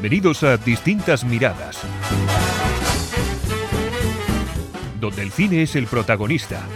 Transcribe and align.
Bienvenidos 0.00 0.42
a 0.44 0.56
Distintas 0.56 1.24
Miradas, 1.24 1.78
donde 4.98 5.20
el 5.20 5.30
cine 5.30 5.64
es 5.64 5.76
el 5.76 5.86
protagonista. 5.86 6.66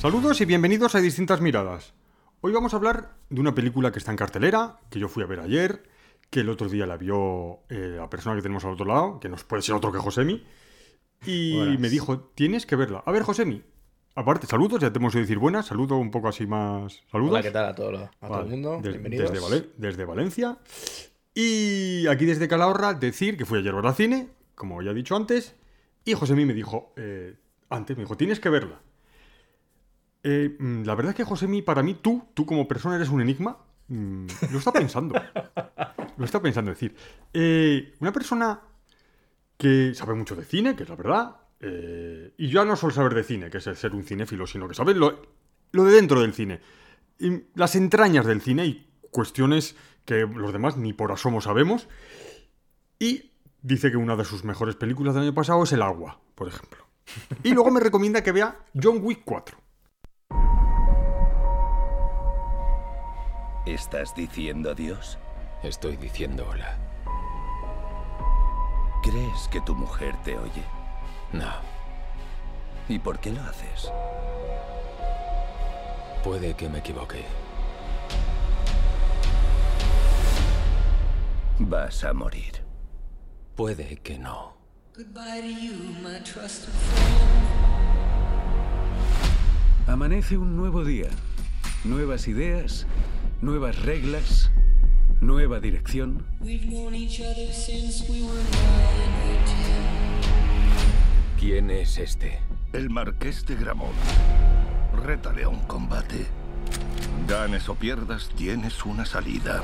Saludos 0.00 0.40
y 0.40 0.46
bienvenidos 0.46 0.94
a 0.94 1.00
Distintas 1.00 1.42
Miradas. 1.42 1.92
Hoy 2.40 2.52
vamos 2.52 2.72
a 2.72 2.78
hablar 2.78 3.16
de 3.28 3.42
una 3.42 3.54
película 3.54 3.92
que 3.92 3.98
está 3.98 4.12
en 4.12 4.16
cartelera, 4.16 4.78
que 4.88 4.98
yo 4.98 5.08
fui 5.10 5.22
a 5.22 5.26
ver 5.26 5.40
ayer, 5.40 5.82
que 6.30 6.40
el 6.40 6.48
otro 6.48 6.70
día 6.70 6.86
la 6.86 6.96
vio 6.96 7.64
eh, 7.68 7.96
la 7.98 8.08
persona 8.08 8.34
que 8.34 8.40
tenemos 8.40 8.64
al 8.64 8.72
otro 8.72 8.86
lado, 8.86 9.20
que 9.20 9.28
nos 9.28 9.44
puede 9.44 9.60
ser 9.60 9.74
otro 9.74 9.92
que 9.92 9.98
Josemi, 9.98 10.42
y 11.26 11.56
Buenas. 11.56 11.80
me 11.80 11.88
dijo, 11.88 12.18
tienes 12.34 12.66
que 12.66 12.76
verla. 12.76 13.02
A 13.06 13.12
ver, 13.12 13.22
Josemi, 13.22 13.62
aparte, 14.14 14.46
saludos, 14.46 14.80
ya 14.80 14.92
te 14.92 14.98
hemos 14.98 15.12
de 15.14 15.20
decir 15.20 15.38
buenas, 15.38 15.66
saludo 15.66 15.96
un 15.96 16.10
poco 16.10 16.28
así 16.28 16.46
más... 16.46 17.02
Saludos. 17.10 17.32
Hola, 17.32 17.42
¿qué 17.42 17.50
tal 17.50 17.66
a 17.66 17.74
todo, 17.74 17.92
lo- 17.92 18.10
a 18.20 18.28
todo 18.28 18.40
el 18.42 18.48
mundo? 18.48 18.80
des- 18.82 18.92
Bienvenidos. 18.92 19.30
Desde, 19.32 19.44
Vale- 19.44 19.68
desde 19.76 20.04
Valencia. 20.04 20.58
Y 21.34 22.06
aquí 22.08 22.24
desde 22.24 22.48
Calahorra 22.48 22.94
decir 22.94 23.36
que 23.36 23.44
fui 23.44 23.58
ayer 23.58 23.72
a 23.72 23.76
ver 23.76 23.86
al 23.86 23.94
cine, 23.94 24.28
como 24.54 24.82
ya 24.82 24.90
he 24.90 24.94
dicho 24.94 25.14
antes, 25.16 25.54
y 26.04 26.14
Josemi 26.14 26.44
me 26.44 26.54
dijo, 26.54 26.92
eh, 26.96 27.34
antes 27.70 27.96
me 27.96 28.02
dijo, 28.04 28.16
tienes 28.16 28.40
que 28.40 28.48
verla. 28.48 28.80
Eh, 30.24 30.56
mm, 30.58 30.82
la 30.84 30.94
verdad 30.94 31.10
es 31.10 31.16
que 31.16 31.24
Josemi, 31.24 31.62
para 31.62 31.82
mí, 31.82 31.94
tú, 31.94 32.24
tú 32.34 32.44
como 32.44 32.66
persona 32.66 32.96
eres 32.96 33.08
un 33.08 33.20
enigma. 33.20 33.58
Mm, 33.88 34.26
lo 34.52 34.58
está 34.58 34.72
pensando. 34.72 35.14
lo 36.16 36.24
está 36.24 36.42
pensando 36.42 36.70
decir. 36.70 36.94
Eh, 37.32 37.94
una 38.00 38.12
persona 38.12 38.60
que 39.58 39.92
sabe 39.94 40.14
mucho 40.14 40.36
de 40.36 40.44
cine, 40.44 40.74
que 40.74 40.84
es 40.84 40.88
la 40.88 40.96
verdad, 40.96 41.36
eh, 41.60 42.32
y 42.38 42.48
yo 42.48 42.64
no 42.64 42.76
solo 42.76 42.94
saber 42.94 43.14
de 43.14 43.24
cine, 43.24 43.50
que 43.50 43.58
es 43.58 43.66
el 43.66 43.76
ser 43.76 43.94
un 43.94 44.04
cinéfilo, 44.04 44.46
sino 44.46 44.68
que 44.68 44.74
sabe 44.74 44.94
lo, 44.94 45.20
lo 45.72 45.84
de 45.84 45.92
dentro 45.92 46.20
del 46.20 46.32
cine, 46.32 46.60
y 47.18 47.42
las 47.54 47.74
entrañas 47.74 48.24
del 48.24 48.40
cine 48.40 48.66
y 48.66 48.88
cuestiones 49.10 49.74
que 50.04 50.20
los 50.20 50.52
demás 50.52 50.76
ni 50.76 50.92
por 50.92 51.12
asomo 51.12 51.40
sabemos. 51.40 51.88
Y 53.00 53.32
dice 53.62 53.90
que 53.90 53.96
una 53.96 54.16
de 54.16 54.24
sus 54.24 54.44
mejores 54.44 54.76
películas 54.76 55.14
del 55.14 55.24
año 55.24 55.34
pasado 55.34 55.64
es 55.64 55.72
El 55.72 55.82
Agua, 55.82 56.20
por 56.34 56.48
ejemplo. 56.48 56.86
Y 57.42 57.52
luego 57.52 57.70
me 57.70 57.80
recomienda 57.80 58.22
que 58.22 58.32
vea 58.32 58.64
John 58.80 59.00
Wick 59.02 59.22
4. 59.24 59.58
¿Estás 63.66 64.14
diciendo 64.14 64.70
adiós? 64.70 65.18
Estoy 65.62 65.96
diciendo 65.96 66.46
hola. 66.48 66.78
¿Crees 69.02 69.48
que 69.50 69.60
tu 69.60 69.74
mujer 69.74 70.14
te 70.24 70.36
oye? 70.36 70.64
No, 71.32 71.52
¿Y 72.88 72.98
por 72.98 73.18
qué 73.18 73.30
lo 73.32 73.42
haces? 73.42 73.90
puede 76.24 76.54
que 76.54 76.68
me 76.68 76.78
equivoque. 76.78 77.24
Vas 81.58 82.04
a 82.04 82.12
morir. 82.12 82.62
Puede 83.56 83.96
que 83.98 84.18
no. 84.18 84.56
Goodbye 84.96 85.40
to 85.42 85.48
you, 85.48 85.74
my 86.02 86.20
trusted 86.24 86.72
Amanece 89.86 90.36
un 90.36 90.56
nuevo 90.56 90.84
día. 90.84 91.08
Nuevas 91.84 92.28
ideas, 92.28 92.86
nuevas 93.40 93.80
reglas, 93.82 94.50
nueva 95.20 95.60
dirección. 95.60 96.24
We've 96.40 96.66
known 96.66 96.94
each 96.94 97.20
other 97.20 97.52
since 97.52 98.04
we 98.08 98.22
were 98.22 98.34
nine 98.34 99.30
or 99.30 99.44
ten. 99.44 99.78
¿Quién 101.38 101.70
es 101.70 101.98
este? 101.98 102.40
El 102.72 102.90
Marqués 102.90 103.44
de 103.46 103.56
Gramont. 103.56 103.94
Rétale 105.04 105.44
a 105.44 105.48
un 105.48 105.60
combate. 105.60 106.26
Ganes 107.26 107.68
o 107.68 107.74
pierdas, 107.74 108.30
tienes 108.36 108.84
una 108.84 109.04
salida. 109.04 109.62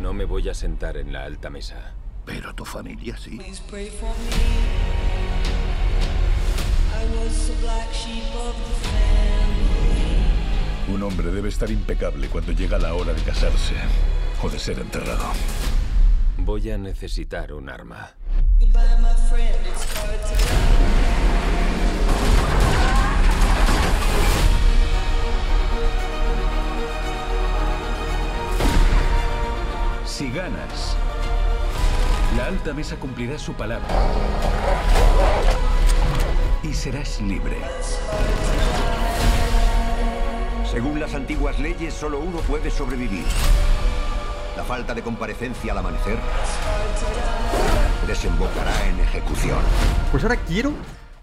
No 0.00 0.12
me 0.12 0.24
voy 0.24 0.48
a 0.48 0.54
sentar 0.54 0.96
en 0.96 1.12
la 1.12 1.24
alta 1.24 1.50
mesa. 1.50 1.94
Pero 2.24 2.54
tu 2.54 2.64
familia 2.64 3.16
sí. 3.16 3.38
Please 3.38 3.62
pray 3.68 3.90
for 3.90 4.08
me. 4.08 4.30
I 6.92 7.04
was 7.16 7.48
the 7.48 7.54
black 7.62 7.92
sheep 7.92 8.34
of 8.36 8.54
the 8.56 8.88
family. 8.88 9.79
Un 10.92 11.04
hombre 11.04 11.30
debe 11.30 11.48
estar 11.48 11.70
impecable 11.70 12.26
cuando 12.28 12.50
llega 12.50 12.76
la 12.76 12.94
hora 12.94 13.12
de 13.12 13.22
casarse 13.22 13.74
o 14.42 14.50
de 14.50 14.58
ser 14.58 14.80
enterrado. 14.80 15.24
Voy 16.36 16.68
a 16.70 16.78
necesitar 16.78 17.52
un 17.52 17.68
arma. 17.68 18.10
Si 30.04 30.30
ganas, 30.32 30.96
la 32.36 32.46
alta 32.46 32.74
mesa 32.74 32.96
cumplirá 32.96 33.38
su 33.38 33.52
palabra. 33.54 33.86
Y 36.64 36.74
serás 36.74 37.20
libre. 37.20 37.56
Según 40.70 41.00
las 41.00 41.14
antiguas 41.14 41.58
leyes, 41.58 41.92
solo 41.92 42.20
uno 42.20 42.38
puede 42.42 42.70
sobrevivir. 42.70 43.24
La 44.56 44.62
falta 44.62 44.94
de 44.94 45.02
comparecencia 45.02 45.72
al 45.72 45.78
amanecer 45.78 46.16
desembocará 48.06 48.88
en 48.88 49.00
ejecución. 49.00 49.58
Pues 50.12 50.22
ahora 50.22 50.36
quiero 50.36 50.72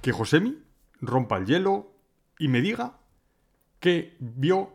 que 0.02 0.12
Josemi 0.12 0.58
rompa 1.00 1.38
el 1.38 1.46
hielo 1.46 1.94
y 2.38 2.50
me 2.50 2.60
diga 2.60 2.98
qué 3.80 4.18
vio 4.20 4.74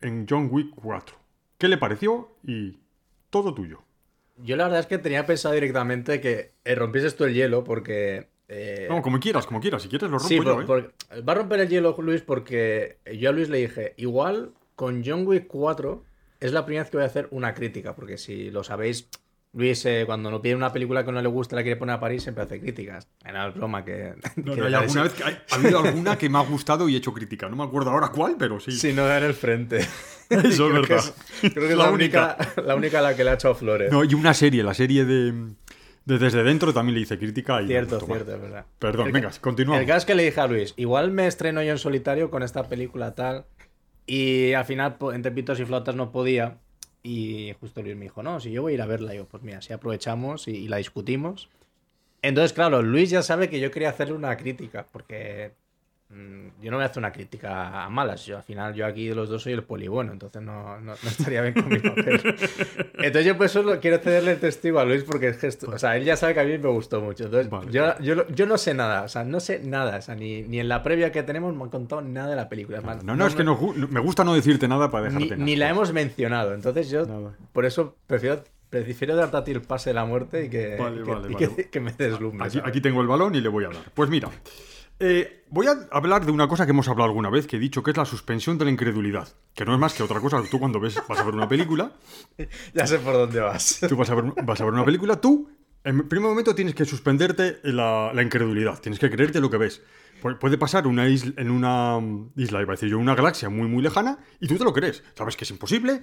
en 0.00 0.26
John 0.28 0.48
Wick 0.50 0.74
4. 0.74 1.16
¿Qué 1.56 1.68
le 1.68 1.78
pareció? 1.78 2.36
Y 2.42 2.80
todo 3.30 3.54
tuyo. 3.54 3.84
Yo 4.38 4.56
la 4.56 4.64
verdad 4.64 4.80
es 4.80 4.86
que 4.86 4.98
tenía 4.98 5.24
pensado 5.24 5.54
directamente 5.54 6.20
que 6.20 6.54
eh, 6.64 6.74
rompieses 6.74 7.14
tú 7.14 7.24
el 7.24 7.34
hielo 7.34 7.62
porque... 7.62 8.29
eh, 8.52 8.86
No, 8.90 9.00
como 9.00 9.18
quieras, 9.20 9.46
como 9.46 9.60
quieras. 9.60 9.82
Si 9.82 9.88
quieres 9.88 10.10
lo 10.10 10.18
rompo 10.18 10.28
sí, 10.28 10.36
yo, 10.36 10.42
por- 10.42 10.62
¿eh? 10.62 10.66
por- 10.66 10.92
va 11.28 11.32
a 11.32 11.36
romper 11.36 11.60
el 11.60 11.68
hielo 11.68 11.94
Luis 12.00 12.20
porque 12.22 12.98
yo 13.16 13.30
a 13.30 13.32
Luis 13.32 13.48
le 13.48 13.58
dije, 13.58 13.94
igual 13.96 14.50
con 14.74 15.02
John 15.04 15.26
Wick 15.26 15.46
4 15.46 16.04
es 16.40 16.52
la 16.52 16.64
primera 16.66 16.82
vez 16.82 16.90
que 16.90 16.96
voy 16.96 17.04
a 17.04 17.06
hacer 17.06 17.28
una 17.30 17.54
crítica, 17.54 17.94
porque 17.94 18.18
si 18.18 18.50
lo 18.50 18.64
sabéis, 18.64 19.08
Luis 19.52 19.84
eh, 19.84 20.04
cuando 20.06 20.30
no 20.30 20.40
pide 20.40 20.54
una 20.54 20.72
película 20.72 21.04
que 21.04 21.12
no 21.12 21.20
le 21.20 21.28
gusta 21.28 21.54
la 21.56 21.62
quiere 21.62 21.76
poner 21.76 21.96
a 21.96 22.00
París 22.00 22.22
siempre 22.22 22.44
hace 22.44 22.60
críticas. 22.60 23.08
Es 23.24 23.54
broma 23.54 23.84
que... 23.84 24.14
No, 24.36 24.54
que 24.54 24.60
no, 24.60 24.66
hay 24.68 24.74
alguna 24.74 25.02
vez 25.02 25.12
que 25.12 25.24
hay- 25.24 25.38
ha 25.50 25.54
habido 25.56 25.78
alguna 25.80 26.16
que 26.16 26.28
me 26.28 26.38
ha 26.38 26.42
gustado 26.42 26.88
y 26.88 26.94
he 26.94 26.98
hecho 26.98 27.12
crítica. 27.12 27.48
No 27.48 27.56
me 27.56 27.64
acuerdo 27.64 27.90
ahora 27.90 28.08
cuál, 28.08 28.36
pero 28.38 28.58
sí. 28.60 28.72
Si 28.72 28.92
no 28.92 29.10
en 29.14 29.22
el 29.24 29.34
frente. 29.34 29.78
Eso 30.30 30.46
es 30.48 30.56
Creo 30.56 30.82
que 30.82 30.88
verdad. 30.92 31.14
es- 31.42 31.50
creo 31.52 31.66
que 31.66 31.72
es 31.72 31.76
La 31.78 31.84
la, 31.86 31.90
única, 31.90 32.36
la 32.64 32.74
única 32.76 33.00
a 33.00 33.02
la 33.02 33.16
que 33.16 33.24
le 33.24 33.30
ha 33.30 33.34
echado 33.34 33.54
flores. 33.56 33.90
No, 33.92 34.04
y 34.04 34.14
una 34.14 34.32
serie, 34.34 34.62
la 34.62 34.72
serie 34.74 35.04
de 35.04 35.34
Desde 36.18 36.42
Dentro 36.42 36.72
también 36.72 36.94
le 36.94 37.00
hice 37.02 37.18
crítica. 37.18 37.60
Y 37.62 37.66
cierto, 37.66 37.98
toma. 37.98 38.14
cierto, 38.14 38.34
es 38.34 38.40
verdad. 38.40 38.64
Perdón, 38.78 39.06
El- 39.08 39.12
venga, 39.12 39.30
continuamos. 39.40 39.80
El 39.80 39.86
caso 39.86 39.98
es 39.98 40.04
que 40.04 40.14
le 40.14 40.24
dije 40.24 40.40
a 40.40 40.46
Luis, 40.46 40.74
igual 40.76 41.10
me 41.10 41.26
estreno 41.26 41.62
yo 41.62 41.70
en 41.72 41.78
solitario 41.78 42.30
con 42.30 42.42
esta 42.42 42.64
película 42.68 43.14
tal. 43.14 43.44
Y 44.06 44.52
al 44.54 44.64
final, 44.64 44.96
entre 45.14 45.30
pitos 45.32 45.60
y 45.60 45.64
flautas 45.64 45.94
no 45.94 46.10
podía. 46.10 46.58
Y 47.02 47.54
justo 47.60 47.80
Luis 47.82 47.96
me 47.96 48.04
dijo, 48.04 48.22
no, 48.22 48.40
si 48.40 48.50
yo 48.50 48.62
voy 48.62 48.72
a 48.72 48.74
ir 48.74 48.82
a 48.82 48.86
verla. 48.86 49.14
Y 49.14 49.18
yo, 49.18 49.26
pues 49.26 49.42
mira, 49.42 49.62
si 49.62 49.72
aprovechamos 49.72 50.48
y, 50.48 50.52
y 50.52 50.68
la 50.68 50.78
discutimos. 50.78 51.48
Entonces, 52.22 52.52
claro, 52.52 52.82
Luis 52.82 53.08
ya 53.10 53.22
sabe 53.22 53.48
que 53.48 53.60
yo 53.60 53.70
quería 53.70 53.88
hacerle 53.90 54.14
una 54.14 54.36
crítica, 54.36 54.86
porque 54.92 55.52
yo 56.60 56.70
no 56.72 56.76
voy 56.76 56.82
a 56.82 56.86
hacer 56.86 56.98
una 56.98 57.12
crítica 57.12 57.84
a 57.84 57.88
malas. 57.88 58.26
Yo 58.26 58.36
al 58.36 58.42
final, 58.42 58.74
yo 58.74 58.84
aquí 58.84 59.06
de 59.08 59.14
los 59.14 59.28
dos 59.28 59.42
soy 59.44 59.52
el 59.52 59.62
poli 59.62 59.86
bueno, 59.86 60.12
entonces 60.12 60.42
no, 60.42 60.78
no- 60.80 60.92
no 61.00 61.08
estaría 61.08 61.40
bien 61.42 61.54
con 61.54 61.68
mi 61.68 61.78
papel. 61.78 62.20
Entonces 62.98 63.24
yo 63.24 63.36
por 63.36 63.46
eso 63.46 63.62
lo- 63.62 63.78
quiero 63.80 63.98
cederle 63.98 64.32
el 64.32 64.40
testigo 64.40 64.78
a 64.80 64.84
Luis, 64.84 65.04
porque 65.04 65.28
es 65.28 65.38
gesto, 65.38 65.70
o 65.70 65.78
sea, 65.78 65.96
él 65.96 66.04
ya 66.04 66.16
sabe 66.16 66.34
que 66.34 66.40
a 66.40 66.44
mí 66.44 66.58
me 66.58 66.68
gustó 66.68 67.00
mucho. 67.00 67.24
Entonces, 67.24 67.48
Vale. 67.48 67.70
yo, 67.72 67.98
yo, 68.00 68.26
yo 68.28 68.46
no 68.46 68.58
sé 68.58 68.74
nada, 68.74 69.02
o 69.04 69.08
sea, 69.08 69.24
no 69.24 69.40
sé 69.40 69.60
nada, 69.64 69.96
o 69.98 70.02
sea, 70.02 70.14
ni, 70.16 70.42
ni 70.42 70.58
en 70.60 70.68
la 70.68 70.82
previa 70.82 71.10
que 71.12 71.22
tenemos 71.22 71.54
me 71.54 71.62
han 71.62 71.70
contado 71.70 72.02
nada 72.02 72.28
de 72.30 72.36
la 72.36 72.48
película. 72.48 72.80
Más, 72.82 73.02
No, 73.04 73.14
no, 73.16 73.26
es 73.26 73.34
que 73.34 73.44
me- 73.44 74.00
gusta 74.00 74.24
no 74.24 74.34
decirte 74.34 74.66
nada 74.68 74.90
para 74.90 75.08
ni, 75.08 75.14
dejarte 75.14 75.34
en 75.34 75.44
ni 75.44 75.56
la 75.56 75.68
hemos 75.70 75.92
mencionado. 75.92 76.52
Entonces 76.54 76.90
yo, 76.90 77.06
Nada. 77.06 77.32
por 77.52 77.64
eso 77.64 77.96
prefiero, 78.06 78.42
prefiero 78.68 79.14
darte 79.16 79.36
a 79.36 79.44
ti 79.44 79.52
el 79.52 79.62
pase 79.62 79.90
de 79.90 79.94
la 79.94 80.04
muerte 80.04 80.44
y 80.44 80.50
que, 80.50 80.76
Vale, 80.76 81.02
que, 81.02 81.10
vale, 81.10 81.32
y 81.32 81.36
que- 81.36 81.46
vale. 81.48 81.70
que 81.70 81.80
me 81.80 81.92
deslumbres. 81.92 82.56
Aquí, 82.56 82.68
aquí 82.68 82.80
tengo 82.80 83.00
el 83.00 83.06
balón 83.06 83.34
y 83.34 83.40
le 83.40 83.48
voy 83.48 83.64
a 83.64 83.68
dar. 83.68 83.84
Pues 83.94 84.10
mira, 84.10 84.28
eh, 85.00 85.44
voy 85.48 85.66
a 85.66 85.88
hablar 85.90 86.24
de 86.24 86.32
una 86.32 86.46
cosa 86.46 86.64
que 86.66 86.70
hemos 86.70 86.88
hablado 86.88 87.08
alguna 87.08 87.30
vez, 87.30 87.46
que 87.46 87.56
he 87.56 87.58
dicho 87.58 87.82
que 87.82 87.90
es 87.90 87.96
la 87.96 88.04
suspensión 88.04 88.58
de 88.58 88.66
la 88.66 88.70
incredulidad. 88.70 89.28
Que 89.54 89.64
no 89.64 89.72
es 89.74 89.80
más 89.80 89.94
que 89.94 90.02
otra 90.02 90.20
cosa 90.20 90.42
tú 90.50 90.58
cuando 90.58 90.78
ves, 90.78 90.96
vas 91.08 91.18
a 91.18 91.24
ver 91.24 91.34
una 91.34 91.48
película, 91.48 91.92
Ya 92.74 92.86
sé 92.86 92.98
por 92.98 93.14
dónde 93.14 93.40
vas. 93.40 93.80
tú 93.88 93.96
vas 93.96 94.10
a 94.10 94.14
ver, 94.14 94.24
vas 94.44 94.60
a 94.60 94.64
ver 94.64 94.74
una 94.74 94.84
película, 94.84 95.20
tú 95.20 95.48
En 95.82 96.06
primer 96.08 96.28
momento 96.28 96.54
tienes 96.54 96.74
que 96.74 96.84
suspenderte 96.84 97.58
la, 97.64 98.12
la 98.14 98.22
incredulidad, 98.22 98.78
tienes 98.80 98.98
que 98.98 99.10
creerte 99.10 99.40
lo 99.40 99.50
que 99.50 99.56
ves. 99.56 99.82
Pu- 100.20 100.38
Puede 100.38 100.58
pasar 100.58 100.86
una 100.86 101.08
isla, 101.08 101.32
en 101.36 101.50
una 101.50 101.98
mm, 101.98 102.32
isla, 102.36 102.60
iba 102.62 102.72
a 102.72 102.76
decir 102.76 102.88
yo, 102.88 102.98
una 102.98 103.14
galaxia 103.14 103.48
muy, 103.48 103.68
muy 103.68 103.82
lejana, 103.82 104.18
y 104.40 104.46
tú 104.46 104.56
te 104.56 104.64
lo 104.64 104.72
crees. 104.72 105.02
Sabes 105.16 105.36
que 105.36 105.44
es 105.44 105.50
imposible, 105.50 106.02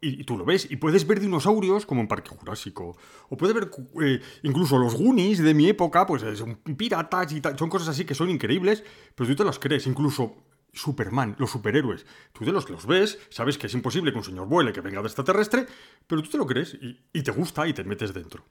y, 0.00 0.24
tú 0.24 0.36
lo 0.38 0.44
ves, 0.44 0.68
y 0.70 0.76
puedes 0.76 1.06
ver 1.06 1.20
dinosaurios 1.20 1.86
como 1.86 2.00
en 2.00 2.08
Parque 2.08 2.30
Jurásico. 2.30 2.96
O 3.28 3.36
puedes 3.36 3.54
ver 3.54 3.70
eh, 4.02 4.20
incluso 4.42 4.78
los 4.78 4.94
Goonies 4.94 5.38
de 5.38 5.54
mi 5.54 5.68
época, 5.68 6.06
pues 6.06 6.22
eh, 6.22 6.36
son 6.36 6.56
piratas 6.56 7.32
y 7.32 7.40
tal. 7.40 7.58
Son 7.58 7.68
cosas 7.68 7.88
así 7.88 8.04
que 8.04 8.14
son 8.14 8.30
increíbles, 8.30 8.84
pero 9.14 9.28
tú 9.28 9.36
te 9.36 9.44
los 9.44 9.58
crees. 9.58 9.86
Incluso 9.86 10.36
Superman, 10.72 11.34
los 11.38 11.50
superhéroes. 11.50 12.04
Tú 12.32 12.44
te 12.44 12.52
los, 12.52 12.68
los 12.68 12.86
ves, 12.86 13.18
sabes 13.30 13.56
que 13.58 13.66
es 13.66 13.74
imposible 13.74 14.12
que 14.12 14.18
un 14.18 14.24
señor 14.24 14.46
vuele, 14.46 14.72
que 14.72 14.80
venga 14.82 15.00
de 15.00 15.06
extraterrestre, 15.06 15.66
pero 16.06 16.22
tú 16.22 16.28
te 16.30 16.38
lo 16.38 16.46
crees 16.46 16.76
y, 17.12 17.22
te 17.22 17.30
gusta 17.30 17.66
y 17.66 17.72
te 17.72 17.82
metes 17.82 18.12
dentro. 18.12 18.44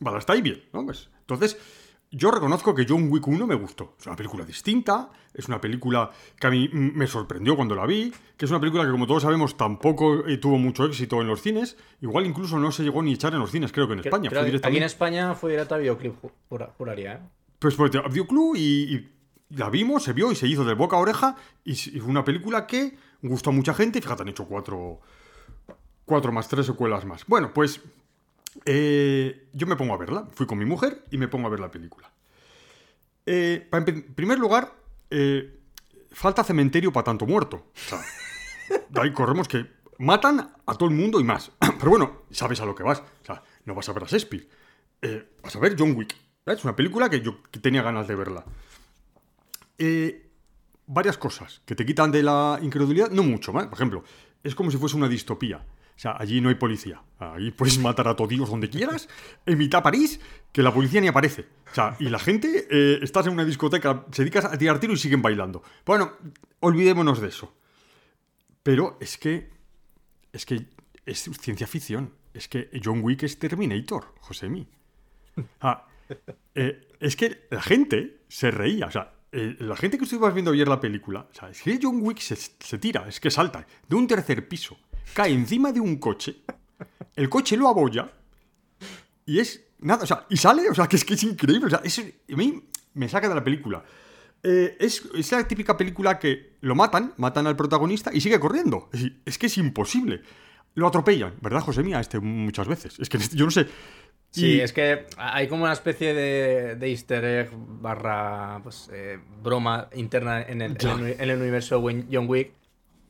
Vale, 0.00 0.18
está 0.18 0.32
ahí 0.32 0.42
bien, 0.42 0.62
¿no? 0.72 0.84
Pues, 0.84 1.10
entonces, 1.20 1.56
yo 2.10 2.30
reconozco 2.30 2.74
que 2.74 2.86
John 2.88 3.08
Wick 3.10 3.26
1 3.26 3.46
me 3.46 3.54
gustó. 3.56 3.94
Es 3.98 4.06
una 4.06 4.16
película 4.16 4.44
distinta, 4.44 5.10
es 5.34 5.48
una 5.48 5.60
película 5.60 6.10
que 6.40 6.46
a 6.46 6.50
mí 6.50 6.68
me 6.72 7.06
sorprendió 7.06 7.56
cuando 7.56 7.74
la 7.74 7.84
vi, 7.86 8.12
que 8.36 8.44
es 8.44 8.50
una 8.50 8.60
película 8.60 8.84
que, 8.84 8.90
como 8.90 9.06
todos 9.06 9.22
sabemos, 9.24 9.56
tampoco 9.56 10.26
eh, 10.26 10.38
tuvo 10.38 10.56
mucho 10.58 10.84
éxito 10.84 11.20
en 11.20 11.26
los 11.28 11.42
cines. 11.42 11.76
Igual 12.00 12.26
incluso 12.26 12.58
no 12.58 12.70
se 12.72 12.84
llegó 12.84 13.02
ni 13.02 13.10
a 13.10 13.14
echar 13.14 13.32
en 13.34 13.40
los 13.40 13.50
cines, 13.50 13.72
creo 13.72 13.86
que 13.86 13.94
en 13.94 14.00
Creo- 14.00 14.10
España. 14.10 14.30
creo 14.30 14.42
fue 14.42 14.50
que 14.50 14.56
aquí 14.56 14.56
en 14.56 14.62
directamente... 14.62 14.86
España 14.86 15.34
fue 15.34 15.50
directa 15.50 15.74
a 15.74 15.78
videoclip, 15.78 16.14
ju- 16.22 16.32
jura- 16.48 16.72
juraría, 16.78 17.12
¿eh? 17.14 17.20
Pues 17.58 17.74
fue 17.74 17.88
a 17.88 18.08
Videoclub 18.08 18.54
y, 18.56 18.60
y 18.94 19.12
la 19.56 19.70
vimos, 19.70 20.02
se 20.04 20.12
vio 20.12 20.30
y 20.30 20.36
se 20.36 20.46
hizo 20.46 20.64
de 20.64 20.74
boca 20.74 20.96
a 20.96 21.00
oreja. 21.00 21.36
Y, 21.64 21.74
fue 21.74 22.10
una 22.10 22.24
película 22.24 22.66
que 22.66 22.96
gustó 23.22 23.50
a 23.50 23.52
mucha 23.52 23.74
gente. 23.74 24.00
Fíjate, 24.00 24.22
han 24.22 24.28
hecho 24.28 24.44
cuatro, 24.44 25.00
cuatro 26.04 26.32
más 26.32 26.48
tres 26.48 26.66
secuelas 26.66 27.04
más. 27.04 27.24
Bueno, 27.26 27.52
pues 27.52 27.80
eh, 28.64 29.48
yo 29.52 29.66
me 29.66 29.76
pongo 29.76 29.94
a 29.94 29.96
verla. 29.96 30.28
Fui 30.32 30.46
con 30.46 30.58
mi 30.58 30.64
mujer 30.64 31.04
y 31.10 31.18
me 31.18 31.28
pongo 31.28 31.46
a 31.46 31.50
ver 31.50 31.60
la 31.60 31.70
película. 31.70 32.10
Eh, 33.24 33.68
en 33.72 34.14
primer 34.14 34.38
lugar, 34.38 34.72
eh, 35.10 35.60
falta 36.12 36.44
cementerio 36.44 36.92
para 36.92 37.04
tanto 37.04 37.26
muerto. 37.26 37.56
O 37.74 37.78
sea, 37.88 38.00
ahí 39.02 39.12
corremos 39.12 39.48
que 39.48 39.66
matan 39.98 40.52
a 40.66 40.74
todo 40.74 40.88
el 40.88 40.94
mundo 40.94 41.20
y 41.20 41.24
más. 41.24 41.50
Pero 41.78 41.90
bueno, 41.90 42.22
sabes 42.30 42.60
a 42.60 42.66
lo 42.66 42.74
que 42.74 42.82
vas. 42.82 43.02
O 43.28 43.38
no 43.64 43.74
vas 43.74 43.88
a 43.88 43.92
ver 43.92 44.04
a 44.04 44.06
Shakespeare. 44.06 44.48
Vas 45.42 45.54
a 45.54 45.58
ver 45.58 45.76
John 45.78 45.94
Wick. 45.96 46.14
Es 46.46 46.64
una 46.64 46.76
película 46.76 47.10
que 47.10 47.20
yo 47.20 47.38
tenía 47.60 47.82
ganas 47.82 48.06
de 48.06 48.14
verla. 48.14 48.44
Varias 50.86 51.18
cosas 51.18 51.62
que 51.66 51.74
te 51.74 51.84
quitan 51.84 52.12
de 52.12 52.22
la 52.22 52.60
incredulidad, 52.62 53.10
no 53.10 53.24
mucho, 53.24 53.52
¿vale? 53.52 53.66
Por 53.66 53.76
ejemplo, 53.76 54.04
es 54.44 54.54
como 54.54 54.70
si 54.70 54.76
fuese 54.76 54.96
una 54.96 55.08
distopía. 55.08 55.64
O 55.96 55.98
sea, 55.98 56.14
allí 56.18 56.40
no 56.40 56.50
hay 56.50 56.56
policía. 56.56 57.02
Allí 57.18 57.50
puedes 57.50 57.78
matar 57.78 58.06
a 58.08 58.14
todillos 58.14 58.50
donde 58.50 58.68
quieras. 58.68 59.08
En 59.46 59.56
mitad 59.56 59.82
París, 59.82 60.20
que 60.52 60.62
la 60.62 60.72
policía 60.72 61.00
ni 61.00 61.08
aparece. 61.08 61.46
O 61.70 61.74
sea, 61.74 61.96
y 61.98 62.10
la 62.10 62.18
gente, 62.18 62.68
eh, 62.70 62.98
estás 63.02 63.26
en 63.26 63.32
una 63.32 63.44
discoteca, 63.44 64.04
se 64.12 64.22
dedicas 64.22 64.44
a 64.44 64.58
tirar 64.58 64.78
tiro 64.78 64.92
y 64.92 64.98
siguen 64.98 65.22
bailando. 65.22 65.62
Bueno, 65.86 66.12
olvidémonos 66.60 67.20
de 67.20 67.28
eso. 67.28 67.54
Pero 68.62 68.98
es 69.00 69.16
que. 69.16 69.50
Es 70.32 70.44
que 70.44 70.66
es 71.06 71.30
ciencia 71.40 71.66
ficción. 71.66 72.12
Es 72.34 72.48
que 72.48 72.68
John 72.84 73.00
Wick 73.02 73.22
es 73.22 73.38
Terminator, 73.38 74.14
Josemi. 74.20 74.68
Ah, 75.60 75.86
eh, 76.54 76.88
es 77.00 77.16
que 77.16 77.46
la 77.50 77.62
gente 77.62 78.20
se 78.28 78.50
reía. 78.50 78.86
O 78.86 78.90
sea, 78.90 79.12
la 79.32 79.76
gente 79.76 79.98
que 79.98 80.04
estuvimos 80.04 80.32
viendo 80.34 80.52
ayer 80.52 80.68
la 80.68 80.80
película, 80.80 81.26
o 81.30 81.34
sea, 81.34 81.50
es 81.50 81.62
que 81.62 81.78
John 81.80 82.00
Wick 82.00 82.18
se, 82.18 82.36
se 82.36 82.78
tira, 82.78 83.06
es 83.08 83.20
que 83.20 83.30
salta 83.30 83.66
de 83.88 83.96
un 83.96 84.06
tercer 84.06 84.48
piso, 84.48 84.78
cae 85.14 85.32
encima 85.32 85.72
de 85.72 85.80
un 85.80 85.96
coche, 85.96 86.36
el 87.14 87.28
coche 87.28 87.56
lo 87.56 87.68
abolla 87.68 88.10
y 89.24 89.38
es 89.40 89.64
nada, 89.80 90.04
o 90.04 90.06
sea, 90.06 90.26
y 90.30 90.36
sale, 90.36 90.68
o 90.70 90.74
sea, 90.74 90.86
que 90.86 90.96
es 90.96 91.04
que 91.04 91.14
es 91.14 91.22
increíble, 91.22 91.66
o 91.66 91.70
sea, 91.70 91.80
eso 91.84 92.02
a 92.02 92.36
mí 92.36 92.62
me 92.94 93.08
saca 93.08 93.28
de 93.28 93.34
la 93.34 93.44
película. 93.44 93.84
Eh, 94.42 94.76
es, 94.78 95.02
es 95.14 95.32
la 95.32 95.46
típica 95.48 95.76
película 95.76 96.18
que 96.18 96.52
lo 96.60 96.74
matan, 96.74 97.12
matan 97.16 97.46
al 97.46 97.56
protagonista 97.56 98.10
y 98.14 98.20
sigue 98.20 98.38
corriendo. 98.38 98.88
Es, 98.92 99.10
es 99.24 99.38
que 99.38 99.46
es 99.46 99.58
imposible. 99.58 100.22
Lo 100.74 100.86
atropellan, 100.86 101.34
¿verdad, 101.40 101.60
José 101.60 101.82
Mía? 101.82 101.98
Este 102.00 102.20
muchas 102.20 102.68
veces. 102.68 102.98
Es 103.00 103.08
que 103.08 103.18
yo 103.18 103.46
no 103.46 103.50
sé. 103.50 103.66
Sí, 104.30 104.56
Y- 104.56 104.60
es 104.60 104.72
que 104.72 105.06
hay 105.16 105.48
como 105.48 105.64
una 105.64 105.72
especie 105.72 106.12
de, 106.14 106.76
de 106.76 106.88
easter 106.90 107.24
egg 107.24 107.50
barra 107.54 108.60
pues, 108.62 108.88
eh, 108.92 109.18
broma 109.42 109.88
interna 109.94 110.42
en 110.42 110.60
el, 110.62 110.76
en 110.80 110.88
el- 111.06 111.20
en 111.20 111.30
el 111.30 111.38
universo 111.40 111.80
de 111.80 112.04
John 112.12 112.26
Wick. 112.28 112.52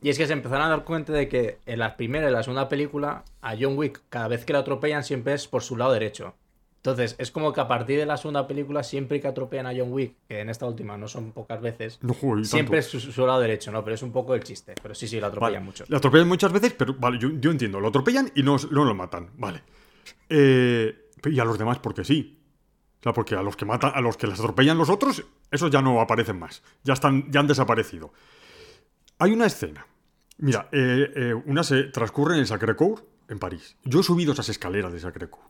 Y 0.07 0.09
es 0.09 0.17
que 0.17 0.25
se 0.25 0.31
empezaron 0.31 0.67
a 0.67 0.69
dar 0.69 0.85
cuenta 0.85 1.11
de 1.11 1.27
que 1.27 1.57
en 1.65 1.79
la 1.79 1.97
primera 1.97 2.29
y 2.29 2.31
la 2.31 2.41
segunda 2.41 2.69
película, 2.69 3.25
a 3.41 3.55
John 3.59 3.77
Wick, 3.77 4.03
cada 4.07 4.29
vez 4.29 4.45
que 4.45 4.53
lo 4.53 4.59
atropellan, 4.59 5.03
siempre 5.03 5.33
es 5.33 5.49
por 5.49 5.63
su 5.63 5.75
lado 5.75 5.91
derecho. 5.91 6.33
Entonces, 6.77 7.17
es 7.17 7.29
como 7.29 7.51
que 7.51 7.59
a 7.59 7.67
partir 7.67 7.99
de 7.99 8.05
la 8.05 8.15
segunda 8.15 8.47
película, 8.47 8.83
siempre 8.83 9.19
que 9.19 9.27
atropellan 9.27 9.65
a 9.65 9.73
John 9.77 9.91
Wick, 9.91 10.13
que 10.29 10.39
en 10.39 10.49
esta 10.49 10.65
última 10.65 10.97
no 10.97 11.09
son 11.09 11.33
pocas 11.33 11.59
veces, 11.59 11.99
No, 12.01 12.13
joder, 12.13 12.45
siempre 12.45 12.79
es 12.79 12.85
su, 12.85 13.01
su 13.01 13.27
lado 13.27 13.41
derecho, 13.41 13.69
¿no? 13.69 13.83
Pero 13.83 13.95
es 13.95 14.01
un 14.01 14.13
poco 14.13 14.33
el 14.33 14.45
chiste. 14.45 14.75
Pero 14.81 14.95
sí, 14.95 15.09
sí, 15.09 15.19
lo 15.19 15.27
atropellan 15.27 15.55
Vale, 15.55 15.65
mucho. 15.65 15.83
Lo 15.89 15.97
atropellan 15.97 16.29
muchas 16.29 16.53
veces, 16.53 16.73
pero 16.77 16.93
vale, 16.93 17.19
yo, 17.19 17.27
yo 17.41 17.51
entiendo. 17.51 17.81
Lo 17.81 17.89
atropellan 17.89 18.31
y 18.33 18.43
no, 18.43 18.55
no 18.71 18.85
lo 18.85 18.95
matan. 18.95 19.31
Vale. 19.35 19.61
Eh, 20.29 21.09
y 21.25 21.37
a 21.37 21.43
los 21.43 21.59
demás, 21.59 21.79
porque 21.79 22.05
sí. 22.05 22.39
O 23.01 23.03
sea, 23.03 23.11
porque 23.11 23.35
a 23.35 23.41
los 23.41 23.57
que 23.57 23.65
matan, 23.65 23.91
a 23.93 23.99
los 23.99 24.15
que 24.15 24.27
les 24.27 24.39
atropellan 24.39 24.77
los 24.77 24.89
otros, 24.89 25.21
esos 25.51 25.69
ya 25.69 25.81
no 25.81 25.99
aparecen 25.99 26.39
más. 26.39 26.63
Ya 26.85 26.93
están, 26.93 27.29
ya 27.29 27.41
han 27.41 27.47
desaparecido. 27.47 28.13
Hay 29.19 29.33
una 29.33 29.47
escena. 29.47 29.85
Mira, 30.39 30.69
eh, 30.71 31.11
eh, 31.15 31.33
una 31.45 31.63
se 31.63 31.83
transcurre 31.85 32.35
en 32.35 32.41
el 32.41 32.47
Sacré-Cœur, 32.47 33.03
en 33.29 33.39
París. 33.39 33.75
Yo 33.83 34.01
he 34.01 34.03
subido 34.03 34.33
esas 34.33 34.49
escaleras 34.49 34.93
de 34.93 34.99
Sacré-Cœur. 34.99 35.43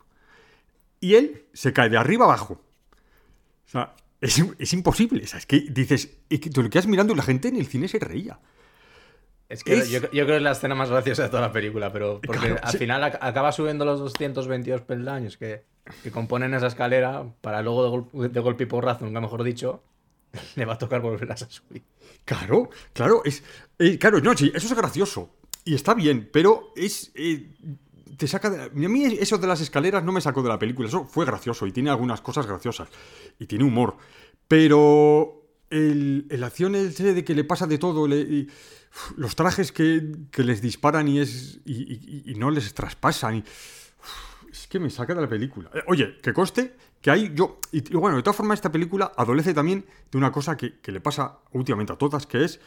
Y 0.99 1.15
él 1.15 1.43
se 1.53 1.73
cae 1.73 1.89
de 1.89 1.97
arriba 1.97 2.25
abajo. 2.25 2.61
O 3.67 3.69
sea, 3.69 3.93
es, 4.21 4.41
es 4.57 4.73
imposible. 4.73 5.23
O 5.23 5.27
sea, 5.27 5.39
es 5.39 5.45
que 5.45 5.59
dices, 5.69 6.17
es 6.29 6.39
que 6.39 6.49
te 6.49 6.63
lo 6.63 6.69
quedas 6.69 6.87
mirando 6.87 7.13
y 7.13 7.17
la 7.17 7.23
gente 7.23 7.49
en 7.49 7.57
el 7.57 7.67
cine 7.67 7.87
se 7.87 7.99
reía. 7.99 8.39
Es 9.49 9.63
que 9.63 9.75
Es- 9.75 9.89
yo, 9.89 9.99
yo 10.01 10.09
creo 10.09 10.25
que 10.27 10.35
es 10.37 10.41
la 10.41 10.51
escena 10.51 10.75
más 10.75 10.89
graciosa 10.89 11.23
de 11.23 11.29
toda 11.29 11.41
la 11.41 11.51
película, 11.51 11.91
pero 11.91 12.19
porque 12.25 12.47
Claro, 12.47 12.59
al 12.63 12.71
sí. 12.71 12.77
final 12.79 13.01
ac- 13.03 13.17
acaba 13.21 13.51
subiendo 13.51 13.85
los 13.85 13.99
222 13.99 14.81
peldaños 14.81 15.37
que, 15.37 15.63
que 16.03 16.11
componen 16.11 16.53
esa 16.53 16.67
escalera 16.67 17.23
para 17.41 17.61
luego 17.61 17.83
de, 17.83 17.89
gol- 17.89 18.31
de 18.33 18.39
golpe 18.41 18.63
y 18.63 18.67
porrazo, 18.67 19.05
nunca 19.05 19.21
mejor 19.21 19.43
dicho, 19.43 19.83
le 20.55 20.65
va 20.65 20.73
a 20.73 20.77
tocar 20.77 21.01
volver 21.01 21.31
a 21.31 21.37
subir. 21.37 21.83
Claro, 22.25 22.69
claro, 22.93 23.21
es. 23.23 23.43
eh, 23.79 23.97
claro, 23.97 24.19
no, 24.19 24.31
eso 24.31 24.47
es 24.53 24.73
gracioso. 24.73 25.35
Y 25.63 25.75
está 25.75 25.93
bien, 25.93 26.29
pero 26.31 26.71
es. 26.75 27.11
eh, 27.15 27.53
te 28.17 28.27
saca 28.27 28.49
de. 28.49 28.63
A 28.63 28.69
mí 28.89 29.05
eso 29.19 29.37
de 29.37 29.47
las 29.47 29.61
escaleras 29.61 30.03
no 30.03 30.11
me 30.11 30.21
sacó 30.21 30.41
de 30.41 30.49
la 30.49 30.59
película. 30.59 30.87
Eso 30.87 31.05
fue 31.05 31.25
gracioso 31.25 31.67
y 31.67 31.71
tiene 31.71 31.89
algunas 31.89 32.21
cosas 32.21 32.45
graciosas. 32.47 32.89
Y 33.39 33.45
tiene 33.45 33.63
humor. 33.63 33.97
Pero. 34.47 35.43
El, 35.69 36.27
el 36.29 36.43
acción 36.45 36.75
ese 36.75 37.13
de 37.13 37.25
que 37.25 37.35
le 37.35 37.43
pasa 37.43 37.67
de 37.67 37.77
todo. 37.77 38.07
los 39.17 39.35
trajes 39.35 39.73
que, 39.73 40.01
que 40.31 40.43
les 40.43 40.61
disparan 40.61 41.07
y 41.07 41.19
es. 41.19 41.59
Y, 41.65 42.33
no 42.37 42.49
les 42.49 42.73
traspasan. 42.73 43.43
es 44.49 44.67
que 44.67 44.79
me 44.79 44.89
saca 44.89 45.13
de 45.13 45.21
la 45.21 45.29
película. 45.29 45.69
Eh, 45.73 45.83
oye, 45.87 46.17
que 46.21 46.33
coste 46.33 46.75
que 47.07 47.11
hay 47.11 47.31
yo. 47.33 47.59
Y, 47.71 47.79
bueno, 47.95 48.17
de 48.17 48.21
todas 48.23 48.35
formas, 48.35 48.57
esta 48.57 48.69
película 48.69 49.13
adolece 49.15 49.53
también 49.53 49.85
de 50.11 50.17
una 50.17 50.29
cosa 50.29 50.57
que, 50.57 50.81
que 50.81 50.91
le 50.91 50.99
pasa 50.99 51.37
últimamente 51.53 51.93
a 51.93 51.95
todas, 51.95 52.27
que 52.27 52.43
es 52.43 52.59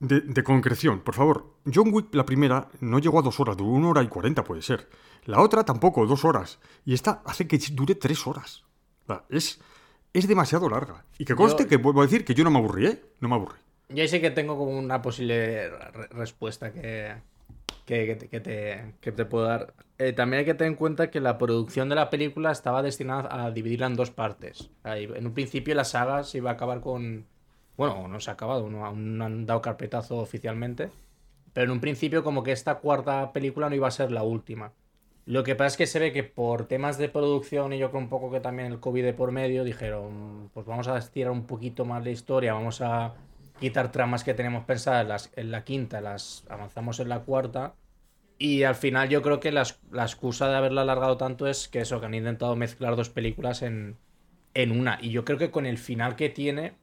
de, 0.00 0.22
de 0.22 0.42
concreción. 0.42 1.00
Por 1.00 1.14
favor, 1.14 1.56
John 1.70 1.92
Wick, 1.92 2.14
la 2.14 2.24
primera, 2.24 2.68
no 2.80 2.98
llegó 2.98 3.18
a 3.18 3.22
dos 3.22 3.38
horas, 3.38 3.54
duró 3.58 3.68
una 3.70 3.88
hora 3.90 4.02
y 4.02 4.08
cuarenta, 4.08 4.44
puede 4.44 4.62
ser. 4.62 4.88
La 5.26 5.42
otra 5.42 5.62
tampoco, 5.62 6.06
dos 6.06 6.24
horas. 6.24 6.58
Y 6.86 6.94
esta 6.94 7.20
hace 7.26 7.46
que 7.46 7.58
dure 7.72 7.94
tres 7.96 8.26
horas. 8.26 8.64
O 9.04 9.08
sea, 9.08 9.24
es, 9.28 9.60
es 10.14 10.26
demasiado 10.26 10.70
larga. 10.70 11.04
Y 11.18 11.26
que 11.26 11.34
conste 11.34 11.64
Yo- 11.64 11.68
que 11.68 11.76
vuelvo 11.76 12.00
a 12.00 12.04
decir 12.04 12.24
que 12.24 12.32
yo 12.34 12.44
no 12.44 12.50
me 12.50 12.58
aburrí, 12.60 12.86
¿eh? 12.86 13.02
No 13.20 13.28
me 13.28 13.34
aburrí. 13.34 13.58
Yo 13.90 14.02
ahí 14.02 14.08
sí 14.08 14.22
que 14.22 14.30
tengo 14.30 14.56
como 14.56 14.78
una 14.78 15.02
posible 15.02 15.68
re- 15.68 16.08
respuesta 16.12 16.72
que, 16.72 17.14
que, 17.84 18.06
que 18.06 18.16
te, 18.16 18.28
que 18.28 18.40
te- 18.40 18.94
que 19.02 19.12
te 19.12 19.24
puedo 19.26 19.44
dar. 19.44 19.74
Eh, 19.98 20.12
también 20.12 20.40
hay 20.40 20.44
que 20.44 20.54
tener 20.54 20.72
en 20.72 20.78
cuenta 20.78 21.10
que 21.10 21.20
la 21.20 21.38
producción 21.38 21.88
de 21.88 21.96
la 21.96 22.08
película 22.08 22.52
estaba 22.52 22.82
destinada 22.82 23.44
a 23.44 23.50
dividirla 23.50 23.86
en 23.86 23.96
dos 23.96 24.12
partes. 24.12 24.70
En 24.84 25.26
un 25.26 25.34
principio 25.34 25.74
la 25.74 25.84
saga 25.84 26.22
se 26.22 26.38
iba 26.38 26.50
a 26.50 26.54
acabar 26.54 26.80
con... 26.80 27.26
Bueno, 27.76 28.06
no 28.06 28.20
se 28.20 28.30
ha 28.30 28.34
acabado, 28.34 28.70
no, 28.70 28.86
aún 28.86 29.18
no 29.18 29.24
han 29.24 29.46
dado 29.46 29.60
carpetazo 29.60 30.18
oficialmente. 30.18 30.90
Pero 31.52 31.64
en 31.64 31.70
un 31.72 31.80
principio 31.80 32.22
como 32.22 32.44
que 32.44 32.52
esta 32.52 32.76
cuarta 32.76 33.32
película 33.32 33.68
no 33.68 33.74
iba 33.74 33.88
a 33.88 33.90
ser 33.90 34.12
la 34.12 34.22
última. 34.22 34.72
Lo 35.26 35.42
que 35.42 35.56
pasa 35.56 35.66
es 35.66 35.76
que 35.76 35.86
se 35.86 35.98
ve 35.98 36.12
que 36.12 36.22
por 36.22 36.66
temas 36.66 36.96
de 36.96 37.08
producción 37.08 37.72
y 37.72 37.78
yo 37.78 37.90
creo 37.90 38.00
un 38.00 38.08
poco 38.08 38.30
que 38.30 38.40
también 38.40 38.72
el 38.72 38.80
COVID 38.80 39.04
de 39.04 39.12
por 39.14 39.32
medio 39.32 39.64
dijeron, 39.64 40.48
pues 40.54 40.64
vamos 40.64 40.86
a 40.86 40.96
estirar 40.96 41.32
un 41.32 41.44
poquito 41.44 41.84
más 41.84 42.04
la 42.04 42.10
historia, 42.10 42.54
vamos 42.54 42.80
a 42.80 43.14
quitar 43.58 43.90
tramas 43.90 44.22
que 44.22 44.34
tenemos 44.34 44.64
pensadas 44.64 45.30
en, 45.34 45.46
en 45.46 45.50
la 45.50 45.64
quinta, 45.64 46.00
las 46.00 46.44
avanzamos 46.48 47.00
en 47.00 47.08
la 47.08 47.20
cuarta. 47.20 47.74
Y 48.38 48.62
al 48.64 48.74
final 48.76 49.08
yo 49.08 49.22
creo 49.22 49.40
que 49.40 49.52
la, 49.52 49.64
la 49.90 50.02
excusa 50.04 50.48
de 50.48 50.56
haberla 50.56 50.82
alargado 50.82 51.16
tanto 51.16 51.46
es 51.46 51.68
que 51.68 51.80
eso, 51.80 52.00
que 52.00 52.06
han 52.06 52.14
intentado 52.14 52.54
mezclar 52.56 52.96
dos 52.96 53.10
películas 53.10 53.62
en, 53.62 53.98
en 54.54 54.72
una. 54.72 54.98
Y 55.02 55.10
yo 55.10 55.24
creo 55.24 55.38
que 55.38 55.50
con 55.50 55.66
el 55.66 55.78
final 55.78 56.16
que 56.16 56.30
tiene, 56.30 56.78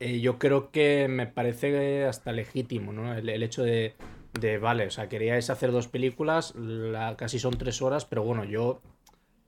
eh, 0.00 0.20
yo 0.20 0.38
creo 0.38 0.70
que 0.70 1.06
me 1.08 1.26
parece 1.26 2.04
hasta 2.04 2.32
legítimo, 2.32 2.92
¿no? 2.92 3.14
El, 3.14 3.28
el 3.28 3.42
hecho 3.42 3.62
de, 3.62 3.96
de, 4.32 4.58
vale, 4.58 4.86
o 4.86 4.90
sea, 4.90 5.08
queríais 5.08 5.50
hacer 5.50 5.70
dos 5.72 5.88
películas, 5.88 6.54
la, 6.56 7.16
casi 7.16 7.38
son 7.38 7.56
tres 7.58 7.82
horas, 7.82 8.04
pero 8.04 8.22
bueno, 8.24 8.44
yo 8.44 8.82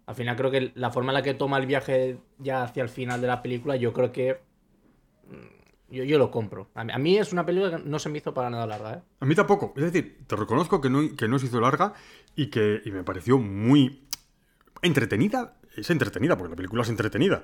Al 0.07 0.17
final 0.17 0.37
creo 0.37 0.51
que 0.53 0.73
la 0.77 0.91
forma 0.91 1.13
en 1.13 1.15
la 1.17 1.23
que 1.23 1.35
toma 1.35 1.59
el 1.59 1.67
viaje 1.67 2.19
ya 2.39 2.65
hacia 2.65 2.83
el 2.85 2.91
final 2.91 3.21
de 3.23 3.29
la 3.29 3.43
película, 3.43 3.77
yo 3.77 3.93
creo 3.95 4.13
que 4.13 4.43
mm, 5.25 5.64
yo, 5.95 6.05
yo 6.05 6.19
lo 6.19 6.31
compro. 6.31 6.71
A 6.75 6.99
mí, 6.99 7.17
es 7.17 7.33
una 7.33 7.47
película 7.47 7.77
que 7.77 7.85
no 7.85 7.99
se 7.99 8.09
me 8.09 8.19
hizo 8.19 8.35
para 8.35 8.51
nada 8.51 8.67
larga, 8.67 8.95
¿eh? 8.95 9.03
A 9.21 9.27
mí 9.27 9.35
tampoco. 9.35 9.73
Es 9.77 9.85
decir, 9.85 10.25
te 10.27 10.37
reconozco 10.37 10.81
que 10.81 10.91
no, 10.91 11.17
que 11.17 11.29
no 11.29 11.39
se 11.39 11.47
hizo 11.47 11.61
larga 11.61 11.95
y 12.37 12.47
que 12.47 12.83
y 12.85 12.91
me 12.91 13.05
pareció 13.05 13.39
muy 13.39 14.07
entretenida. 14.83 15.57
Es 15.77 15.91
entretenida, 15.91 16.37
porque 16.37 16.51
la 16.51 16.57
película 16.57 16.83
es 16.83 16.89
entretenida. 16.89 17.43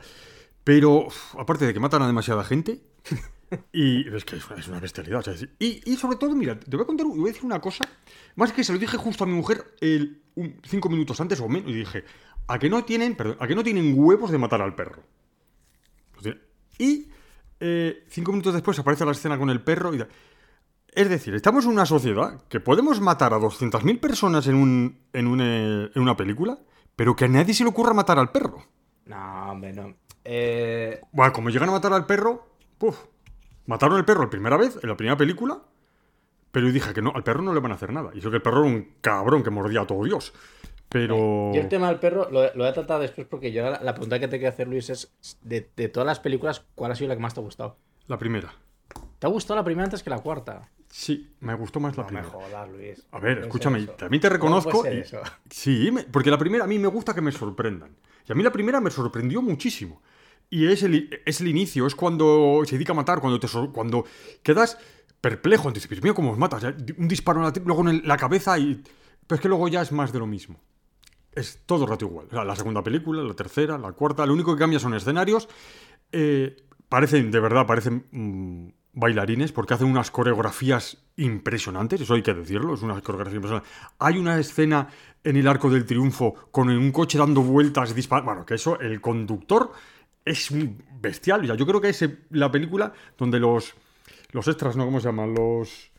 Pero, 0.63 1.09
aparte 1.39 1.67
de 1.67 1.73
que 1.73 1.81
matan 1.81 2.03
a 2.03 2.07
demasiada 2.07 2.45
gente, 2.45 2.81
y 3.73 4.09
es 4.15 4.25
que 4.25 4.37
es 4.37 4.47
una, 4.49 4.61
es 4.61 4.69
una 4.69 4.81
bestialidad. 4.81 5.25
y, 5.59 5.91
y 5.91 5.97
sobre 5.97 6.17
todo, 6.17 6.35
mira, 6.35 6.59
te 6.59 6.77
voy 6.77 6.85
a 6.85 6.87
contar, 6.87 7.07
voy 7.07 7.31
a 7.31 7.33
decir 7.33 7.45
una 7.45 7.61
cosa. 7.61 7.89
Más 8.37 8.53
que 8.53 8.63
se 8.63 8.73
lo 8.73 8.79
dije 8.79 8.97
justo 8.97 9.25
a 9.25 9.27
mi 9.27 9.35
mujer 9.35 9.65
el, 9.81 10.23
cinco 10.65 10.89
minutos 10.89 11.21
antes 11.21 11.41
o 11.41 11.49
menos. 11.49 11.71
Y 11.71 11.75
dije, 11.75 12.05
¿a 12.47 12.59
que 12.59 12.69
no 12.69 12.85
tienen, 12.85 13.17
perdón, 13.17 13.37
a 13.41 13.47
que 13.47 13.55
no 13.55 13.65
tienen 13.65 13.95
huevos 13.97 14.31
de 14.31 14.39
matar 14.39 14.63
al 14.63 14.75
perro? 14.75 15.03
Y 16.79 17.09
eh, 17.61 18.05
cinco 18.09 18.33
minutos 18.33 18.55
después 18.55 18.79
aparece 18.79 19.05
la 19.05 19.13
escena 19.13 19.39
con 19.39 19.51
el 19.51 19.61
perro 19.63 19.95
y... 19.95 19.99
da- 19.99 20.09
Es 20.93 21.09
decir, 21.09 21.35
estamos 21.35 21.65
en 21.67 21.71
una 21.73 21.87
sociedad 21.87 22.43
que 22.49 22.61
podemos 22.61 23.01
matar 23.01 23.33
a 23.35 23.39
200.000 23.39 24.01
personas 24.01 24.47
en, 24.49 24.57
un, 24.57 24.99
en, 25.13 25.27
un, 25.27 25.41
eh, 25.41 25.91
en 25.95 26.03
una 26.03 26.17
película, 26.17 26.59
pero 26.97 27.15
que 27.15 27.27
a 27.27 27.29
nadie 27.29 27.55
se 27.55 27.63
le 27.65 27.71
ocurra 27.71 27.95
matar 27.95 28.19
al 28.19 28.31
perro. 28.33 28.65
No, 29.07 29.51
hombre, 29.53 29.73
no. 29.73 29.95
Eh, 30.25 31.01
Bueno, 31.13 31.33
como 31.33 31.51
llegan 31.51 31.69
a 31.69 31.73
matar 31.73 31.93
al 31.93 32.07
perro, 32.07 32.57
puf, 32.79 32.97
mataron 33.67 33.97
al 33.97 34.05
perro 34.05 34.23
la 34.23 34.31
primera 34.31 34.57
vez, 34.57 34.79
en 34.83 34.89
la 34.89 34.97
primera 34.97 35.17
película, 35.17 35.61
pero 36.53 36.67
yo 36.67 36.73
dije 36.73 36.93
que 36.93 37.03
no, 37.03 37.13
al 37.15 37.23
perro 37.23 37.43
no 37.43 37.55
le 37.55 37.61
van 37.61 37.73
a 37.73 37.77
hacer 37.77 37.93
nada. 37.93 38.11
Y 38.15 38.19
eso 38.19 38.31
que 38.31 38.37
el 38.37 38.43
perro 38.43 38.65
era 38.67 38.75
un 38.77 38.95
cabrón 39.01 39.43
que 39.45 39.51
mordía 39.51 39.83
a 39.83 39.87
todo 39.87 40.05
Dios. 40.05 40.33
Pero... 40.91 41.53
Yo 41.55 41.61
el 41.61 41.69
tema 41.69 41.89
del 41.89 41.99
perro 42.01 42.29
lo, 42.31 42.43
lo 42.43 42.51
voy 42.57 42.67
a 42.67 42.73
tratar 42.73 43.01
después 43.01 43.27
porque 43.29 43.53
yo 43.53 43.63
la, 43.63 43.81
la 43.83 43.93
pregunta 43.95 44.19
que 44.19 44.29
te 44.29 44.39
quiero 44.39 44.53
hacer, 44.53 44.69
Luis, 44.69 44.91
es 44.91 45.13
de, 45.43 45.71
de 45.77 45.89
todas 45.89 46.07
las 46.07 46.19
películas, 46.21 46.65
¿cuál 46.75 46.93
ha 46.93 46.95
sido 46.97 47.09
la 47.09 47.15
que 47.15 47.21
más 47.23 47.33
te 47.35 47.41
ha 47.41 47.43
gustado? 47.45 47.77
La 48.09 48.19
primera. 48.19 48.53
¿Te 49.19 49.27
ha 49.27 49.31
gustado 49.31 49.57
la 49.57 49.65
primera 49.65 49.85
antes 49.85 50.03
que 50.03 50.11
la 50.11 50.19
cuarta? 50.19 50.69
Sí, 50.89 51.31
me 51.41 51.55
gustó 51.55 51.79
más 51.79 51.97
la 51.97 52.03
No 52.05 52.11
me 52.11 52.21
primera. 52.23 52.29
jodas, 52.35 52.69
Luis. 52.71 53.07
A 53.13 53.21
ver, 53.21 53.39
escúchame, 53.39 53.87
también 53.87 54.21
te 54.21 54.29
¿Cómo 54.29 54.35
reconozco. 54.59 54.71
puede 54.83 54.91
ser 54.91 54.99
y- 54.99 55.01
eso? 55.03 55.21
Sí, 55.51 55.91
me- 55.93 56.03
porque 56.05 56.31
la 56.31 56.39
primera 56.39 56.65
a 56.65 56.67
mí 56.67 56.79
me 56.79 56.89
gusta 56.89 57.15
que 57.15 57.21
me 57.21 57.31
sorprendan. 57.31 57.95
Y 58.29 58.33
a 58.33 58.35
mí 58.35 58.43
la 58.43 58.51
primera 58.51 58.81
me 58.81 58.91
sorprendió 58.91 59.41
muchísimo. 59.43 60.03
Y 60.49 60.67
es 60.67 60.83
el, 60.83 61.23
es 61.25 61.41
el 61.41 61.47
inicio, 61.47 61.87
es 61.87 61.95
cuando 61.95 62.63
se 62.67 62.75
dedica 62.75 62.93
a 62.93 62.97
matar, 62.97 63.21
cuando, 63.21 63.39
te 63.39 63.47
cuando 63.73 64.05
quedas 64.43 64.77
perplejo. 65.21 65.71
Dices, 65.71 65.89
Dios 65.89 66.03
mío, 66.03 66.15
cómo 66.17 66.33
os 66.33 66.39
matas. 66.39 66.65
Un 66.99 67.07
disparo 67.07 67.39
en 67.39 67.45
la, 67.47 67.53
luego 67.65 67.83
en 67.83 67.89
el- 67.89 68.03
la 68.09 68.17
cabeza 68.17 68.59
y. 68.59 68.83
Pero 69.29 69.37
es 69.37 69.41
que 69.41 69.49
luego 69.49 69.69
ya 69.69 69.83
es 69.83 69.93
más 69.93 70.13
de 70.13 70.19
lo 70.19 70.27
mismo. 70.27 70.59
Es 71.33 71.61
todo 71.67 71.85
el 71.85 71.91
rato 71.91 72.05
igual. 72.07 72.27
O 72.31 72.35
sea, 72.35 72.45
la 72.45 72.57
segunda 72.57 72.83
película, 72.83 73.23
la 73.23 73.35
tercera, 73.35 73.79
la 73.79 73.93
cuarta. 73.93 74.27
Lo 74.27 74.33
único 74.33 74.55
que 74.55 74.59
cambia 74.59 74.79
son 74.79 74.95
escenarios. 74.95 75.49
Eh, 76.13 76.57
parecen, 76.89 77.31
de 77.31 77.39
verdad, 77.41 77.67
parecen 77.67 78.07
mm, 78.11 78.69
bailarines 78.99 79.53
porque 79.53 79.75
hacen 79.75 79.87
unas 79.89 80.11
coreografías 80.11 80.99
impresionantes. 81.17 82.01
Eso 82.01 82.15
hay 82.15 82.23
que 82.23 82.35
decirlo. 82.35 82.75
Es 82.75 82.83
una 82.83 83.01
coreografía 83.01 83.37
impresionante. 83.37 83.69
Hay 84.01 84.19
una 84.19 84.39
escena 84.39 84.89
en 85.23 85.37
el 85.37 85.47
Arco 85.47 85.71
del 85.71 85.85
Triunfo 85.85 86.35
con 86.51 86.69
un 86.69 86.91
coche 86.91 87.19
dando 87.19 87.43
vueltas, 87.43 87.95
disparando. 87.95 88.33
Bueno, 88.33 88.47
que 88.47 88.55
eso, 88.55 88.81
el 88.81 89.01
conductor 89.01 89.71
es 90.25 90.51
un 90.51 90.83
bestial. 91.01 91.43
Yo 91.57 91.67
creo 91.67 91.81
que 91.81 91.91
es 91.91 92.05
la 92.31 92.51
película 92.51 92.93
donde 93.17 93.39
los, 93.39 93.75
los 94.33 94.49
extras, 94.49 94.77
¿no? 94.77 94.85
¿Cómo 94.85 94.99
se 95.01 95.07
llaman? 95.07 95.33
Los. 95.35 95.91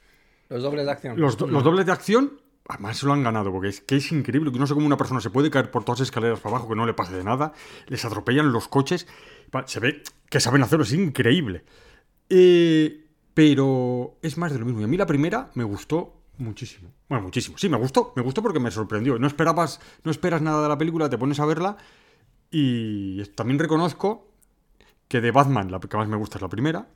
Los 0.49 0.61
dobles 0.63 0.85
de 0.85 0.91
acción. 0.91 1.19
Los, 1.19 1.37
do- 1.37 1.47
los 1.47 1.63
dobles 1.63 1.85
de 1.85 1.91
acción, 1.93 2.41
además 2.71 3.03
lo 3.03 3.13
han 3.13 3.23
ganado, 3.23 3.51
porque 3.51 3.67
es 3.69 3.81
que 3.81 3.97
es 3.97 4.11
increíble. 4.11 4.51
No 4.51 4.65
sé 4.65 4.73
cómo 4.73 4.85
una 4.85 4.97
persona 4.97 5.19
se 5.21 5.29
puede 5.29 5.49
caer 5.49 5.71
por 5.71 5.83
todas 5.83 5.99
las 5.99 6.07
escaleras 6.07 6.39
para 6.39 6.55
abajo, 6.55 6.69
que 6.69 6.75
no 6.75 6.85
le 6.85 6.93
pase 6.93 7.15
de 7.15 7.23
nada. 7.23 7.53
Les 7.87 8.03
atropellan 8.05 8.51
los 8.51 8.67
coches. 8.67 9.07
Se 9.65 9.79
ve 9.79 10.03
que 10.29 10.39
saben 10.39 10.63
hacerlo, 10.63 10.83
es 10.83 10.93
increíble. 10.93 11.65
Eh, 12.29 13.05
pero 13.33 14.17
es 14.21 14.37
más 14.37 14.53
de 14.53 14.59
lo 14.59 14.65
mismo. 14.65 14.81
Y 14.81 14.83
a 14.85 14.87
mí 14.87 14.97
la 14.97 15.05
primera 15.05 15.51
me 15.55 15.63
gustó 15.63 16.21
muchísimo. 16.37 16.91
Bueno, 17.09 17.25
muchísimo. 17.25 17.57
Sí, 17.57 17.67
me 17.67 17.77
gustó. 17.77 18.13
Me 18.15 18.23
gustó 18.23 18.41
porque 18.41 18.59
me 18.59 18.71
sorprendió. 18.71 19.19
No 19.19 19.27
esperabas, 19.27 19.81
no 20.03 20.11
esperas 20.11 20.41
nada 20.41 20.63
de 20.63 20.69
la 20.69 20.77
película, 20.77 21.09
te 21.09 21.17
pones 21.17 21.39
a 21.39 21.45
verla. 21.45 21.77
Y 22.49 23.23
también 23.35 23.59
reconozco 23.59 24.31
que 25.07 25.19
de 25.19 25.31
Batman 25.31 25.71
la 25.71 25.79
que 25.79 25.97
más 25.97 26.07
me 26.07 26.15
gusta 26.15 26.37
es 26.37 26.41
la 26.41 26.49
primera. 26.49 26.87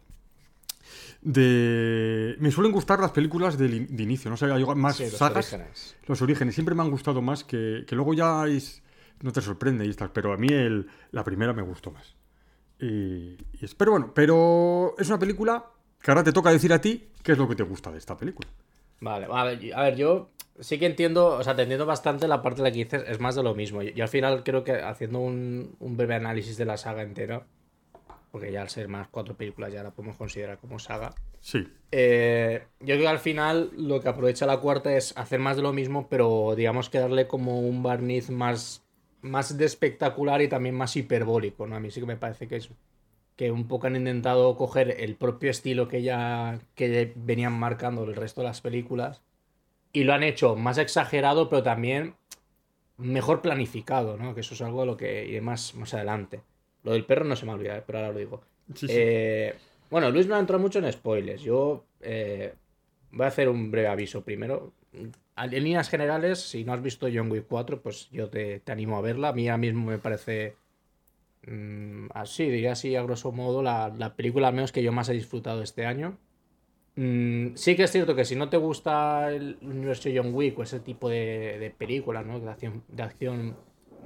De... 1.25 2.35
Me 2.39 2.51
suelen 2.51 2.71
gustar 2.71 2.99
las 2.99 3.11
películas 3.11 3.57
de, 3.57 3.65
inicio, 3.97 4.29
no 4.29 4.37
sé, 4.37 4.45
hay 4.45 4.63
más 4.75 4.95
Sí, 4.97 5.03
los 5.05 5.13
sagas. 5.13 5.51
orígenes. 5.53 5.95
Los 6.05 6.21
orígenes 6.21 6.53
siempre 6.53 6.75
me 6.75 6.83
han 6.83 6.91
gustado 6.91 7.19
más 7.23 7.43
que, 7.43 7.83
que 7.87 7.95
luego 7.95 8.13
ya 8.13 8.45
es, 8.45 8.83
no 9.23 9.31
te 9.31 9.41
sorprende 9.41 9.85
y 9.87 9.93
tal, 9.95 10.11
pero 10.11 10.31
a 10.33 10.37
mí 10.37 10.47
el, 10.49 10.87
la 11.11 11.23
primera 11.23 11.51
me 11.51 11.63
gustó 11.63 11.89
más. 11.89 12.15
Y, 12.79 12.85
y 13.53 13.59
es- 13.65 13.73
pero 13.73 13.91
bueno, 13.91 14.11
pero 14.13 14.93
es 14.99 15.07
una 15.07 15.17
película 15.17 15.65
que 15.99 16.11
ahora 16.11 16.23
te 16.23 16.31
toca 16.31 16.51
decir 16.51 16.71
a 16.71 16.79
ti 16.79 17.07
qué 17.23 17.31
es 17.31 17.37
lo 17.39 17.47
que 17.49 17.55
te 17.55 17.63
gusta 17.63 17.91
de 17.91 17.97
esta 17.97 18.15
película. 18.15 18.47
Vale, 19.01 19.27
a 19.31 19.43
ver, 19.45 19.73
a 19.73 19.81
ver, 19.81 19.95
yo 19.95 20.29
sí 20.59 20.77
que 20.77 20.85
entiendo, 20.85 21.25
o 21.37 21.43
sea, 21.43 21.55
te 21.55 21.63
entiendo 21.63 21.87
bastante 21.87 22.27
la 22.27 22.43
parte 22.43 22.61
de 22.61 22.69
la 22.69 22.71
que 22.71 22.83
dices, 22.83 23.03
es 23.07 23.19
más 23.19 23.33
de 23.33 23.41
lo 23.41 23.55
mismo. 23.55 23.81
Yo, 23.81 23.89
yo 23.93 24.03
al 24.03 24.09
final 24.09 24.43
creo 24.43 24.63
que 24.63 24.73
haciendo 24.73 25.19
un, 25.19 25.75
un 25.79 25.97
breve 25.97 26.13
análisis 26.13 26.55
de 26.55 26.65
la 26.65 26.77
saga 26.77 27.01
entera, 27.01 27.47
porque 28.35 28.51
ya 28.51 28.61
al 28.61 28.69
ser 28.69 28.89
más 28.89 29.07
cuatro 29.07 29.37
películas 29.37 29.71
ya 29.71 29.81
la 29.81 29.91
podemos 29.91 30.17
considerar 30.17 30.57
como 30.57 30.77
saga, 30.77 31.15
Sí, 31.39 31.65
eh, 31.89 32.65
yo 32.81 32.95
creo 32.95 32.99
que 32.99 33.07
al 33.07 33.19
final 33.19 33.71
lo 33.77 34.01
que 34.01 34.09
aprovecha 34.09 34.45
la 34.45 34.59
cuarta 34.59 34.93
es 34.93 35.15
hacer 35.15 35.39
más 35.39 35.55
de 35.55 35.63
lo 35.63 35.71
mismo, 35.71 36.09
pero 36.09 36.53
digamos 36.53 36.89
que 36.89 36.99
darle 36.99 37.29
como 37.29 37.61
un 37.61 37.81
barniz 37.81 38.29
más, 38.29 38.83
más 39.21 39.57
de 39.57 39.63
espectacular 39.63 40.41
y 40.41 40.49
también 40.49 40.75
más 40.75 40.97
hiperbólico, 40.97 41.65
¿no? 41.65 41.77
A 41.77 41.79
mí 41.79 41.91
sí 41.91 42.01
que 42.01 42.07
me 42.07 42.17
parece 42.17 42.49
que 42.49 42.57
es 42.57 42.69
que 43.37 43.51
un 43.51 43.69
poco 43.69 43.87
han 43.87 43.95
intentado 43.95 44.57
coger 44.57 44.97
el 44.99 45.15
propio 45.15 45.49
estilo 45.49 45.87
que 45.87 46.01
ya, 46.01 46.59
que 46.75 47.13
venían 47.15 47.53
marcando 47.53 48.03
el 48.03 48.17
resto 48.17 48.41
de 48.41 48.47
las 48.47 48.59
películas 48.59 49.21
y 49.93 50.03
lo 50.03 50.13
han 50.13 50.23
hecho 50.23 50.57
más 50.57 50.77
exagerado, 50.77 51.47
pero 51.47 51.63
también 51.63 52.15
mejor 52.97 53.41
planificado, 53.41 54.17
¿no? 54.17 54.35
Que 54.35 54.41
eso 54.41 54.55
es 54.55 54.61
algo 54.61 54.81
de 54.81 54.87
lo 54.87 54.97
que 54.97 55.25
iré 55.25 55.39
más, 55.39 55.73
más 55.75 55.93
adelante. 55.93 56.43
Lo 56.85 56.93
del 56.93 57.03
perro 57.03 57.25
no 57.25 57.35
se 57.35 57.45
me 57.45 57.51
ha 57.51 57.55
olvidado, 57.55 57.83
pero 57.85 57.99
ahora 57.99 58.13
lo 58.13 58.19
digo. 58.19 58.41
sí, 58.73 58.87
sí. 58.87 58.93
Eh, 58.95 59.55
bueno, 59.89 60.09
Luis 60.11 60.27
no 60.27 60.35
ha 60.35 60.39
entrado 60.39 60.61
mucho 60.61 60.79
en 60.79 60.91
spoilers. 60.91 61.41
Yo 61.41 61.85
eh, 62.01 62.53
voy 63.11 63.25
a 63.25 63.29
hacer 63.29 63.49
un 63.49 63.71
breve 63.71 63.87
aviso 63.87 64.23
primero. 64.23 64.71
En 64.93 65.63
líneas 65.63 65.89
generales, 65.89 66.39
si 66.39 66.63
no 66.63 66.73
has 66.73 66.81
visto 66.81 67.07
John 67.13 67.31
Wick 67.31 67.45
4, 67.49 67.81
pues 67.81 68.09
yo 68.11 68.29
te, 68.29 68.59
te 68.59 68.71
animo 68.71 68.97
a 68.97 69.01
verla. 69.01 69.29
A 69.29 69.33
mí 69.33 69.49
ahora 69.49 69.57
mismo 69.57 69.87
me 69.87 69.97
parece, 69.97 70.55
mm, 71.47 72.07
así, 72.13 72.45
diría 72.45 72.73
así 72.73 72.95
a 72.95 73.03
grosso 73.03 73.31
modo, 73.31 73.61
la, 73.61 73.93
la 73.97 74.15
película 74.15 74.47
al 74.47 74.53
menos 74.53 74.71
que 74.71 74.83
yo 74.83 74.91
más 74.91 75.09
he 75.09 75.13
disfrutado 75.13 75.61
este 75.63 75.85
año. 75.85 76.17
Mm, 76.95 77.55
sí 77.55 77.75
que 77.75 77.83
es 77.83 77.91
cierto 77.91 78.15
que 78.15 78.23
si 78.25 78.35
no 78.35 78.49
te 78.49 78.57
gusta 78.57 79.31
el 79.31 79.57
universo 79.61 80.09
John 80.13 80.33
Wick 80.33 80.57
o 80.59 80.63
ese 80.63 80.79
tipo 80.79 81.09
de, 81.09 81.57
de 81.59 81.69
películas, 81.71 82.25
¿no? 82.25 82.39
De 82.39 82.49
acción, 82.49 82.83
de 82.87 83.03
acción, 83.03 83.57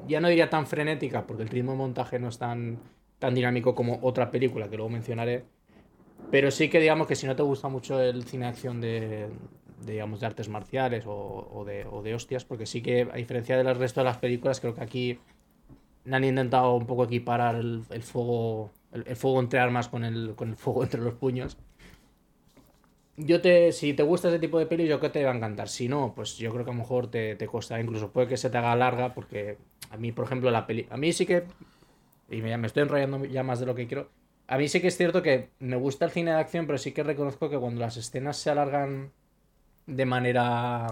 ya 0.07 0.19
no 0.21 0.27
diría 0.27 0.49
tan 0.49 0.67
frenética, 0.67 1.25
porque 1.25 1.43
el 1.43 1.49
ritmo 1.49 1.71
de 1.71 1.77
montaje 1.77 2.19
no 2.19 2.29
es 2.29 2.37
tan, 2.37 2.79
tan 3.19 3.35
dinámico 3.35 3.75
como 3.75 3.99
otra 4.01 4.31
película 4.31 4.69
que 4.69 4.77
luego 4.77 4.89
mencionaré. 4.89 5.45
Pero 6.31 6.51
sí 6.51 6.69
que 6.69 6.79
digamos 6.79 7.07
que 7.07 7.15
si 7.15 7.27
no 7.27 7.35
te 7.35 7.43
gusta 7.43 7.69
mucho 7.69 7.99
el 8.01 8.23
cine 8.23 8.45
de 8.45 8.49
acción 8.49 8.81
de, 8.81 9.29
digamos, 9.85 10.19
de 10.19 10.25
artes 10.25 10.49
marciales 10.49 11.05
o, 11.05 11.49
o 11.51 11.65
de, 11.65 11.85
o 11.85 12.01
de 12.01 12.13
hostias, 12.13 12.45
porque 12.45 12.65
sí 12.65 12.81
que 12.81 13.07
a 13.11 13.15
diferencia 13.15 13.57
del 13.57 13.75
resto 13.75 14.01
de 14.01 14.05
las 14.05 14.17
películas, 14.17 14.59
creo 14.59 14.75
que 14.75 14.83
aquí 14.83 15.19
han 16.09 16.23
intentado 16.23 16.75
un 16.75 16.85
poco 16.85 17.05
equiparar 17.05 17.55
el, 17.55 17.83
el 17.89 18.03
fuego 18.03 18.71
el, 18.91 19.15
fuego 19.15 19.39
entre 19.39 19.59
armas 19.59 19.87
con 19.87 20.03
el, 20.03 20.33
con 20.35 20.49
el 20.49 20.55
fuego 20.55 20.83
entre 20.83 21.01
los 21.01 21.13
puños. 21.15 21.57
Yo 23.17 23.41
te, 23.41 23.73
si 23.73 23.93
te 23.93 24.03
gusta 24.03 24.29
ese 24.29 24.39
tipo 24.39 24.59
de 24.59 24.65
peli, 24.65 24.87
yo 24.87 24.99
creo 24.99 25.11
que 25.11 25.19
te 25.19 25.25
va 25.25 25.31
a 25.31 25.35
encantar. 25.35 25.67
Si 25.67 25.89
no, 25.89 26.13
pues 26.15 26.37
yo 26.37 26.51
creo 26.51 26.63
que 26.63 26.71
a 26.71 26.73
lo 26.73 26.79
mejor 26.79 27.11
te, 27.11 27.35
te 27.35 27.47
costará, 27.47 27.81
incluso 27.81 28.11
puede 28.11 28.27
que 28.27 28.37
se 28.37 28.49
te 28.49 28.57
haga 28.57 28.75
larga, 28.77 29.13
porque 29.13 29.57
a 29.89 29.97
mí, 29.97 30.11
por 30.11 30.25
ejemplo, 30.25 30.51
la 30.51 30.67
peli. 30.67 30.87
A 30.89 30.97
mí 30.97 31.13
sí 31.13 31.25
que. 31.25 31.43
Y 32.29 32.41
me, 32.41 32.57
me 32.57 32.67
estoy 32.67 32.83
enrollando 32.83 33.25
ya 33.25 33.43
más 33.43 33.59
de 33.59 33.65
lo 33.65 33.75
que 33.75 33.87
quiero. 33.87 34.09
A 34.47 34.57
mí 34.57 34.67
sí 34.67 34.81
que 34.81 34.87
es 34.87 34.97
cierto 34.97 35.21
que 35.21 35.49
me 35.59 35.75
gusta 35.77 36.05
el 36.05 36.11
cine 36.11 36.31
de 36.31 36.37
acción, 36.39 36.65
pero 36.67 36.77
sí 36.77 36.91
que 36.91 37.03
reconozco 37.03 37.49
que 37.49 37.57
cuando 37.59 37.81
las 37.81 37.97
escenas 37.97 38.37
se 38.37 38.49
alargan 38.49 39.11
de 39.87 40.05
manera 40.05 40.87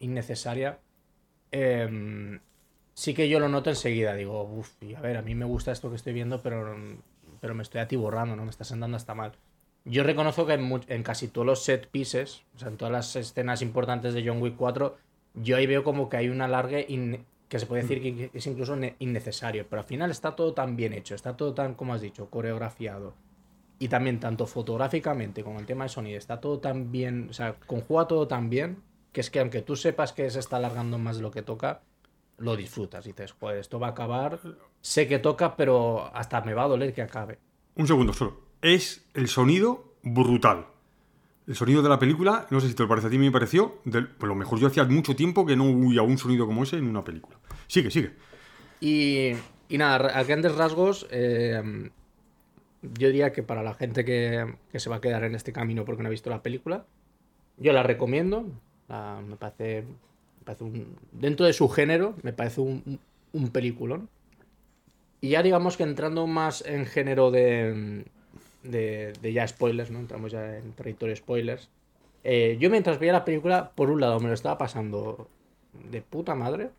innecesaria, 0.00 0.78
em, 1.50 2.40
sí 2.94 3.14
que 3.14 3.28
yo 3.28 3.40
lo 3.40 3.48
noto 3.48 3.70
enseguida. 3.70 4.14
Digo, 4.14 4.42
uff, 4.44 4.72
a 4.96 5.00
ver, 5.00 5.16
a 5.16 5.22
mí 5.22 5.34
me 5.34 5.44
gusta 5.44 5.72
esto 5.72 5.90
que 5.90 5.96
estoy 5.96 6.12
viendo, 6.12 6.40
pero, 6.42 6.76
pero 7.40 7.54
me 7.54 7.62
estoy 7.62 7.80
atiborrando, 7.80 8.36
¿no? 8.36 8.44
Me 8.44 8.50
está 8.50 8.64
sentando 8.64 8.96
hasta 8.96 9.14
mal. 9.14 9.32
Yo 9.84 10.02
reconozco 10.02 10.46
que 10.46 10.54
en, 10.54 10.82
en 10.88 11.02
casi 11.02 11.28
todos 11.28 11.46
los 11.46 11.62
set 11.64 11.88
pieces, 11.88 12.42
o 12.56 12.58
sea, 12.58 12.68
en 12.68 12.76
todas 12.76 12.92
las 12.92 13.14
escenas 13.16 13.62
importantes 13.62 14.14
de 14.14 14.26
John 14.26 14.42
Wick 14.42 14.56
4, 14.56 14.96
yo 15.34 15.56
ahí 15.56 15.66
veo 15.66 15.84
como 15.84 16.08
que 16.08 16.16
hay 16.16 16.28
un 16.28 16.40
alargue 16.40 16.86
in- 16.88 17.24
que 17.48 17.58
se 17.58 17.66
puede 17.66 17.82
decir 17.82 18.00
que 18.02 18.30
es 18.32 18.46
incluso 18.46 18.74
ne- 18.76 18.96
innecesario, 18.98 19.66
pero 19.68 19.82
al 19.82 19.86
final 19.86 20.10
está 20.10 20.34
todo 20.34 20.52
tan 20.52 20.76
bien 20.76 20.92
hecho, 20.92 21.14
está 21.14 21.36
todo 21.36 21.54
tan, 21.54 21.74
como 21.74 21.94
has 21.94 22.00
dicho, 22.00 22.28
coreografiado. 22.28 23.14
Y 23.78 23.88
también 23.88 24.18
tanto 24.20 24.46
fotográficamente 24.46 25.44
como 25.44 25.60
el 25.60 25.66
tema 25.66 25.84
de 25.84 25.90
sonido, 25.90 26.18
está 26.18 26.40
todo 26.40 26.58
tan 26.58 26.90
bien, 26.90 27.28
o 27.30 27.32
sea, 27.32 27.54
conjuga 27.66 28.06
todo 28.08 28.26
tan 28.26 28.48
bien, 28.50 28.82
que 29.12 29.20
es 29.20 29.30
que 29.30 29.40
aunque 29.40 29.62
tú 29.62 29.76
sepas 29.76 30.12
que 30.12 30.28
se 30.30 30.38
está 30.40 30.56
alargando 30.56 30.98
más 30.98 31.16
de 31.16 31.22
lo 31.22 31.30
que 31.30 31.42
toca, 31.42 31.82
lo 32.38 32.56
disfrutas. 32.56 33.04
Dices, 33.04 33.32
joder, 33.32 33.58
esto 33.58 33.78
va 33.78 33.88
a 33.88 33.90
acabar. 33.90 34.40
Sé 34.80 35.06
que 35.08 35.18
toca, 35.18 35.56
pero 35.56 36.10
hasta 36.14 36.40
me 36.42 36.52
va 36.54 36.64
a 36.64 36.68
doler 36.68 36.92
que 36.92 37.02
acabe. 37.02 37.38
Un 37.76 37.86
segundo 37.86 38.12
solo. 38.12 38.40
Es 38.60 39.06
el 39.14 39.28
sonido 39.28 39.94
brutal. 40.02 40.66
El 41.46 41.54
sonido 41.54 41.80
de 41.82 41.88
la 41.88 41.98
película, 41.98 42.46
no 42.50 42.60
sé 42.60 42.68
si 42.68 42.74
te 42.74 42.82
lo 42.82 42.88
parece 42.88 43.06
a 43.06 43.10
ti, 43.10 43.18
me 43.18 43.30
pareció, 43.30 43.78
del, 43.84 44.08
pues 44.08 44.28
lo 44.28 44.34
mejor 44.34 44.58
yo 44.58 44.66
hacía 44.66 44.84
mucho 44.84 45.14
tiempo 45.14 45.46
que 45.46 45.54
no 45.54 45.64
huía 45.64 46.02
un 46.02 46.18
sonido 46.18 46.46
como 46.46 46.64
ese 46.64 46.76
en 46.76 46.88
una 46.88 47.04
película. 47.04 47.38
Sigue, 47.68 47.90
sigue. 47.90 48.12
Y, 48.80 49.30
y 49.68 49.78
nada, 49.78 50.08
a 50.08 50.24
grandes 50.24 50.56
rasgos, 50.56 51.06
eh, 51.10 51.90
yo 52.82 53.06
diría 53.08 53.32
que 53.32 53.44
para 53.44 53.62
la 53.62 53.74
gente 53.74 54.04
que, 54.04 54.56
que 54.70 54.80
se 54.80 54.90
va 54.90 54.96
a 54.96 55.00
quedar 55.00 55.22
en 55.22 55.36
este 55.36 55.52
camino 55.52 55.84
porque 55.84 56.02
no 56.02 56.08
ha 56.08 56.10
visto 56.10 56.30
la 56.30 56.42
película, 56.42 56.84
yo 57.58 57.72
la 57.72 57.82
recomiendo. 57.82 58.46
Me 58.88 59.36
parece, 59.36 59.82
me 60.38 60.44
parece 60.44 60.64
un, 60.64 60.96
dentro 61.12 61.46
de 61.46 61.52
su 61.52 61.68
género, 61.68 62.14
me 62.22 62.32
parece 62.32 62.60
un, 62.60 63.00
un 63.32 63.48
peliculón. 63.50 64.08
Y 65.20 65.30
ya 65.30 65.42
digamos 65.42 65.76
que 65.76 65.82
entrando 65.82 66.26
más 66.26 66.64
en 66.66 66.86
género 66.86 67.30
de, 67.30 68.04
de, 68.70 69.32
ya 69.32 69.46
spoilers, 69.46 69.90
¿no? 69.90 69.98
Entramos 69.98 70.32
ya 70.32 70.56
en 70.56 70.72
territorio 70.72 71.16
spoilers. 71.16 71.68
Eh, 72.24 72.56
yo 72.60 72.70
mientras 72.70 72.98
veía 72.98 73.12
la 73.12 73.24
película, 73.24 73.70
por 73.74 73.90
un 73.90 74.00
lado 74.00 74.18
me 74.20 74.28
lo 74.28 74.34
estaba 74.34 74.58
pasando 74.58 75.28
de 75.90 76.02
puta 76.02 76.34
madre, 76.34 76.70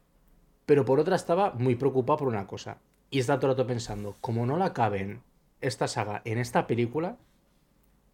pero 0.66 0.86
por 0.86 1.00
otra 1.00 1.16
estaba 1.16 1.52
muy 1.52 1.76
preocupado 1.76 2.20
por 2.20 2.28
una 2.28 2.48
cosa. 2.48 2.78
Y 3.10 3.20
estaba 3.20 3.40
todo 3.40 3.52
el 3.52 3.58
rato 3.58 3.68
pensando, 3.68 4.16
como 4.20 4.46
no 4.46 4.58
la 4.58 4.66
acaben 4.66 5.22
esta 5.62 5.88
saga 5.88 6.22
en 6.26 6.38
esta 6.38 6.68
película, 6.68 7.18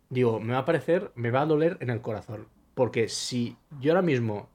digo, 0.09 0.39
me 0.39 0.53
va 0.53 0.59
a 0.59 0.65
parecer, 0.65 1.11
me 1.15 1.31
va 1.31 1.41
a 1.41 1.45
doler 1.45 1.77
en 1.79 1.89
el 1.89 2.01
corazón. 2.01 2.47
Porque 2.75 3.07
si 3.09 3.57
yo 3.81 3.91
ahora 3.91 4.01
mismo 4.01 4.47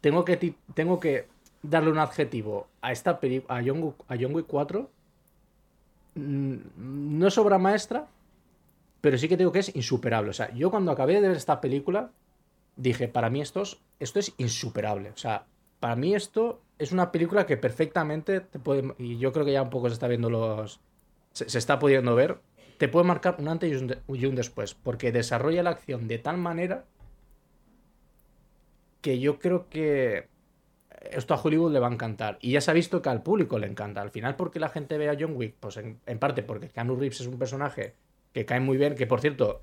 tengo 0.00 0.24
que, 0.24 0.54
tengo 0.74 1.00
que 1.00 1.26
darle 1.62 1.90
un 1.90 1.98
adjetivo 1.98 2.68
a 2.80 2.92
esta 2.92 3.20
película, 3.20 3.58
a 3.58 3.62
John, 3.64 3.94
a 4.08 4.16
John 4.20 4.34
Wick 4.34 4.46
4, 4.46 4.90
mm, 6.14 6.54
no 6.76 7.26
es 7.26 7.38
obra 7.38 7.58
maestra, 7.58 8.06
pero 9.00 9.18
sí 9.18 9.28
que 9.28 9.36
digo 9.36 9.52
que 9.52 9.60
es 9.60 9.74
insuperable. 9.74 10.30
O 10.30 10.34
sea, 10.34 10.52
yo 10.54 10.70
cuando 10.70 10.92
acabé 10.92 11.14
de 11.14 11.28
ver 11.28 11.36
esta 11.36 11.60
película, 11.60 12.10
dije, 12.76 13.08
para 13.08 13.30
mí 13.30 13.40
esto 13.40 13.62
es, 13.62 13.78
esto 14.00 14.18
es 14.18 14.34
insuperable. 14.38 15.10
O 15.10 15.16
sea, 15.16 15.46
para 15.80 15.96
mí 15.96 16.14
esto 16.14 16.60
es 16.78 16.92
una 16.92 17.12
película 17.12 17.46
que 17.46 17.56
perfectamente 17.56 18.40
te 18.40 18.58
puede, 18.58 18.94
y 18.98 19.18
yo 19.18 19.32
creo 19.32 19.44
que 19.44 19.52
ya 19.52 19.62
un 19.62 19.70
poco 19.70 19.88
se 19.88 19.94
está 19.94 20.08
viendo 20.08 20.30
los, 20.30 20.80
se, 21.32 21.58
está 21.58 21.78
pudiendo 21.78 22.14
ver, 22.14 22.38
te 22.78 22.88
puede 22.88 23.06
marcar 23.06 23.36
un 23.38 23.48
antes 23.48 23.70
y 23.70 23.74
un, 23.76 23.96
y 24.08 24.26
un 24.26 24.34
después, 24.34 24.74
porque 24.74 25.12
desarrolla 25.12 25.62
la 25.62 25.70
acción 25.70 26.08
de 26.08 26.18
tal 26.18 26.38
manera 26.38 26.84
que 29.00 29.18
yo 29.18 29.38
creo 29.38 29.68
que 29.68 30.28
esto 31.10 31.34
a 31.34 31.40
Hollywood 31.40 31.72
le 31.72 31.80
va 31.80 31.88
a 31.88 31.92
encantar. 31.92 32.38
Y 32.40 32.52
ya 32.52 32.60
se 32.60 32.70
ha 32.70 32.74
visto 32.74 33.00
que 33.00 33.08
al 33.08 33.22
público 33.22 33.58
le 33.58 33.68
encanta. 33.68 34.00
Al 34.00 34.10
final, 34.10 34.34
porque 34.34 34.58
la 34.58 34.68
gente 34.68 34.98
ve 34.98 35.08
a 35.08 35.16
John 35.18 35.36
Wick? 35.36 35.54
Pues 35.60 35.76
en, 35.76 36.00
en 36.06 36.18
parte 36.18 36.42
porque 36.42 36.68
Keanu 36.68 36.96
Reeves 36.96 37.20
es 37.20 37.28
un 37.28 37.38
personaje 37.38 37.94
que 38.38 38.46
cae 38.46 38.60
muy 38.60 38.76
bien, 38.76 38.94
que 38.94 39.06
por 39.06 39.20
cierto, 39.20 39.62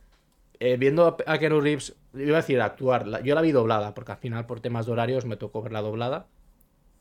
eh, 0.59 0.75
viendo 0.75 1.17
a, 1.25 1.37
Keanu 1.37 1.61
Reeves, 1.61 1.95
iba 2.13 2.37
a 2.37 2.41
decir 2.41 2.59
actuar, 2.59 3.23
yo 3.23 3.33
la 3.33 3.41
vi 3.41 3.53
doblada, 3.53 3.93
porque 3.93 4.11
al 4.11 4.17
final 4.17 4.45
por 4.45 4.59
temas 4.59 4.85
de 4.85 4.91
horarios 4.91 5.25
me 5.25 5.37
tocó 5.37 5.61
verla 5.61 5.81
doblada. 5.81 6.27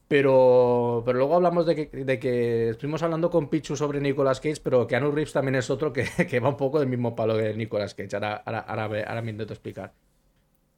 Pero, 0.07 1.03
pero 1.05 1.19
luego 1.19 1.35
hablamos 1.35 1.67
de 1.67 1.75
que, 1.75 2.05
de 2.05 2.19
que 2.21 2.69
estuvimos 2.69 3.03
hablando 3.03 3.31
con 3.31 3.49
Pichu 3.49 3.75
sobre 3.75 4.01
Nicolas 4.01 4.41
Cage, 4.41 4.61
pero 4.63 4.87
Keanu 4.87 5.11
Reeves 5.11 5.33
también 5.33 5.57
es 5.57 5.69
otro 5.69 5.93
que, 5.93 6.05
que 6.31 6.39
va 6.39 6.51
un 6.51 6.57
poco 6.57 6.79
del 6.79 6.89
mismo 6.89 7.17
palo 7.17 7.37
que 7.37 7.55
Nicolas 7.55 7.95
Cage. 7.95 8.15
Ahora, 8.15 8.37
ahora, 8.37 9.23
me 9.23 9.31
intento 9.31 9.53
explicar. 9.53 9.95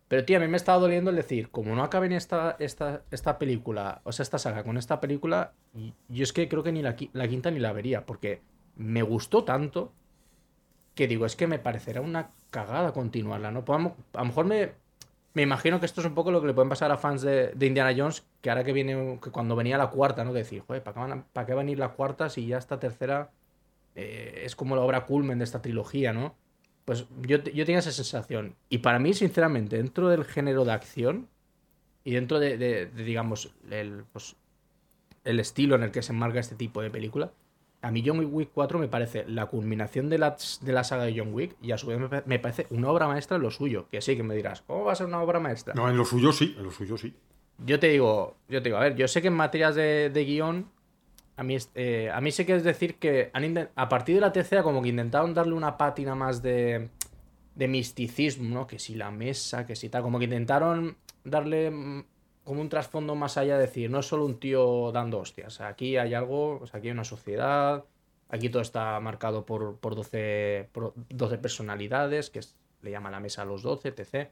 Pero, 0.08 0.24
tío, 0.24 0.38
a 0.38 0.40
mí 0.40 0.48
me 0.48 0.56
estaba 0.56 0.78
doliendo 0.78 1.10
el 1.10 1.16
decir, 1.16 1.50
como 1.50 1.74
no 1.74 1.82
acaben 1.82 2.12
esta, 2.12 2.56
esta, 2.58 3.02
esta 3.10 3.38
película, 3.38 4.00
o 4.04 4.12
sea, 4.12 4.22
esta 4.22 4.38
saga 4.38 4.62
con 4.62 4.78
esta 4.78 5.00
película, 5.00 5.52
yo 6.08 6.22
es 6.22 6.32
que 6.32 6.48
creo 6.48 6.62
que 6.62 6.72
ni 6.72 6.80
la 6.80 6.94
quinta 6.94 7.50
ni 7.50 7.58
la 7.58 7.72
vería, 7.72 8.06
porque 8.06 8.40
me 8.76 9.02
gustó 9.02 9.44
tanto 9.44 9.92
que 10.96 11.06
digo, 11.08 11.26
es 11.26 11.36
que 11.36 11.46
me 11.46 11.60
parecerá 11.60 12.00
una 12.02 12.32
cagada 12.50 12.92
continuarla, 12.92 13.52
¿no? 13.52 13.64
Podamos- 13.64 13.92
a 14.14 14.20
lo 14.20 14.26
mejor 14.26 14.46
me, 14.46 14.72
me 15.34 15.42
imagino 15.42 15.78
que 15.80 15.86
esto 15.86 16.00
es 16.02 16.06
un 16.08 16.14
poco 16.16 16.32
lo 16.32 16.40
que 16.40 16.48
le 16.48 16.54
pueden 16.54 16.70
pasar 16.70 16.90
a 16.92 16.98
fans 16.98 17.22
de, 17.22 17.48
de 17.54 17.66
Indiana 17.66 17.94
Jones, 17.96 18.26
que 18.42 18.50
ahora 18.50 18.64
que 18.64 18.72
viene, 18.72 19.20
que 19.22 19.30
cuando 19.30 19.56
venía 19.56 19.78
la 19.78 19.90
cuarta, 19.90 20.24
¿no? 20.24 20.32
Decir, 20.32 20.62
joder, 20.66 20.82
¿para 20.82 20.94
qué, 20.94 21.00
van 21.00 21.12
a, 21.12 21.24
para 21.32 21.46
qué 21.46 21.54
va 21.54 21.60
a 21.60 21.64
venir 21.64 21.78
la 21.78 21.90
cuarta 21.90 22.30
si 22.30 22.46
ya 22.48 22.58
esta 22.58 22.80
tercera 22.80 23.30
eh, 23.96 24.42
es 24.44 24.56
como 24.56 24.76
la 24.76 24.82
obra 24.82 25.06
culmen 25.06 25.38
de 25.38 25.44
esta 25.44 25.62
trilogía, 25.62 26.12
¿no? 26.14 26.34
Pues 26.86 27.06
yo, 27.22 27.38
yo 27.44 27.64
tenía 27.66 27.80
esa 27.80 27.92
sensación. 27.92 28.56
Y 28.70 28.78
para 28.78 28.98
mí, 28.98 29.14
sinceramente, 29.14 29.76
dentro 29.78 30.08
del 30.08 30.24
género 30.24 30.64
de 30.64 30.72
acción 30.72 31.28
y 32.04 32.12
dentro 32.14 32.38
de, 32.40 32.58
de- 32.58 32.86
de, 32.86 33.04
digamos, 33.04 33.52
el, 33.70 34.04
pues, 34.12 34.36
el 35.24 35.40
estilo 35.40 35.74
en 35.76 35.82
el 35.84 35.90
que 35.92 36.02
se 36.02 36.12
enmarca 36.12 36.38
este 36.40 36.54
tipo 36.56 36.82
de 36.82 36.90
película, 36.90 37.32
a 37.82 37.90
mí 37.90 38.02
John 38.04 38.18
Wick 38.32 38.50
4 38.52 38.78
me 38.78 38.88
parece 38.88 39.24
la 39.28 39.46
culminación 39.46 40.08
de 40.08 40.18
la, 40.18 40.36
de 40.60 40.72
la 40.72 40.82
saga 40.84 41.04
de 41.04 41.16
John 41.16 41.32
Wick 41.32 41.56
y 41.62 41.72
a 41.72 41.78
su 41.78 41.86
vez 41.86 41.98
me, 41.98 42.08
pa- 42.08 42.22
me 42.26 42.38
parece 42.38 42.66
una 42.70 42.90
obra 42.90 43.06
maestra 43.06 43.36
en 43.36 43.42
lo 43.42 43.50
suyo. 43.50 43.86
Que 43.90 44.00
sí, 44.00 44.16
que 44.16 44.22
me 44.22 44.34
dirás, 44.34 44.62
¿cómo 44.62 44.84
va 44.84 44.92
a 44.92 44.96
ser 44.96 45.06
una 45.06 45.20
obra 45.22 45.38
maestra? 45.40 45.74
No, 45.74 45.88
en 45.88 45.96
lo 45.96 46.04
suyo 46.04 46.32
sí, 46.32 46.54
en 46.58 46.64
lo 46.64 46.70
suyo 46.70 46.96
sí. 46.96 47.14
Yo 47.64 47.78
te 47.78 47.88
digo, 47.88 48.36
yo 48.48 48.60
te 48.62 48.68
digo, 48.68 48.76
a 48.78 48.80
ver, 48.80 48.96
yo 48.96 49.06
sé 49.08 49.22
que 49.22 49.28
en 49.28 49.34
materias 49.34 49.74
de, 49.74 50.10
de 50.10 50.24
guion, 50.24 50.68
a 51.36 51.42
mí, 51.42 51.56
eh, 51.74 52.10
a 52.12 52.20
mí 52.20 52.32
sí 52.32 52.44
que 52.44 52.54
es 52.56 52.64
decir 52.64 52.96
que 52.96 53.30
han 53.32 53.68
a 53.76 53.88
partir 53.88 54.14
de 54.16 54.20
la 54.20 54.32
tercera 54.32 54.62
como 54.62 54.82
que 54.82 54.88
intentaron 54.88 55.32
darle 55.34 55.52
una 55.54 55.76
pátina 55.76 56.14
más 56.14 56.42
de, 56.42 56.88
de 57.54 57.68
misticismo, 57.68 58.48
¿no? 58.52 58.66
Que 58.66 58.78
si 58.78 58.94
la 58.94 59.10
mesa, 59.10 59.66
que 59.66 59.76
si 59.76 59.88
tal, 59.88 60.02
como 60.02 60.18
que 60.18 60.24
intentaron 60.24 60.96
darle 61.24 62.04
como 62.46 62.60
un 62.62 62.68
trasfondo 62.70 63.14
más 63.14 63.36
allá, 63.36 63.56
de 63.56 63.62
decir, 63.62 63.90
no 63.90 63.98
es 64.00 64.06
solo 64.06 64.24
un 64.24 64.38
tío 64.40 64.92
dando 64.92 65.18
hostias, 65.18 65.60
aquí 65.60 65.96
hay 65.98 66.14
algo, 66.14 66.60
o 66.60 66.66
sea, 66.66 66.78
aquí 66.78 66.88
hay 66.88 66.92
una 66.92 67.04
sociedad, 67.04 67.84
aquí 68.30 68.48
todo 68.48 68.62
está 68.62 68.98
marcado 69.00 69.44
por, 69.44 69.76
por, 69.78 69.94
12, 69.96 70.68
por 70.72 70.94
12 71.10 71.38
personalidades, 71.38 72.30
que 72.30 72.40
le 72.82 72.90
llama 72.90 73.10
la 73.10 73.20
mesa 73.20 73.42
a 73.42 73.44
los 73.44 73.62
12, 73.62 73.88
etc. 73.88 74.30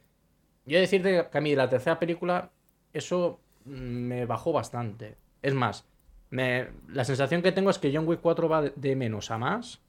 Yo 0.67 0.79
decirte 0.81 1.29
que 1.31 1.39
a 1.39 1.41
mí 1.41 1.55
la 1.55 1.69
tercera 1.69 1.99
película 1.99 2.51
eso 2.93 3.41
mm, 3.65 3.71
me 3.73 4.27
bajó 4.27 4.53
bastante. 4.53 5.17
Es 5.43 5.55
más, 5.55 5.85
me- 6.31 6.69
la 6.89 7.05
sensación 7.05 7.43
que 7.43 7.53
tengo 7.53 7.71
es 7.71 7.79
que 7.79 7.93
John 7.95 8.07
Wick 8.09 8.21
4 8.21 8.49
va 8.49 8.63
de, 8.63 8.97
menos 8.97 9.31
a 9.31 9.39
más, 9.39 9.81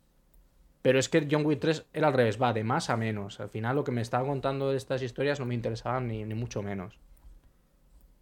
pero 0.81 0.99
es 0.99 1.09
que 1.09 1.27
John 1.29 1.45
Wick 1.45 1.59
3 1.59 1.85
era 1.93 2.07
al 2.07 2.13
revés, 2.13 2.41
va 2.41 2.53
de 2.53 2.63
más 2.63 2.89
a 2.89 2.97
menos. 2.97 3.39
Al 3.39 3.49
final 3.49 3.75
lo 3.75 3.83
que 3.83 3.91
me 3.91 4.01
estaba 4.01 4.27
contando 4.27 4.71
de 4.71 4.77
estas 4.77 5.01
historias 5.01 5.39
no 5.39 5.45
me 5.45 5.55
interesaban 5.55 6.07
ni, 6.07 6.23
ni 6.25 6.35
mucho 6.35 6.61
menos. 6.61 6.99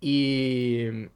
Y 0.05 1.07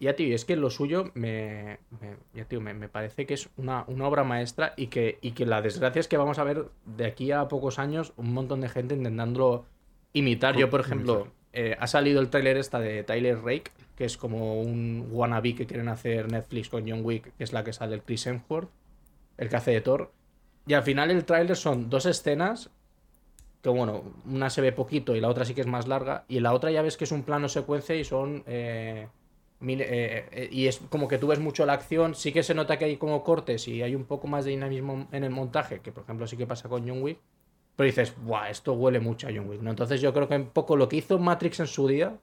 ya, 0.00 0.14
tío, 0.14 0.28
y 0.28 0.32
es 0.32 0.44
que 0.44 0.54
lo 0.54 0.70
suyo 0.70 1.10
me, 1.14 1.78
me- 2.00 2.16
ya, 2.34 2.44
tío, 2.44 2.60
me, 2.60 2.72
me 2.72 2.88
parece 2.88 3.26
que 3.26 3.34
es 3.34 3.48
una, 3.56 3.84
una 3.88 4.06
obra 4.06 4.22
maestra 4.22 4.74
y 4.76 4.86
que, 4.86 5.18
y 5.22 5.32
que 5.32 5.44
la 5.44 5.60
desgracia 5.60 5.98
es 5.98 6.06
que 6.06 6.16
vamos 6.16 6.38
a 6.38 6.44
ver 6.44 6.66
de 6.86 7.06
aquí 7.06 7.32
a 7.32 7.48
pocos 7.48 7.80
años 7.80 8.12
un 8.16 8.32
montón 8.32 8.60
de 8.60 8.68
gente 8.68 8.94
intentándolo 8.94 9.64
imitar. 10.12 10.56
Yo, 10.56 10.70
por 10.70 10.80
ejemplo, 10.80 11.28
eh, 11.52 11.76
ha 11.80 11.86
salido 11.88 12.20
el 12.20 12.30
tráiler 12.30 12.56
esta 12.58 12.78
de 12.78 13.02
Tyler 13.02 13.38
Rake, 13.42 13.72
que 13.96 14.04
es 14.04 14.16
como 14.16 14.60
un 14.60 15.08
wannabe 15.10 15.56
que 15.56 15.66
quieren 15.66 15.88
hacer 15.88 16.30
Netflix 16.30 16.68
con 16.68 16.88
John 16.88 17.00
Wick, 17.04 17.32
que 17.36 17.42
es 17.42 17.52
la 17.52 17.64
que 17.64 17.72
sale 17.72 17.96
el 17.96 18.02
Chris 18.02 18.24
Hemsworth, 18.28 18.70
el 19.36 19.48
que 19.48 19.56
hace 19.56 19.72
de 19.72 19.80
Thor. 19.80 20.12
Y 20.68 20.74
al 20.74 20.84
final 20.84 21.10
el 21.10 21.24
tráiler 21.24 21.56
son 21.56 21.90
dos 21.90 22.06
escenas 22.06 22.70
que 23.72 23.78
bueno, 23.78 24.02
una 24.26 24.50
se 24.50 24.60
ve 24.60 24.72
poquito 24.72 25.14
y 25.16 25.20
la 25.20 25.28
otra 25.28 25.44
sí 25.44 25.54
que 25.54 25.60
es 25.62 25.66
más 25.66 25.86
larga, 25.88 26.24
y 26.28 26.40
la 26.40 26.52
otra 26.52 26.70
ya 26.70 26.82
ves 26.82 26.96
que 26.96 27.04
es 27.04 27.12
un 27.12 27.22
plano 27.22 27.48
secuencia 27.48 27.94
y 27.94 28.04
son... 28.04 28.42
eh, 28.46 29.08
eh, 29.60 30.26
eh, 30.30 30.48
y 30.52 30.68
es 30.68 30.78
como 30.88 31.08
que 31.08 31.18
tú 31.18 31.26
ves 31.26 31.40
mucho 31.40 31.66
la 31.66 31.72
acción, 31.72 32.14
sí 32.14 32.32
que 32.32 32.44
se 32.44 32.54
nota 32.54 32.78
que 32.78 32.84
hay 32.84 32.96
como 32.96 33.24
cortes 33.24 33.66
y 33.66 33.82
hay 33.82 33.94
un 33.96 34.04
poco 34.04 34.28
más 34.28 34.44
de 34.44 34.52
dinamismo 34.52 35.08
en 35.10 35.24
el 35.24 35.30
montaje, 35.30 35.80
que 35.80 35.90
por 35.90 36.04
ejemplo 36.04 36.26
sí 36.28 36.36
que 36.36 36.46
pasa 36.46 36.68
con 36.68 36.86
John 36.88 37.02
Wick, 37.02 37.18
pero 37.74 37.86
dices, 37.86 38.14
¡buah! 38.24 38.50
Esto 38.50 38.74
huele 38.74 39.00
mucho 39.00 39.26
a 39.26 39.30
John 39.34 39.48
Wick, 39.48 39.60
¿no? 39.62 39.70
Entonces 39.70 40.00
yo 40.00 40.12
creo 40.12 40.28
que 40.28 40.36
un 40.36 40.50
poco 40.50 40.76
lo 40.76 40.88
que 40.88 40.96
hizo 40.96 41.18
Matrix 41.18 41.60
en 41.60 41.66
su 41.66 41.88
día, 41.88 42.16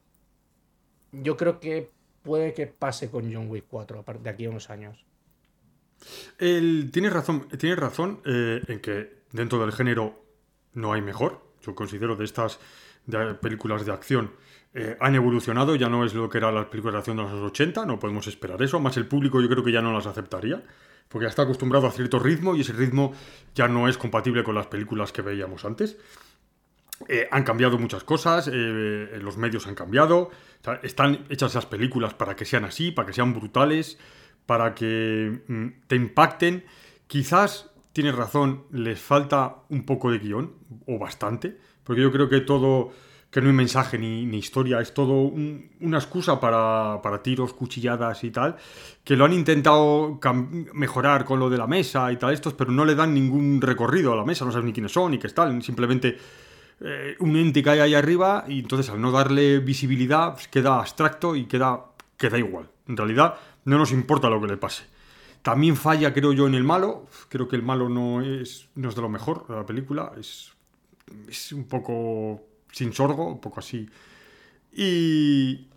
yo 1.11 1.35
creo 1.37 1.59
que 1.59 1.89
puede 2.23 2.53
que 2.53 2.67
pase 2.67 3.09
con 3.09 3.31
John 3.33 3.49
Wick 3.49 3.65
4 3.69 3.99
a 3.99 4.03
par- 4.03 4.19
de 4.19 4.29
aquí 4.29 4.45
a 4.45 4.49
unos 4.49 4.69
años. 4.69 5.05
El- 6.39 6.89
tienes 6.91 7.13
razón, 7.13 7.47
tienes 7.57 7.77
razón 7.79 8.21
en 8.25 8.79
que 8.79 9.23
dentro 9.31 9.59
del 9.59 9.71
género 9.71 10.24
no 10.75 10.93
hay 10.93 11.01
mejor. 11.01 11.41
Yo 11.63 11.73
considero 11.73 12.15
de 12.15 12.25
estas 12.25 12.59
de 13.07 13.33
películas 13.35 13.85
de 13.85 13.91
acción 13.91 14.31
eh, 14.77 14.97
han 14.99 15.15
evolucionado, 15.15 15.75
ya 15.75 15.87
no 15.87 16.03
es 16.03 16.13
lo 16.13 16.29
que 16.29 16.37
eran 16.37 16.53
las 16.53 16.65
películas 16.65 16.95
de 16.95 16.97
acción 16.99 17.17
de 17.17 17.23
los 17.23 17.51
80, 17.51 17.85
no 17.85 17.97
podemos 17.97 18.27
esperar 18.27 18.61
eso, 18.61 18.77
más 18.79 18.97
el 18.97 19.07
público 19.07 19.39
yo 19.39 19.47
creo 19.47 19.63
que 19.63 19.71
ya 19.71 19.81
no 19.81 19.93
las 19.93 20.05
aceptaría, 20.05 20.61
porque 21.07 21.23
ya 21.23 21.29
está 21.29 21.43
acostumbrado 21.43 21.87
a 21.87 21.91
cierto 21.91 22.19
ritmo 22.19 22.55
y 22.55 22.61
ese 22.61 22.73
ritmo 22.73 23.13
ya 23.53 23.69
no 23.69 23.87
es 23.87 23.97
compatible 23.97 24.43
con 24.43 24.53
las 24.53 24.67
películas 24.67 25.13
que 25.13 25.21
veíamos 25.21 25.63
antes. 25.63 25.97
Eh, 27.07 27.27
han 27.31 27.43
cambiado 27.43 27.77
muchas 27.77 28.03
cosas, 28.03 28.49
eh, 28.51 29.17
los 29.21 29.37
medios 29.37 29.65
han 29.67 29.75
cambiado, 29.75 30.31
están 30.83 31.25
hechas 31.29 31.51
esas 31.51 31.65
películas 31.65 32.13
para 32.13 32.35
que 32.35 32.43
sean 32.43 32.65
así, 32.65 32.91
para 32.91 33.05
que 33.05 33.13
sean 33.13 33.33
brutales, 33.33 33.97
para 34.45 34.75
que 34.75 35.41
mm, 35.47 35.67
te 35.87 35.95
impacten. 35.95 36.65
Quizás, 37.07 37.71
tienes 37.95 38.13
razón, 38.13 38.63
les 38.71 38.99
falta 38.99 39.55
un 39.69 39.85
poco 39.85 40.11
de 40.11 40.19
guion, 40.19 40.51
o 40.85 40.99
bastante, 40.99 41.57
porque 41.81 42.01
yo 42.01 42.11
creo 42.11 42.27
que 42.27 42.41
todo, 42.41 42.91
que 43.31 43.39
no 43.39 43.47
hay 43.47 43.53
mensaje 43.55 43.97
ni, 43.97 44.23
historia, 44.37 44.81
es 44.81 44.93
todo 44.93 45.13
un- 45.13 45.71
una 45.79 45.97
excusa 45.99 46.37
para, 46.37 46.99
tiros, 47.23 47.53
cuchilladas 47.53 48.21
y 48.25 48.31
tal, 48.31 48.57
que 49.01 49.15
lo 49.15 49.23
han 49.23 49.31
intentado 49.31 50.19
mejorar 50.73 51.23
con 51.23 51.39
lo 51.39 51.49
de 51.49 51.57
la 51.57 51.67
mesa 51.67 52.11
y 52.11 52.17
tal 52.17 52.33
estos, 52.33 52.53
pero 52.53 52.69
no 52.69 52.83
le 52.83 52.95
dan 52.95 53.13
ningún 53.13 53.61
recorrido 53.61 54.11
a 54.11 54.17
la 54.17 54.25
mesa, 54.25 54.43
no 54.43 54.51
sabes 54.51 54.65
ni 54.65 54.73
quiénes 54.73 54.91
son 54.91 55.11
ni 55.11 55.17
qué 55.17 55.27
están, 55.27 55.61
simplemente 55.61 56.17
eh, 56.81 57.15
un 57.19 57.37
ente 57.37 57.63
que 57.63 57.69
hay 57.69 57.79
ahí 57.79 57.93
arriba 57.93 58.43
y 58.45 58.59
entonces 58.59 58.89
al 58.89 58.99
no 58.99 59.09
darle 59.09 59.59
visibilidad 59.59 60.33
pues, 60.33 60.49
queda 60.49 60.79
abstracto 60.79 61.33
y 61.37 61.45
queda, 61.45 61.79
queda 62.17 62.37
igual. 62.37 62.67
En 62.89 62.97
realidad 62.97 63.35
no 63.63 63.77
nos 63.77 63.93
importa 63.93 64.29
lo 64.29 64.41
que 64.41 64.47
le 64.47 64.57
pase. 64.57 64.83
También 65.45 65.75
falla, 65.75 66.11
creo 66.11 66.33
yo, 66.33 66.47
en 66.47 66.55
el 66.55 66.63
malo. 66.63 67.05
Creo 67.29 67.47
que 67.47 67.55
el 67.55 67.61
malo 67.61 67.87
no 67.87 68.21
es, 68.23 68.67
no 68.73 68.89
es 68.89 68.95
de 68.95 69.01
lo 69.03 69.09
mejor 69.09 69.45
de 69.47 69.53
la 69.55 69.63
película. 69.63 70.11
Es, 70.19 70.51
es 71.29 71.51
un 71.51 71.65
poco 71.65 72.41
sin 72.71 72.91
sorgo, 72.93 73.27
un 73.27 73.39
poco 73.39 73.59
así. 73.59 73.87
Y, 74.73 75.67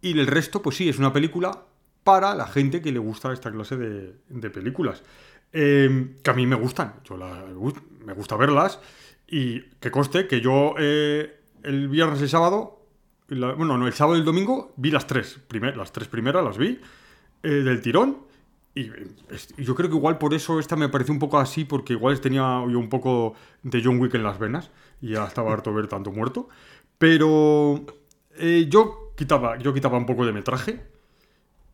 y 0.00 0.18
el 0.18 0.26
resto, 0.26 0.62
pues 0.62 0.76
sí, 0.76 0.88
es 0.88 0.98
una 0.98 1.12
película 1.12 1.64
para 2.02 2.34
la 2.34 2.46
gente 2.46 2.80
que 2.80 2.92
le 2.92 2.98
gusta 2.98 3.30
esta 3.34 3.52
clase 3.52 3.76
de, 3.76 4.14
de 4.30 4.48
películas. 4.50 5.02
Eh, 5.52 6.14
que 6.22 6.30
a 6.30 6.32
mí 6.32 6.46
me 6.46 6.56
gustan, 6.56 6.94
yo 7.04 7.18
la- 7.18 7.44
me 8.06 8.14
gusta 8.14 8.36
verlas. 8.36 8.80
Y 9.28 9.60
que 9.80 9.90
conste 9.90 10.26
que 10.28 10.40
yo 10.40 10.74
eh, 10.78 11.40
el 11.62 11.88
viernes 11.88 12.22
y 12.22 12.28
sábado, 12.28 12.86
bueno, 13.28 13.76
no, 13.76 13.86
el 13.86 13.92
sábado 13.92 14.16
y 14.16 14.20
el 14.20 14.24
domingo 14.24 14.72
vi 14.78 14.90
las 14.90 15.06
tres, 15.06 15.38
primer- 15.46 15.76
las 15.76 15.92
tres 15.92 16.08
primeras 16.08 16.42
las 16.42 16.56
vi 16.56 16.80
eh, 17.42 17.48
del 17.50 17.82
tirón. 17.82 18.29
Y, 18.74 18.90
yo 19.58 19.74
creo 19.74 19.90
que 19.90 19.96
igual 19.96 20.18
por 20.18 20.34
eso 20.34 20.60
esta 20.60 20.76
me 20.76 20.88
pareció 20.88 21.12
un 21.12 21.18
poco 21.18 21.38
así, 21.38 21.64
porque 21.64 21.94
igual 21.94 22.20
tenía 22.20 22.64
yo 22.68 22.78
un 22.78 22.88
poco 22.88 23.34
de 23.62 23.82
John 23.82 24.00
Wick 24.00 24.14
en 24.14 24.22
las 24.22 24.38
venas 24.38 24.70
y 25.00 25.10
ya 25.10 25.24
estaba 25.24 25.52
harto 25.52 25.70
de 25.70 25.76
ver 25.76 25.88
tanto 25.88 26.12
muerto. 26.12 26.48
Pero 26.98 27.84
eh, 28.36 28.66
yo, 28.68 29.12
quitaba, 29.16 29.58
yo 29.58 29.74
quitaba 29.74 29.98
un 29.98 30.06
poco 30.06 30.24
de 30.24 30.32
metraje 30.32 30.86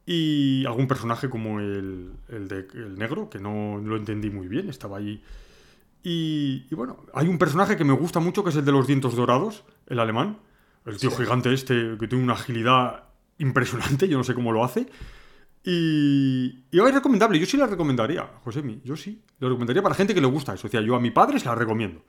y 0.07 0.65
algún 0.67 0.87
personaje 0.87 1.29
como 1.29 1.61
el, 1.61 2.13
el 2.29 2.49
de 2.49 2.69
el 2.75 2.97
negro, 2.97 3.29
que 3.29 3.41
no 3.41 3.79
lo 3.79 3.97
entendí 3.97 4.31
muy 4.31 4.49
bien, 4.49 4.69
estaba 4.69 4.99
ahí. 4.99 5.23
Y, 6.03 6.67
y 6.71 6.75
bueno, 6.77 6.99
hay 7.13 7.27
un 7.27 7.39
personaje 7.39 7.77
que 7.77 7.85
me 7.85 7.93
gusta 7.93 8.21
mucho, 8.21 8.45
que 8.45 8.51
es 8.51 8.57
el 8.57 8.65
de 8.65 8.73
los 8.73 8.87
dientes 8.87 9.15
dorados, 9.15 9.65
el 9.89 9.99
alemán. 9.99 10.39
El 10.87 10.99
tío 10.99 11.11
gigante 11.11 11.53
este, 11.53 11.97
que 11.99 12.07
tiene 12.07 12.23
una 12.23 12.35
agilidad 12.35 13.03
impresionante, 13.39 14.09
yo 14.09 14.17
no 14.17 14.25
sé 14.25 14.35
cómo 14.35 14.53
lo 14.53 14.65
hace. 14.65 14.87
Y, 15.69 16.65
y 16.71 16.79
es 16.79 16.95
recomendable, 16.95 17.41
yo 17.41 17.45
sí 17.47 17.57
la 17.57 17.67
recomendaría, 17.67 18.23
Josemi, 18.45 18.81
yo 18.85 18.95
sí. 18.97 19.21
Lo 19.41 19.49
recomendaría 19.49 19.83
para 19.83 19.97
gente 19.97 20.15
que 20.15 20.21
le 20.21 20.29
gusta 20.29 20.55
eso. 20.55 20.69
O 20.69 20.71
sea, 20.71 20.81
yo 20.81 20.95
a 20.95 21.01
mi 21.01 21.11
padre 21.11 21.41
se 21.41 21.47
la 21.47 21.57
recomiendo. 21.57 22.05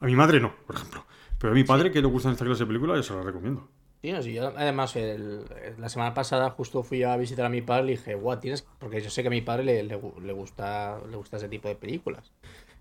A 0.00 0.06
mi 0.06 0.16
madre 0.16 0.40
no, 0.40 0.54
por 0.66 0.76
ejemplo. 0.76 1.04
Pero 1.38 1.52
a 1.52 1.54
mi 1.54 1.64
padre 1.64 1.92
que 1.92 2.00
le 2.00 2.08
gustan 2.08 2.32
esta 2.32 2.46
clase 2.46 2.60
de 2.62 2.66
películas, 2.66 2.96
yo 2.96 3.02
se 3.02 3.14
la 3.14 3.22
recomiendo. 3.22 3.68
Sí, 4.00 4.10
no, 4.12 4.22
sí, 4.22 4.32
yo 4.32 4.52
además 4.56 4.96
el- 4.96 5.44
la 5.78 5.88
semana 5.90 6.14
pasada 6.14 6.48
justo 6.50 6.82
fui 6.82 7.02
a 7.02 7.16
visitar 7.18 7.44
a 7.44 7.48
mi 7.50 7.60
padre 7.60 7.82
y 7.82 7.86
le 7.86 7.92
dije, 7.92 8.14
guau, 8.14 8.40
tienes, 8.40 8.66
porque 8.78 9.02
yo 9.02 9.10
sé 9.10 9.20
que 9.22 9.28
a 9.28 9.30
mi 9.30 9.42
padre 9.42 9.64
le, 9.64 9.82
le 9.82 10.00
gu- 10.00 10.18
le 10.22 10.32
gusta, 10.32 10.98
le 11.10 11.16
gusta 11.16 11.36
ese 11.36 11.48
tipo 11.48 11.68
de 11.68 11.74
películas. 11.74 12.32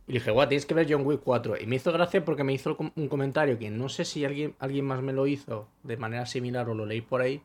Y 0.08 0.14
le 0.14 0.20
dije, 0.20 0.32
guau, 0.32 0.48
tienes 0.48 0.66
que 0.66 0.74
ver 0.74 0.88
John 0.90 1.06
Wick 1.06 1.20
4. 1.24 1.56
Y 1.60 1.66
me 1.68 1.76
hizo 1.76 1.92
gracia 1.92 2.24
porque 2.24 2.46
me 2.46 2.54
hizo 2.54 2.78
un 2.96 3.08
comentario 3.10 3.60
que 3.60 3.70
no 3.70 3.90
sé 3.90 4.06
si 4.06 4.24
alguien, 4.24 4.56
alguien 4.60 4.86
más 4.86 5.02
me 5.02 5.12
lo 5.12 5.28
hizo 5.28 5.68
de 5.84 5.98
manera 5.98 6.26
similar 6.26 6.70
o 6.70 6.76
lo 6.76 6.86
leí 6.86 7.02
por 7.02 7.20
ahí. 7.22 7.42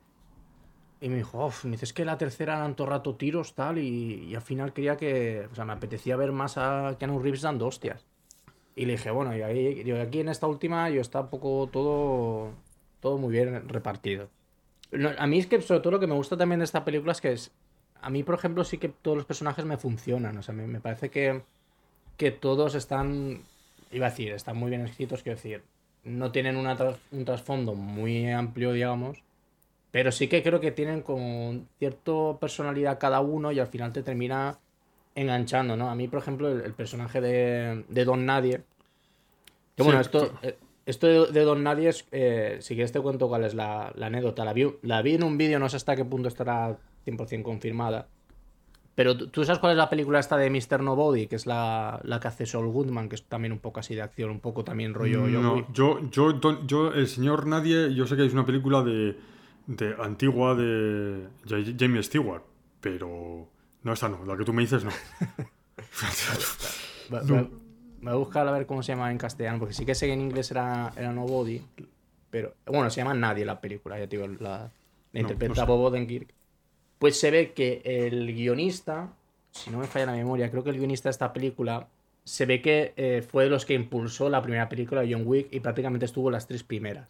Y 1.02 1.08
me 1.08 1.16
dijo, 1.16 1.44
"Uf, 1.44 1.64
me 1.64 1.72
dices 1.72 1.92
que 1.92 2.04
la 2.04 2.16
tercera 2.16 2.56
eran 2.58 2.76
todo 2.76 2.86
rato 2.86 3.16
tiros, 3.16 3.54
tal, 3.54 3.78
y, 3.78 4.24
y 4.28 4.34
al 4.36 4.40
final 4.40 4.72
quería 4.72 4.96
que, 4.96 5.48
o 5.50 5.54
sea, 5.54 5.64
me 5.64 5.72
apetecía 5.72 6.16
ver 6.16 6.30
más 6.30 6.56
a 6.56 6.96
Keanu 6.96 7.18
Reeves 7.18 7.42
dando 7.42 7.66
hostias. 7.66 8.06
Y 8.76 8.86
le 8.86 8.92
dije, 8.92 9.10
bueno, 9.10 9.36
y 9.36 9.42
ahí, 9.42 9.82
yo 9.84 10.00
aquí 10.00 10.20
en 10.20 10.28
esta 10.28 10.46
última 10.46 10.88
yo 10.90 11.00
está 11.00 11.22
un 11.22 11.28
poco 11.28 11.68
todo, 11.72 12.52
todo 13.00 13.18
muy 13.18 13.32
bien 13.32 13.68
repartido. 13.68 14.28
No, 14.92 15.10
a 15.18 15.26
mí 15.26 15.40
es 15.40 15.46
que 15.48 15.60
sobre 15.60 15.80
todo 15.80 15.90
lo 15.90 16.00
que 16.00 16.06
me 16.06 16.14
gusta 16.14 16.36
también 16.36 16.60
de 16.60 16.66
esta 16.66 16.84
película 16.84 17.12
es 17.12 17.20
que 17.20 17.32
es, 17.32 17.50
a 18.00 18.08
mí 18.08 18.22
por 18.22 18.36
ejemplo 18.36 18.62
sí 18.62 18.78
que 18.78 18.88
todos 18.88 19.16
los 19.16 19.26
personajes 19.26 19.64
me 19.64 19.78
funcionan, 19.78 20.38
o 20.38 20.42
sea, 20.42 20.54
me, 20.54 20.68
me 20.68 20.80
parece 20.80 21.10
que, 21.10 21.42
que 22.16 22.30
todos 22.30 22.76
están, 22.76 23.42
iba 23.90 24.06
a 24.06 24.10
decir, 24.10 24.32
están 24.32 24.56
muy 24.56 24.70
bien 24.70 24.82
escritos, 24.82 25.22
quiero 25.22 25.36
decir, 25.36 25.64
no 26.04 26.30
tienen 26.30 26.56
una 26.56 26.76
un 27.10 27.24
trasfondo 27.24 27.74
muy 27.74 28.30
amplio, 28.30 28.72
digamos, 28.72 29.22
pero 29.92 30.10
sí 30.10 30.26
que 30.26 30.42
creo 30.42 30.58
que 30.58 30.72
tienen 30.72 31.02
como 31.02 31.60
cierta 31.78 32.12
personalidad 32.40 32.98
cada 32.98 33.20
uno 33.20 33.52
y 33.52 33.60
al 33.60 33.68
final 33.68 33.92
te 33.92 34.02
termina 34.02 34.58
enganchando, 35.14 35.76
¿no? 35.76 35.88
A 35.90 35.94
mí, 35.94 36.08
por 36.08 36.18
ejemplo, 36.18 36.48
el, 36.48 36.62
el 36.62 36.72
personaje 36.72 37.20
de, 37.20 37.84
de 37.88 38.04
Don 38.04 38.26
Nadie. 38.26 38.62
Que 39.76 39.82
bueno, 39.82 40.00
esto, 40.00 40.32
eh, 40.42 40.56
esto 40.86 41.06
de, 41.06 41.32
de 41.32 41.40
Don 41.44 41.62
Nadie 41.62 41.90
es. 41.90 42.06
eh, 42.10 42.56
si 42.60 42.74
quieres 42.74 42.92
te 42.92 43.00
cuento 43.00 43.28
cuál 43.28 43.44
es 43.44 43.54
la, 43.54 43.92
la 43.94 44.06
anécdota. 44.06 44.44
La 44.44 44.52
vi, 44.52 44.66
la 44.82 45.02
vi 45.02 45.14
en 45.14 45.22
un 45.22 45.38
vídeo, 45.38 45.58
no 45.58 45.68
sé 45.68 45.76
hasta 45.76 45.94
qué 45.96 46.04
punto 46.04 46.28
estará 46.28 46.76
100% 47.06 47.42
confirmada. 47.42 48.06
Pero 48.94 49.16
¿tú- 49.16 49.44
sabes 49.44 49.58
cuál 49.58 49.72
es 49.72 49.78
la 49.78 49.88
película 49.88 50.18
esta 50.20 50.36
de 50.36 50.50
Mr. 50.50 50.82
Nobody, 50.82 51.26
que 51.26 51.36
es 51.36 51.46
la, 51.46 51.98
la 52.04 52.20
que 52.20 52.28
hace 52.28 52.44
Saul 52.44 52.68
Goodman, 52.70 53.08
que 53.08 53.14
es 53.14 53.22
también 53.24 53.52
un 53.52 53.58
poco 53.58 53.80
así 53.80 53.94
de 53.94 54.02
acción, 54.02 54.30
un 54.30 54.40
poco 54.40 54.64
también 54.64 54.92
rollo 54.92 55.26
No, 55.26 55.66
yo, 55.72 56.00
yo, 56.10 56.32
don- 56.34 56.66
yo, 56.68 56.92
el 56.92 57.06
señor 57.06 57.46
Nadie, 57.46 57.94
yo 57.94 58.06
sé 58.06 58.16
que 58.16 58.26
es 58.26 58.34
una 58.34 58.44
película 58.44 58.82
de, 58.82 59.16
de 59.66 59.94
antigua 60.00 60.54
de 60.54 61.28
Ja- 61.48 61.74
Jamie 61.78 62.02
Stewart, 62.02 62.42
pero 62.80 63.48
no 63.82 63.92
esa 63.92 64.08
no, 64.08 64.24
la 64.24 64.36
que 64.36 64.44
tú 64.44 64.52
me 64.52 64.62
dices 64.62 64.84
no. 64.84 64.90
Va- 67.12 67.22
Voy 68.02 68.12
a 68.12 68.16
buscar 68.16 68.48
a 68.48 68.50
ver 68.50 68.66
cómo 68.66 68.82
se 68.82 68.92
llama 68.92 69.12
en 69.12 69.18
castellano, 69.18 69.60
porque 69.60 69.74
sí 69.74 69.86
que 69.86 69.94
sé 69.94 70.06
que 70.06 70.12
en 70.12 70.20
inglés 70.20 70.50
era, 70.50 70.92
era 70.96 71.12
Nobody, 71.12 71.62
pero 72.30 72.52
bueno, 72.66 72.90
se 72.90 72.96
llama 73.00 73.14
Nadie 73.14 73.44
la 73.44 73.60
película, 73.60 73.96
ya 73.96 74.08
te 74.08 74.16
digo, 74.16 74.26
la, 74.40 74.72
la 75.12 75.20
interpreta 75.20 75.54
no 75.54 75.56
sé. 75.60 75.64
Bob 75.70 75.80
Odenkirk. 75.82 76.34
Pues 76.98 77.18
se 77.20 77.30
ve 77.30 77.52
que 77.52 77.80
el 77.84 78.34
guionista, 78.34 79.12
si 79.52 79.70
no 79.70 79.78
me 79.78 79.86
falla 79.86 80.06
la 80.06 80.12
memoria, 80.12 80.50
creo 80.50 80.64
que 80.64 80.70
el 80.70 80.78
guionista 80.78 81.08
de 81.08 81.12
esta 81.12 81.32
película 81.32 81.86
se 82.24 82.44
ve 82.46 82.60
que 82.60 82.92
eh, 82.96 83.22
fue 83.28 83.44
de 83.44 83.50
los 83.50 83.64
que 83.66 83.74
impulsó 83.74 84.28
la 84.28 84.42
primera 84.42 84.68
película 84.68 85.02
de 85.02 85.12
John 85.12 85.22
Wick 85.24 85.48
y 85.52 85.60
prácticamente 85.60 86.06
estuvo 86.06 86.28
las 86.30 86.48
tres 86.48 86.64
primeras. 86.64 87.08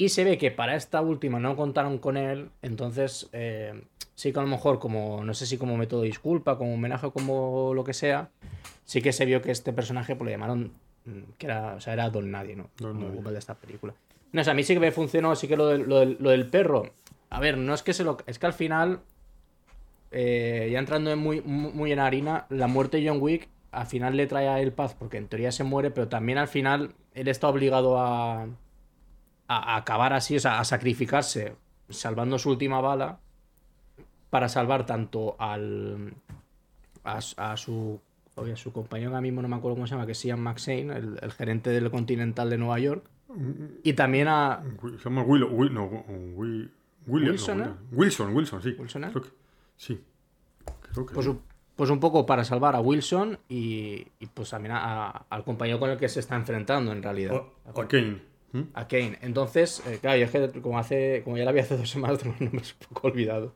Y 0.00 0.08
se 0.08 0.24
ve 0.24 0.38
que 0.38 0.50
para 0.50 0.76
esta 0.76 1.02
última 1.02 1.38
no 1.40 1.56
contaron 1.56 1.98
con 1.98 2.16
él, 2.16 2.48
entonces 2.62 3.28
eh, 3.34 3.84
sí 4.14 4.32
que 4.32 4.38
a 4.38 4.42
lo 4.42 4.48
mejor 4.48 4.78
como, 4.78 5.22
no 5.24 5.34
sé 5.34 5.44
si 5.44 5.58
como 5.58 5.76
método 5.76 6.00
de 6.00 6.06
disculpa, 6.06 6.56
como 6.56 6.72
homenaje 6.72 7.06
o 7.06 7.12
como 7.12 7.74
lo 7.74 7.84
que 7.84 7.92
sea, 7.92 8.30
sí 8.86 9.02
que 9.02 9.12
se 9.12 9.26
vio 9.26 9.42
que 9.42 9.50
este 9.50 9.74
personaje 9.74 10.16
pues, 10.16 10.24
le 10.26 10.32
llamaron, 10.32 10.72
mm, 11.04 11.32
que 11.36 11.46
era, 11.46 11.74
o 11.74 11.80
sea, 11.80 11.92
era 11.92 12.08
Don 12.08 12.30
Nadie, 12.30 12.56
¿no? 12.56 12.70
Don 12.78 12.94
Como- 12.94 13.08
Nadie. 13.20 13.32
de 13.32 13.38
esta 13.38 13.54
película. 13.56 13.92
No, 14.32 14.40
o 14.40 14.44
sea, 14.44 14.52
a 14.52 14.56
mí 14.56 14.62
sí 14.62 14.72
que 14.72 14.80
me 14.80 14.90
funcionó, 14.90 15.36
sí 15.36 15.46
que 15.48 15.56
lo 15.58 15.66
del, 15.68 15.82
lo 15.82 15.98
del- 16.00 16.16
lo 16.18 16.30
del 16.30 16.46
perro, 16.48 16.84
a 17.28 17.38
ver, 17.40 17.58
no 17.58 17.74
es 17.74 17.82
que 17.82 17.92
se 17.92 18.02
lo... 18.02 18.16
Es 18.26 18.38
que 18.38 18.46
al 18.46 18.54
final, 18.54 19.00
eh, 20.12 20.70
ya 20.72 20.78
entrando 20.78 21.10
en 21.12 21.18
muy, 21.18 21.40
muy 21.42 21.72
muy 21.72 21.92
en 21.92 21.98
harina, 21.98 22.46
la 22.48 22.66
muerte 22.68 22.96
de 23.00 23.08
John 23.08 23.18
Wick 23.20 23.48
al 23.70 23.86
final 23.86 24.16
le 24.16 24.26
trae 24.26 24.48
a 24.48 24.60
él 24.60 24.72
paz, 24.72 24.94
porque 24.98 25.18
en 25.18 25.28
teoría 25.28 25.52
se 25.52 25.62
muere, 25.62 25.90
pero 25.90 26.08
también 26.08 26.38
al 26.38 26.48
final 26.48 26.94
él 27.14 27.28
está 27.28 27.48
obligado 27.48 27.98
a, 28.00 28.46
a, 29.52 29.74
a 29.74 29.76
acabar 29.76 30.12
así, 30.12 30.36
o 30.36 30.40
sea, 30.40 30.60
a 30.60 30.64
sacrificarse, 30.64 31.56
salvando 31.88 32.38
su 32.38 32.50
última 32.50 32.80
bala, 32.80 33.18
para 34.30 34.48
salvar 34.48 34.86
tanto 34.86 35.34
al 35.40 36.14
a, 37.02 37.20
su- 37.20 37.34
a 37.40 37.56
su 37.56 38.00
oye, 38.36 38.56
su 38.56 38.72
compañero 38.72 39.10
ahora 39.10 39.20
mismo 39.20 39.42
no 39.42 39.48
me 39.48 39.56
acuerdo 39.56 39.74
cómo 39.74 39.86
se 39.86 39.94
llama, 39.94 40.06
que 40.06 40.12
es 40.12 40.22
Ian 40.24 40.40
McShane, 40.40 40.96
el, 40.96 41.18
el 41.20 41.32
gerente 41.32 41.70
del 41.70 41.90
Continental 41.90 42.48
de 42.48 42.58
Nueva 42.58 42.78
York, 42.78 43.04
y 43.82 43.92
también 43.94 44.28
a 44.28 44.62
Se 44.98 45.04
llama 45.08 45.22
Willow, 45.22 45.48
Will, 45.50 45.72
no, 45.74 45.84
Will, 45.86 46.70
William, 47.06 47.32
Wilson, 47.32 47.58
no. 47.58 47.76
Wilson, 47.92 48.34
Wilson, 48.34 48.62
sí. 48.62 48.76
Wilson, 48.78 49.04
¿eh? 49.04 49.08
Creo 49.10 49.22
que- 49.22 49.30
sí. 49.76 50.00
Creo 50.92 51.06
que 51.06 51.14
pues, 51.14 51.24
sí. 51.26 51.30
un- 51.32 51.42
pues 51.76 51.90
un 51.90 51.98
poco 52.00 52.24
para 52.26 52.44
salvar 52.44 52.74
a 52.76 52.80
Wilson 52.80 53.38
y, 53.48 54.06
y 54.20 54.26
pues 54.32 54.50
también 54.50 54.72
a- 54.72 55.08
a- 55.10 55.26
al 55.30 55.44
compañero 55.44 55.78
con 55.80 55.90
el 55.90 55.96
que 55.98 56.08
se 56.08 56.20
está 56.20 56.36
enfrentando 56.36 56.92
en 56.92 57.02
realidad. 57.02 57.42
A- 57.74 57.80
a 57.80 57.88
Kane. 57.88 58.22
¿Mm? 58.52 58.62
A 58.74 58.88
Kane. 58.88 59.18
Entonces, 59.22 59.82
eh, 59.86 59.98
claro, 60.00 60.18
yo 60.18 60.24
es 60.24 60.30
que 60.30 60.60
como 60.60 60.78
hace, 60.78 61.22
como 61.24 61.36
ya 61.38 61.44
la 61.44 61.52
vi 61.52 61.60
hace 61.60 61.76
dos 61.76 61.88
semanas, 61.90 62.24
los 62.24 62.40
nombres 62.40 62.76
un 62.80 62.86
poco 62.88 63.08
olvidado. 63.08 63.54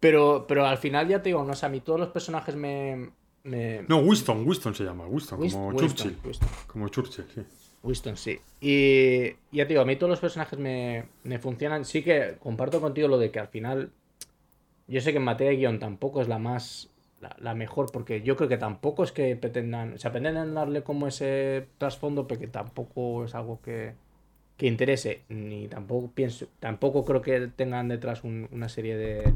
Pero, 0.00 0.46
pero 0.48 0.66
al 0.66 0.78
final 0.78 1.08
ya 1.08 1.22
te 1.22 1.28
digo, 1.28 1.44
no 1.44 1.54
sé, 1.54 1.66
a 1.66 1.68
mí 1.68 1.80
todos 1.80 2.00
los 2.00 2.08
personajes 2.08 2.56
me. 2.56 3.10
me- 3.44 3.84
No, 3.88 3.98
Winston, 3.98 4.46
Winston 4.46 4.74
se 4.74 4.84
llama, 4.84 5.06
Winston, 5.06 5.38
Wist- 5.40 5.52
como 5.52 5.68
Winston, 5.68 5.88
Churchill. 5.88 6.18
Winston. 6.24 6.48
Como 6.66 6.88
Churchill, 6.88 7.24
sí. 7.34 7.42
Winston, 7.84 8.16
sí. 8.16 8.38
Y 8.60 9.30
ya 9.54 9.64
te 9.64 9.68
digo, 9.68 9.82
a 9.82 9.84
mí 9.84 9.96
todos 9.96 10.10
los 10.10 10.20
personajes 10.20 10.58
me, 10.58 11.04
me 11.24 11.38
funcionan. 11.38 11.84
Sí 11.84 12.02
que 12.02 12.36
comparto 12.40 12.80
contigo 12.80 13.08
lo 13.08 13.18
de 13.18 13.30
que 13.30 13.38
al 13.40 13.48
final. 13.48 13.90
Yo 14.88 15.00
sé 15.00 15.12
que 15.12 15.18
en 15.18 15.24
materia 15.24 15.50
de 15.52 15.56
guion 15.58 15.78
tampoco 15.78 16.20
es 16.20 16.28
la 16.28 16.38
más. 16.38 16.88
La, 17.38 17.54
mejor, 17.54 17.90
porque 17.92 18.22
yo 18.22 18.36
creo 18.36 18.48
que 18.48 18.56
tampoco 18.58 19.04
es 19.04 19.12
que 19.12 19.36
pretendan. 19.36 19.94
O 19.94 19.98
sea, 19.98 20.10
pretenden 20.12 20.54
darle 20.54 20.82
como 20.82 21.06
ese 21.06 21.68
trasfondo, 21.78 22.26
pero 22.26 22.40
que 22.40 22.48
tampoco 22.48 23.24
es 23.24 23.34
algo 23.36 23.60
que, 23.62 23.94
que 24.56 24.66
interese. 24.66 25.22
Ni 25.28 25.68
tampoco 25.68 26.10
pienso. 26.12 26.46
Tampoco 26.60 27.04
creo 27.04 27.22
que 27.22 27.48
tengan 27.48 27.88
detrás 27.88 28.24
un- 28.24 28.48
una 28.52 28.68
serie 28.68 28.96
de, 28.96 29.34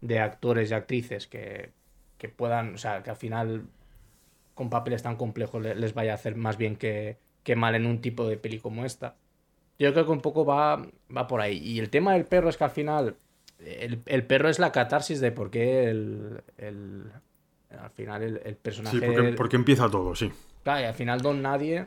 de 0.00 0.18
actores 0.20 0.70
y 0.70 0.74
actrices 0.74 1.26
que, 1.28 1.70
que 2.18 2.28
puedan. 2.28 2.74
O 2.74 2.78
sea, 2.78 3.02
que 3.04 3.10
al 3.10 3.16
final 3.16 3.64
con 4.54 4.70
papeles 4.70 5.02
tan 5.02 5.16
complejos 5.16 5.62
le- 5.62 5.74
les 5.76 5.94
vaya 5.94 6.12
a 6.12 6.14
hacer 6.16 6.34
más 6.36 6.56
bien 6.58 6.76
que, 6.76 7.16
que 7.44 7.56
mal 7.56 7.74
en 7.74 7.86
un 7.86 8.00
tipo 8.00 8.28
de 8.28 8.36
peli 8.36 8.58
como 8.58 8.84
esta. 8.84 9.16
Yo 9.78 9.92
creo 9.92 10.06
que 10.06 10.12
un 10.12 10.20
poco 10.22 10.44
va, 10.44 10.86
va 11.16 11.26
por 11.28 11.40
ahí. 11.40 11.58
Y 11.58 11.78
el 11.80 11.90
tema 11.90 12.14
del 12.14 12.24
perro 12.26 12.48
es 12.48 12.56
que 12.56 12.64
al 12.64 12.70
final, 12.70 13.16
el, 13.60 14.00
el 14.06 14.24
perro 14.26 14.48
es 14.48 14.58
la 14.58 14.72
catarsis 14.72 15.20
de 15.20 15.32
por 15.32 15.50
qué 15.50 15.84
el- 15.90 16.42
al 17.70 17.90
final 17.90 18.22
el, 18.22 18.40
el 18.44 18.56
personaje... 18.56 18.98
Sí, 18.98 19.34
porque, 19.36 19.56
empieza 19.56 19.90
todo, 19.90 20.14
sí. 20.14 20.30
Claro, 20.62 20.80
y 20.80 20.84
al 20.84 20.94
final 20.94 21.20
Don 21.20 21.42
Nadie, 21.42 21.86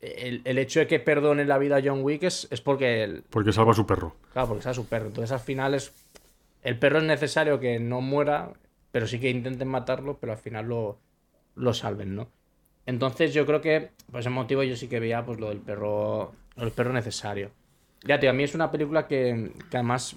el, 0.00 0.42
el 0.44 0.58
hecho 0.58 0.80
de 0.80 0.86
que 0.86 1.00
perdone 1.00 1.44
la 1.44 1.58
vida 1.58 1.76
a 1.76 1.82
John 1.84 2.02
Wick 2.02 2.22
es, 2.22 2.48
es 2.50 2.60
porque 2.60 3.02
el, 3.02 3.24
Porque 3.30 3.52
salva 3.52 3.72
a 3.72 3.74
su 3.74 3.86
perro. 3.86 4.16
Claro, 4.32 4.48
porque 4.48 4.62
sea 4.62 4.74
su 4.74 4.86
perro. 4.86 5.06
Entonces 5.06 5.32
al 5.32 5.40
final 5.40 5.74
es. 5.74 5.92
El 6.62 6.78
perro 6.78 6.98
es 6.98 7.04
necesario 7.04 7.58
que 7.58 7.78
no 7.78 8.00
muera, 8.00 8.52
pero 8.92 9.06
sí 9.06 9.18
que 9.18 9.30
intenten 9.30 9.68
matarlo, 9.68 10.18
pero 10.18 10.32
al 10.32 10.38
final 10.38 10.66
lo, 10.66 10.98
lo 11.54 11.72
salven, 11.72 12.14
¿no? 12.14 12.28
Entonces 12.86 13.32
yo 13.32 13.46
creo 13.46 13.60
que, 13.60 13.90
por 14.10 14.20
ese 14.20 14.30
motivo, 14.30 14.62
yo 14.62 14.76
sí 14.76 14.88
que 14.88 15.00
veía 15.00 15.24
pues 15.24 15.40
lo 15.40 15.48
del 15.48 15.58
perro. 15.58 16.32
Lo 16.56 16.64
del 16.64 16.72
perro 16.72 16.92
necesario. 16.92 17.50
Ya, 18.04 18.18
tío, 18.18 18.30
a 18.30 18.32
mí 18.32 18.42
es 18.42 18.54
una 18.54 18.70
película 18.70 19.06
que, 19.06 19.52
que 19.70 19.76
además 19.76 20.16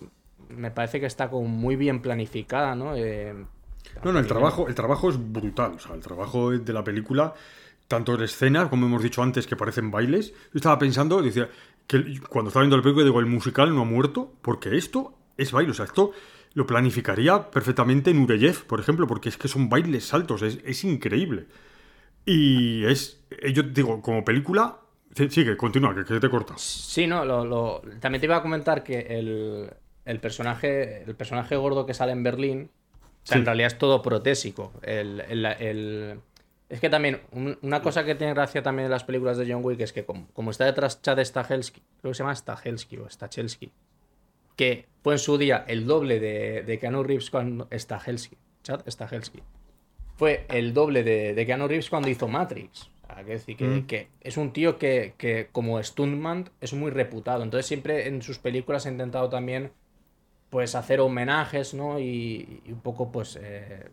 me 0.50 0.72
parece 0.72 1.00
que 1.00 1.06
está 1.06 1.30
como 1.30 1.48
muy 1.48 1.76
bien 1.76 2.02
planificada, 2.02 2.76
¿no? 2.76 2.96
Eh, 2.96 3.34
No, 4.02 4.12
no, 4.12 4.20
el 4.20 4.28
trabajo, 4.28 4.68
el 4.68 4.76
trabajo 4.76 5.10
es 5.10 5.18
brutal. 5.32 5.74
O 5.76 5.80
sea, 5.80 5.96
el 5.96 6.02
trabajo 6.02 6.52
de 6.52 6.74
la 6.74 6.84
película, 6.84 7.34
tanto 7.88 8.16
en 8.16 8.22
escenas, 8.24 8.70
como 8.70 8.86
hemos 8.88 9.04
dicho 9.04 9.22
antes, 9.24 9.48
que 9.48 9.56
parecen 9.56 9.92
bailes. 9.92 10.32
Yo 10.32 10.56
estaba 10.56 10.80
pensando, 10.80 11.22
decía, 11.22 11.50
que 11.88 12.20
cuando 12.30 12.50
estaba 12.50 12.64
viendo 12.64 12.78
la 12.78 12.84
película, 12.84 13.06
digo, 13.06 13.20
el 13.20 13.26
musical 13.28 13.74
no 13.74 13.82
ha 13.82 13.86
muerto, 13.86 14.34
porque 14.42 14.76
esto 14.78 15.14
es 15.38 15.52
baile. 15.52 15.72
O 15.72 15.74
sea, 15.74 15.86
esto 15.86 16.12
lo 16.54 16.68
planificaría 16.68 17.50
perfectamente 17.50 18.14
Nureyev, 18.14 18.66
por 18.66 18.80
ejemplo, 18.80 19.08
porque 19.08 19.30
es 19.30 19.38
que 19.38 19.48
son 19.48 19.70
bailes 19.70 20.06
saltos, 20.06 20.42
es, 20.42 20.60
es 20.66 20.84
increíble. 20.84 21.48
Y 22.26 22.86
es, 22.86 23.22
eh, 23.32 23.54
yo 23.54 23.64
digo, 23.64 24.02
como 24.02 24.24
película, 24.24 24.80
sigue, 25.30 25.58
continúa, 25.58 25.96
que, 25.96 26.06
que 26.06 26.20
te 26.20 26.30
cortas. 26.30 26.62
Sí, 26.62 27.08
no, 27.08 27.26
lo, 27.26 27.46
lo- 27.46 27.82
también 28.00 28.20
te 28.20 28.26
iba 28.28 28.38
a 28.38 28.42
comentar 28.42 28.84
que 28.84 29.00
el, 29.20 29.72
el 30.06 30.20
personaje, 30.20 31.04
el 31.04 31.16
personaje 31.16 31.56
gordo 31.56 31.86
que 31.86 31.94
sale 31.94 32.12
en 32.12 32.24
Berlín, 32.24 32.72
o 33.24 33.26
sea, 33.26 33.36
Sí. 33.36 33.40
en 33.40 33.46
realidad 33.46 33.68
es 33.68 33.78
todo 33.78 34.02
protésico. 34.02 34.72
El, 34.82 35.22
el- 35.30 35.46
el- 35.46 36.20
es 36.70 36.80
que 36.80 36.90
también, 36.90 37.22
un- 37.32 37.58
una 37.62 37.82
cosa 37.82 38.04
que 38.04 38.16
tiene 38.16 38.34
gracia 38.34 38.64
también 38.64 38.86
en 38.86 38.92
las 38.92 39.04
películas 39.04 39.38
de 39.38 39.52
John 39.52 39.64
Wick 39.64 39.80
es 39.82 39.94
que 39.94 40.04
como, 40.06 40.28
como 40.34 40.52
está 40.52 40.66
detrás 40.66 41.02
Chad 41.02 41.20
Stahelski, 41.24 41.82
creo 42.02 42.12
que 42.12 42.16
se 42.16 42.24
llama 42.24 42.36
Stahelski 42.36 42.98
o 42.98 43.10
Stachelski, 43.10 43.72
que 44.56 44.86
fue 45.04 45.14
en 45.14 45.20
su 45.20 45.38
día 45.38 45.64
el 45.68 45.86
doble 45.86 46.20
de, 46.20 46.64
de 46.64 46.80
Keanu 46.80 47.04
Reeves 47.04 47.30
cuando 47.30 47.68
Stahelski, 47.72 48.38
Chad 48.64 48.82
Stahelski, 48.88 49.42
fue 50.16 50.46
el 50.50 50.74
doble 50.74 51.04
de, 51.04 51.34
de 51.34 51.46
Keanu 51.46 51.68
Reeves 51.68 51.90
cuando 51.90 52.10
hizo 52.10 52.28
Matrix. 52.28 52.90
O 53.04 53.16
sea, 53.16 53.24
que 53.26 53.32
decir 53.32 53.58
que, 53.58 53.66
Mm. 53.66 53.86
que 53.88 54.08
es 54.22 54.38
un 54.38 54.54
tío 54.54 54.78
que, 54.78 55.14
que 55.18 55.50
como 55.52 55.82
stuntman 55.84 56.50
es 56.62 56.74
muy 56.74 56.90
reputado. 56.92 57.44
Entonces 57.44 57.66
siempre 57.68 58.08
en 58.08 58.22
sus 58.22 58.40
películas 58.40 58.86
ha 58.86 58.90
intentado 58.92 59.30
también 59.30 59.72
pues 60.54 60.76
hacer 60.76 61.00
homenajes, 61.02 61.74
¿no? 61.74 62.00
Y, 62.00 62.62
y 62.68 62.72
un 62.72 62.82
poco 62.82 63.12
pues 63.12 63.40
eh, 63.42 63.90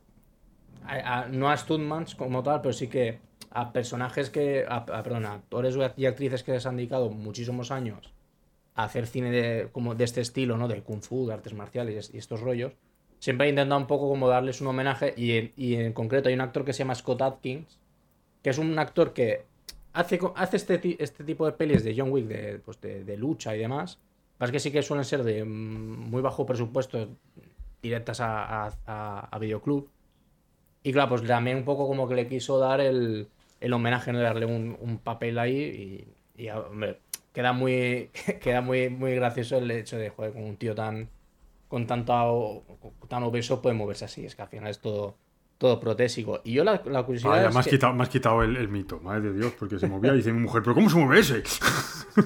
a- 0.86 1.26
no 1.30 1.48
a 1.50 1.56
stuntmans 1.56 2.14
como 2.14 2.42
tal, 2.42 2.60
pero 2.60 2.74
sí 2.74 2.88
que 2.88 3.18
a 3.50 3.72
personajes 3.72 4.28
que, 4.28 4.66
a, 4.68 4.76
a- 4.76 5.32
actores 5.34 5.74
y 5.96 6.04
actrices 6.06 6.42
que 6.42 6.60
se 6.60 6.68
han 6.68 6.76
dedicado 6.76 7.08
muchísimos 7.08 7.70
años 7.70 8.12
a 8.74 8.84
hacer 8.84 9.06
cine 9.06 9.30
de, 9.30 9.68
como 9.72 9.94
de 9.94 10.04
este 10.04 10.20
estilo, 10.20 10.58
¿no? 10.58 10.68
De 10.68 10.82
kung 10.82 11.00
fu, 11.02 11.26
de 11.26 11.32
artes 11.34 11.54
marciales 11.54 12.10
y 12.12 12.18
estos 12.18 12.40
rollos. 12.42 12.72
Siempre 13.20 13.46
ha 13.46 13.50
intentado 13.50 13.80
un 13.80 13.86
poco 13.86 14.08
como 14.10 14.28
darles 14.28 14.60
un 14.60 14.66
homenaje 14.68 15.14
y 15.16 15.32
en, 15.76 15.92
concreto 15.94 16.28
hay 16.28 16.34
un 16.34 16.42
actor 16.42 16.64
que 16.66 16.74
se 16.74 16.80
llama 16.80 16.94
Scott 16.94 17.22
Atkins, 17.22 17.78
que 18.42 18.50
es 18.50 18.58
un 18.58 18.78
actor 18.78 19.14
que 19.14 19.44
hace, 19.94 20.18
hace 20.36 20.56
este, 20.58 21.02
este 21.02 21.24
tipo 21.24 21.46
de 21.46 21.52
pelis 21.52 21.84
de 21.84 21.94
John 21.96 22.10
Wick, 22.12 22.26
de, 22.26 22.58
pues 22.64 22.80
de 22.82 23.16
lucha 23.16 23.56
y 23.56 23.60
demás. 23.60 23.98
Pasa 24.40 24.52
que 24.52 24.58
sí 24.58 24.70
que 24.72 24.82
suelen 24.82 25.04
ser 25.04 25.22
de 25.22 25.44
mm, 25.44 25.48
muy 26.10 26.22
bajo 26.22 26.46
presupuesto, 26.46 27.08
directas 27.82 28.20
a, 28.20 28.64
a, 28.66 28.70
a- 28.86 29.28
a 29.30 29.38
videoclub. 29.38 29.88
Y 30.82 30.92
claro, 30.92 31.10
pues 31.10 31.22
también 31.26 31.58
un 31.58 31.64
poco 31.64 31.86
como 31.86 32.08
que 32.08 32.14
le 32.14 32.26
quiso 32.26 32.58
dar 32.58 32.80
el, 32.80 33.28
el 33.60 33.72
homenaje, 33.74 34.12
¿no? 34.12 34.18
De 34.18 34.24
darle 34.24 34.46
un, 34.46 34.78
un 34.80 34.96
papel 34.98 35.38
ahí 35.38 36.06
y, 36.36 36.42
y, 36.42 36.48
hombre, 36.48 37.00
queda 37.34 37.52
muy, 37.52 38.08
queda 38.40 38.62
muy, 38.62 38.88
muy 38.88 39.14
gracioso 39.14 39.58
el 39.58 39.70
hecho 39.70 39.98
de, 39.98 40.08
joder, 40.08 40.32
con 40.32 40.42
un 40.44 40.56
tío 40.56 40.74
tan, 40.74 41.10
con 41.68 41.86
tanto, 41.86 42.64
tan 43.08 43.22
obeso 43.24 43.60
puede 43.60 43.76
moverse 43.76 44.06
así. 44.06 44.24
Es 44.24 44.34
que 44.34 44.40
al 44.42 44.48
final 44.48 44.70
es 44.70 44.78
todo, 44.78 45.16
todo 45.58 45.78
protésico. 45.78 46.40
Y 46.44 46.54
yo 46.54 46.64
la, 46.64 46.80
la 46.86 47.02
curiosidad 47.02 47.32
Vaya, 47.32 47.48
es 47.48 47.54
me 47.54 47.60
has 47.60 47.66
que- 47.66 47.72
quitado, 47.72 47.92
me 47.92 48.02
has 48.04 48.08
quitado 48.08 48.42
el, 48.42 48.56
el 48.56 48.68
mito, 48.68 49.00
madre 49.00 49.32
de 49.32 49.34
Dios, 49.34 49.52
porque 49.58 49.78
se 49.78 49.86
movía 49.86 50.14
y 50.14 50.16
dice 50.16 50.32
mi 50.32 50.40
mujer, 50.40 50.62
¿pero 50.62 50.74
cómo 50.74 50.88
se 50.88 50.96
mueve 50.96 51.20
ese? 51.20 51.42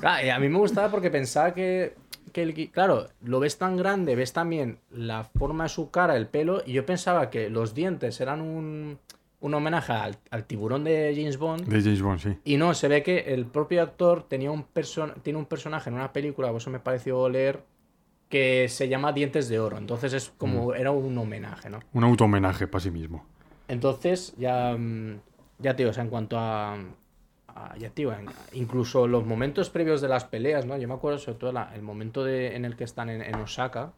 Claro, 0.01 0.27
y 0.27 0.31
a 0.31 0.39
mí 0.39 0.49
me 0.49 0.57
gustaba 0.59 0.91
porque 0.91 1.11
pensaba 1.11 1.53
que, 1.53 1.95
que 2.35 2.43
el 2.43 2.71
claro, 2.71 3.07
lo 3.23 3.41
ves 3.41 3.57
tan 3.57 3.77
grande, 3.79 4.17
ves 4.17 4.33
también 4.33 4.79
la 4.91 5.23
forma 5.25 5.65
de 5.65 5.71
su 5.71 5.91
cara, 5.91 6.17
el 6.17 6.27
pelo, 6.27 6.63
y 6.67 6.73
yo 6.73 6.85
pensaba 6.85 7.31
que 7.31 7.49
los 7.49 7.75
dientes 7.75 8.21
eran 8.21 8.41
un, 8.43 8.99
un 9.41 9.55
homenaje 9.55 9.93
al, 9.93 10.17
al 10.31 10.45
tiburón 10.45 10.83
de 10.83 11.15
James 11.17 11.39
Bond. 11.39 11.67
De 11.67 11.81
James 11.81 12.03
Bond, 12.03 12.19
sí. 12.19 12.37
Y 12.45 12.57
no, 12.57 12.75
se 12.75 12.89
ve 12.89 13.03
que 13.05 13.21
el 13.33 13.47
propio 13.47 13.83
actor 13.83 14.25
tenía 14.29 14.51
un 14.51 14.65
tiene 15.23 15.39
un 15.39 15.47
personaje 15.47 15.89
en 15.89 15.95
una 15.95 16.13
película, 16.13 16.49
por 16.49 16.57
eso 16.59 16.71
me 16.71 16.81
pareció 16.81 17.29
leer, 17.29 17.63
que 18.29 18.69
se 18.69 18.89
llama 18.89 19.13
Dientes 19.13 19.49
de 19.49 19.61
Oro. 19.61 19.79
Entonces 19.79 20.13
es 20.13 20.33
como, 20.37 20.75
era 20.75 20.91
un 20.91 21.17
homenaje, 21.17 21.71
¿no? 21.71 21.79
Un 21.93 22.03
auto-homenaje 22.03 22.67
para 22.67 22.83
sí 22.83 22.91
mismo. 22.91 23.25
Entonces, 23.69 24.35
ya, 24.37 24.75
mm, 24.77 25.21
ya 25.61 25.77
tío, 25.77 25.91
o 25.91 25.93
sea, 25.93 26.03
en 26.03 26.11
cuanto 26.11 26.37
a- 26.37 26.77
ya 27.79 27.91
tío, 27.91 28.13
en- 28.13 28.27
incluso 28.53 29.07
los 29.07 29.25
momentos 29.25 29.71
previos 29.71 30.01
de 30.01 30.09
las 30.09 30.25
peleas, 30.25 30.67
¿no? 30.67 30.77
Yo 30.77 30.89
me 30.89 30.95
acuerdo 30.95 31.19
sobre 31.19 31.39
todo 31.39 31.53
la- 31.53 31.73
el 31.75 31.83
momento 31.83 32.25
de, 32.25 32.57
en 32.57 32.65
el 32.65 32.77
que 32.77 32.85
están 32.85 33.09
en, 33.11 33.23
en 33.23 33.35
Osaka, 33.37 33.93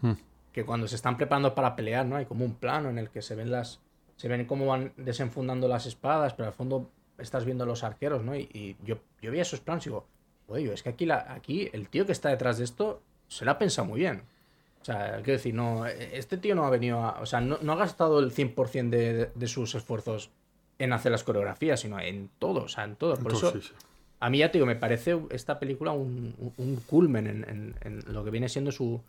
Hmm. 0.00 0.12
que 0.52 0.64
cuando 0.64 0.86
se 0.86 0.96
están 0.96 1.16
preparando 1.16 1.54
para 1.54 1.74
pelear, 1.76 2.06
¿no? 2.06 2.16
Hay 2.16 2.26
como 2.26 2.44
un 2.44 2.54
plano 2.54 2.88
en 2.90 2.98
el 2.98 3.10
que 3.10 3.22
se 3.22 3.34
ven 3.34 3.50
las, 3.50 3.80
se 4.16 4.28
ven 4.28 4.44
cómo 4.44 4.66
van 4.66 4.92
desenfundando 4.96 5.66
las 5.68 5.86
espadas, 5.86 6.34
pero 6.34 6.46
al 6.48 6.54
fondo 6.54 6.88
estás 7.18 7.44
viendo 7.44 7.64
a 7.64 7.66
los 7.66 7.82
arqueros, 7.84 8.22
¿no? 8.22 8.36
Y, 8.36 8.48
y 8.52 8.76
yo, 8.84 8.98
yo 9.22 9.30
vi 9.32 9.40
esos 9.40 9.60
planos 9.60 9.86
y 9.86 9.90
digo, 9.90 10.06
oye, 10.48 10.72
es 10.72 10.82
que 10.82 10.90
aquí, 10.90 11.06
la, 11.06 11.26
aquí 11.32 11.68
el 11.72 11.88
tío 11.88 12.06
que 12.06 12.12
está 12.12 12.28
detrás 12.28 12.58
de 12.58 12.64
esto 12.64 13.00
se 13.28 13.44
la 13.44 13.52
ha 13.52 13.58
pensado 13.58 13.86
muy 13.88 14.00
bien. 14.00 14.22
O 14.82 14.84
sea, 14.84 15.14
quiero 15.22 15.32
decir, 15.38 15.54
no, 15.54 15.86
este 15.86 16.36
tío 16.36 16.54
no 16.54 16.66
ha 16.66 16.70
venido 16.70 17.00
a. 17.00 17.20
O 17.20 17.26
sea, 17.26 17.40
no, 17.40 17.56
no 17.62 17.72
ha 17.72 17.76
gastado 17.76 18.18
el 18.20 18.30
100% 18.32 18.90
de, 18.90 19.12
de, 19.14 19.30
de 19.34 19.46
sus 19.48 19.74
esfuerzos 19.74 20.30
en 20.84 20.92
hacer 20.92 21.10
las 21.12 21.24
coreografías, 21.24 21.80
sino 21.80 21.98
en 22.00 22.30
todo, 22.38 22.64
o 22.64 22.68
sea, 22.68 22.84
en 22.84 22.96
todo. 22.96 23.14
Por 23.14 23.32
Entonces, 23.32 23.48
eso, 23.50 23.60
sí, 23.60 23.68
sí. 23.68 23.86
a 24.20 24.30
mí 24.30 24.38
ya 24.38 24.50
te 24.50 24.58
digo, 24.58 24.66
me 24.66 24.76
parece 24.76 25.18
esta 25.30 25.58
película 25.58 25.92
un, 25.92 26.34
culmen 26.86 27.26
en, 27.26 27.44
en- 27.48 27.74
en 27.82 28.12
lo 28.14 28.24
que 28.24 28.30
viene 28.30 28.48
siendo 28.48 28.70
su, 28.72 29.00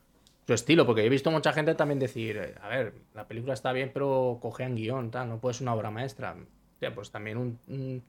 su 0.48 0.54
estilo, 0.54 0.86
porque 0.86 1.06
he 1.06 1.10
visto 1.10 1.32
mucha 1.32 1.54
gente 1.54 1.76
también 1.76 2.00
decir, 2.00 2.38
eh, 2.38 2.56
a 2.62 2.68
ver, 2.70 2.94
la 3.14 3.28
película 3.28 3.54
está 3.54 3.72
bien, 3.72 3.92
pero 3.94 4.40
cogean 4.42 4.76
guion, 4.76 5.12
tal, 5.12 5.30
no 5.30 5.40
puede 5.40 5.54
ser 5.54 5.64
una 5.64 5.74
obra 5.76 5.92
maestra. 5.92 6.36
Ya, 6.82 6.94
pues 6.94 7.10
también 7.12 7.38
un, 7.38 7.58
un, 7.68 8.04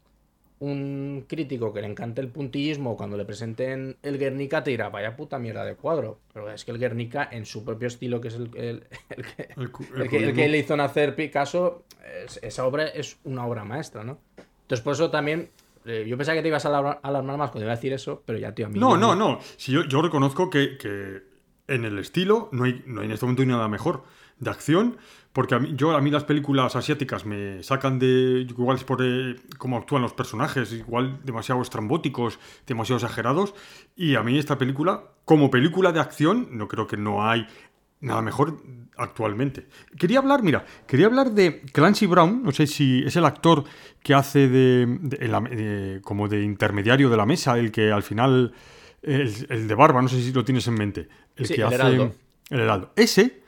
un 0.58 1.26
crítico 1.28 1.72
que 1.72 1.82
le 1.82 1.86
encante 1.86 2.20
el 2.22 2.28
puntillismo 2.28 2.96
cuando 2.96 3.16
le 3.16 3.24
presenten 3.26 3.96
el 4.02 4.16
Guernica 4.18 4.64
te 4.64 4.70
dirá, 4.70 4.88
vaya 4.88 5.14
puta 5.16 5.38
mierda 5.38 5.64
de 5.64 5.74
cuadro. 5.76 6.18
Pero 6.32 6.50
es 6.50 6.64
que 6.64 6.70
el 6.70 6.78
Guernica, 6.78 7.28
en 7.30 7.44
su 7.44 7.64
propio 7.64 7.88
estilo, 7.88 8.20
que 8.20 8.28
es 8.28 8.34
el, 8.34 8.50
el- 8.54 8.84
el 9.16 10.08
que, 10.08 10.18
El 10.44 10.52
le 10.52 10.58
hizo 10.58 10.76
nacer 10.76 11.14
Picasso, 11.14 11.84
es- 12.24 12.40
esa 12.42 12.64
obra 12.66 12.86
es 12.88 13.18
una 13.24 13.46
obra 13.46 13.64
maestra, 13.64 14.02
¿no? 14.02 14.18
Entonces, 14.62 14.82
por 14.82 14.94
eso 14.94 15.10
también, 15.10 15.50
eh, 15.84 16.04
yo 16.08 16.16
pensaba 16.16 16.36
que 16.36 16.42
te 16.42 16.48
ibas 16.48 16.64
a 16.64 16.68
alarmar, 17.02 17.36
más 17.38 17.50
cuando 17.50 17.64
iba 17.66 17.72
a 17.72 17.76
decir 17.76 17.92
eso, 17.92 18.22
pero 18.24 18.38
ya, 18.38 18.52
tío, 18.54 18.66
a 18.66 18.68
mí 18.70 18.78
No, 18.78 18.96
no, 18.96 19.10
me- 19.12 19.18
no. 19.18 19.38
Si 19.58 19.72
yo, 19.72 19.84
yo 19.84 20.00
reconozco 20.00 20.48
que, 20.50 20.78
que 20.78 21.22
en 21.68 21.84
el 21.84 21.98
estilo 21.98 22.48
no 22.52 22.64
hay, 22.64 22.82
no 22.86 23.00
hay 23.02 23.06
en 23.06 23.12
este 23.12 23.26
momento 23.26 23.44
nada 23.44 23.68
mejor 23.68 24.04
de 24.38 24.50
acción, 24.50 24.96
porque 25.36 25.54
a 25.54 25.58
mí, 25.58 25.74
yo, 25.76 25.94
a 25.94 26.00
mí 26.00 26.10
las 26.10 26.24
películas 26.24 26.76
asiáticas 26.76 27.26
me 27.26 27.62
sacan 27.62 27.98
de. 27.98 28.46
Igual 28.48 28.78
es 28.78 28.84
por 28.84 29.02
eh, 29.04 29.36
cómo 29.58 29.76
actúan 29.76 30.00
los 30.00 30.14
personajes, 30.14 30.72
igual 30.72 31.20
demasiado 31.24 31.60
estrambóticos, 31.60 32.38
demasiado 32.66 32.96
exagerados. 32.96 33.52
Y 33.94 34.14
a 34.14 34.22
mí 34.22 34.38
esta 34.38 34.56
película, 34.56 35.02
como 35.26 35.50
película 35.50 35.92
de 35.92 36.00
acción, 36.00 36.48
no 36.52 36.68
creo 36.68 36.86
que 36.86 36.96
no 36.96 37.28
hay 37.28 37.46
nada 38.00 38.22
mejor 38.22 38.62
actualmente. 38.96 39.66
Quería 39.98 40.20
hablar, 40.20 40.42
mira, 40.42 40.64
quería 40.86 41.04
hablar 41.04 41.32
de 41.32 41.60
Clancy 41.70 42.06
Brown, 42.06 42.42
no 42.42 42.52
sé 42.52 42.66
si 42.66 43.02
es 43.04 43.14
el 43.16 43.26
actor 43.26 43.64
que 44.02 44.14
hace 44.14 44.48
de, 44.48 46.00
como 46.02 46.28
de 46.28 46.44
intermediario 46.44 47.10
de 47.10 47.16
la 47.18 47.26
mesa, 47.26 47.58
el 47.58 47.70
que 47.72 47.92
al 47.92 48.02
final, 48.02 48.54
el, 49.02 49.46
el 49.50 49.68
de 49.68 49.74
barba, 49.74 50.00
no 50.00 50.08
sé 50.08 50.22
si 50.22 50.32
lo 50.32 50.46
tienes 50.46 50.66
en 50.66 50.74
mente, 50.76 51.08
el 51.36 51.44
Sí, 51.44 51.56
que 51.56 51.60
el 51.60 51.66
hace 51.66 51.74
Heraldo. 51.74 52.14
el 52.48 52.60
heraldo. 52.60 52.92
Ese, 52.96 53.42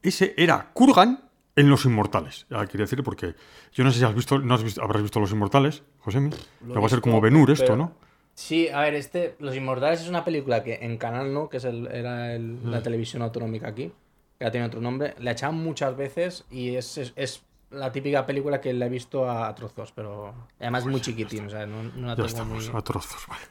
ese 0.00 0.32
era 0.36 0.70
Kurgan 0.72 1.23
en 1.56 1.70
Los 1.70 1.84
Inmortales. 1.84 2.46
Ah, 2.50 2.66
quería 2.66 2.84
decir 2.84 3.02
porque 3.02 3.34
yo 3.72 3.84
no 3.84 3.90
sé 3.90 3.98
si 3.98 4.04
has 4.04 4.14
visto, 4.14 4.38
no 4.38 4.54
has 4.54 4.62
visto, 4.62 4.82
habrás 4.82 5.02
visto 5.02 5.20
Los 5.20 5.30
Inmortales, 5.32 5.82
Josemi. 6.00 6.30
Lo 6.66 6.80
va 6.80 6.86
a 6.86 6.90
ser 6.90 7.00
como 7.00 7.20
Benur 7.20 7.50
esto, 7.50 7.76
¿no? 7.76 7.92
Sí, 8.34 8.68
a 8.68 8.80
ver, 8.80 8.94
este, 8.94 9.36
Los 9.38 9.54
Inmortales 9.54 10.00
es 10.00 10.08
una 10.08 10.24
película 10.24 10.64
que 10.64 10.74
en 10.82 10.96
Canal 10.98 11.32
No, 11.32 11.48
que 11.48 11.58
es 11.58 11.64
el- 11.64 11.86
era 11.86 12.34
el- 12.34 12.58
la 12.68 12.80
Mm. 12.80 12.82
televisión 12.82 13.22
autonómica 13.22 13.68
aquí, 13.68 13.92
que 14.38 14.44
ya 14.44 14.50
tiene 14.50 14.66
otro 14.66 14.80
nombre, 14.80 15.14
la 15.20 15.30
echaban 15.30 15.56
muchas 15.56 15.96
veces 15.96 16.44
y 16.50 16.74
es, 16.74 16.98
es, 16.98 17.12
es- 17.14 17.42
la 17.74 17.92
típica 17.92 18.24
película 18.26 18.60
que 18.60 18.72
la 18.72 18.86
he 18.86 18.88
visto 18.88 19.28
a 19.30 19.54
trozos, 19.54 19.92
pero 19.92 20.34
además 20.60 20.86
muy 20.86 21.00
chiquitín, 21.00 21.46
o 21.46 21.50
sea, 21.50 21.66
no, 21.66 21.82
no 21.82 22.06
la 22.06 22.08
Ya 22.08 22.14
tengo 22.16 22.26
estamos, 22.26 22.68
muy... 22.70 22.78
a 22.78 22.82
trozos, 22.82 23.26
vale. 23.28 23.42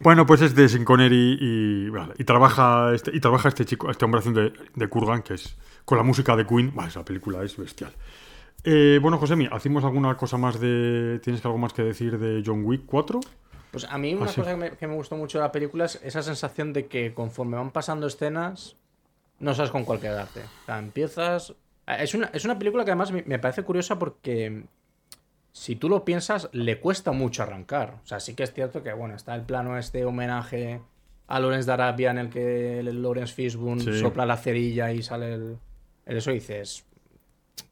Bueno, 0.00 0.26
pues 0.26 0.40
es 0.42 0.54
de 0.54 0.68
Sean 0.68 0.84
Connery 0.84 1.38
y, 1.40 1.88
vale, 1.90 2.14
y 2.18 2.24
trabaja 2.24 2.92
este, 2.94 3.10
y 3.14 3.20
trabaja 3.20 3.48
este 3.48 3.64
chico, 3.64 3.90
este 3.90 4.04
hombre 4.04 4.18
haciendo 4.20 4.40
de, 4.40 4.52
de 4.74 4.88
Kurgan, 4.88 5.22
que 5.22 5.34
es 5.34 5.56
con 5.84 5.98
la 5.98 6.04
música 6.04 6.34
de 6.36 6.46
Queen. 6.46 6.72
Vale, 6.74 6.88
esa 6.88 7.04
película 7.04 7.42
es 7.42 7.56
bestial. 7.56 7.92
Eh, 8.64 8.98
bueno, 9.02 9.18
Josemi, 9.18 9.48
¿hacemos 9.52 9.84
alguna 9.84 10.16
cosa 10.16 10.36
más 10.38 10.58
de. 10.58 11.20
¿Tienes 11.22 11.44
algo 11.44 11.58
más 11.58 11.72
que 11.72 11.82
decir 11.82 12.18
de 12.18 12.42
John 12.44 12.64
Wick 12.64 12.82
4? 12.86 13.20
Pues 13.70 13.84
a 13.84 13.98
mí 13.98 14.14
una 14.14 14.24
Ah, 14.26 14.28
sí. 14.28 14.40
cosa 14.40 14.50
que 14.52 14.56
me, 14.56 14.70
que 14.72 14.86
me 14.86 14.94
gustó 14.94 15.16
mucho 15.16 15.38
de 15.38 15.44
la 15.44 15.52
película 15.52 15.84
es 15.84 16.00
esa 16.02 16.22
sensación 16.22 16.72
de 16.72 16.86
que 16.86 17.12
conforme 17.12 17.56
van 17.56 17.70
pasando 17.70 18.06
escenas, 18.06 18.76
no 19.38 19.52
sabes 19.54 19.70
con 19.70 19.84
cuál 19.84 20.00
quedarte. 20.00 20.40
O 20.40 20.64
sea, 20.66 20.78
empiezas... 20.78 21.54
Es 21.86 22.14
una, 22.14 22.30
es 22.32 22.44
una 22.44 22.58
película 22.58 22.84
que 22.84 22.90
además 22.92 23.12
me, 23.12 23.22
me 23.24 23.38
parece 23.38 23.62
curiosa 23.62 23.98
porque 23.98 24.64
si 25.52 25.76
tú 25.76 25.88
lo 25.88 26.04
piensas, 26.04 26.48
le 26.52 26.80
cuesta 26.80 27.12
mucho 27.12 27.42
arrancar. 27.42 27.96
O 28.02 28.06
sea, 28.06 28.20
sí 28.20 28.34
que 28.34 28.42
es 28.42 28.52
cierto 28.52 28.82
que, 28.82 28.92
bueno, 28.92 29.14
está 29.14 29.34
el 29.34 29.42
plano 29.42 29.78
este 29.78 30.04
homenaje 30.04 30.80
a 31.26 31.40
Lawrence 31.40 31.66
de 31.66 31.72
Arabia 31.72 32.10
en 32.10 32.18
el 32.18 32.28
que 32.30 32.80
el 32.80 33.02
Lawrence 33.02 33.34
Fishburne 33.34 33.82
Sí. 33.82 34.00
sopla 34.00 34.26
la 34.26 34.36
cerilla 34.36 34.92
y 34.92 35.02
sale 35.02 35.34
el, 35.34 35.58
el 36.06 36.16
eso 36.16 36.30
y 36.30 36.34
dices... 36.34 36.84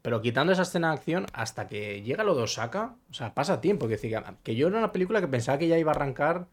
Pero 0.01 0.21
quitando 0.23 0.53
esa 0.53 0.63
escena 0.63 0.89
de 0.89 0.95
acción, 0.95 1.27
hasta 1.33 1.67
que 1.67 2.03
llega 2.03 2.23
lo 2.25 2.35
de 2.37 2.43
Osaka, 2.43 2.95
o 3.11 3.15
sea, 3.15 3.35
pasa 3.35 3.61
tiempo. 3.61 3.87
Que, 3.87 3.95
decir, 3.95 4.17
que 4.43 4.55
yo 4.55 4.69
era 4.69 4.79
una 4.79 4.93
película 4.93 5.21
que 5.21 5.27
pensaba 5.29 5.59
que 5.59 5.67
ya 5.69 5.77
iba 5.79 5.91
a 5.93 5.95
arrancar 5.95 6.47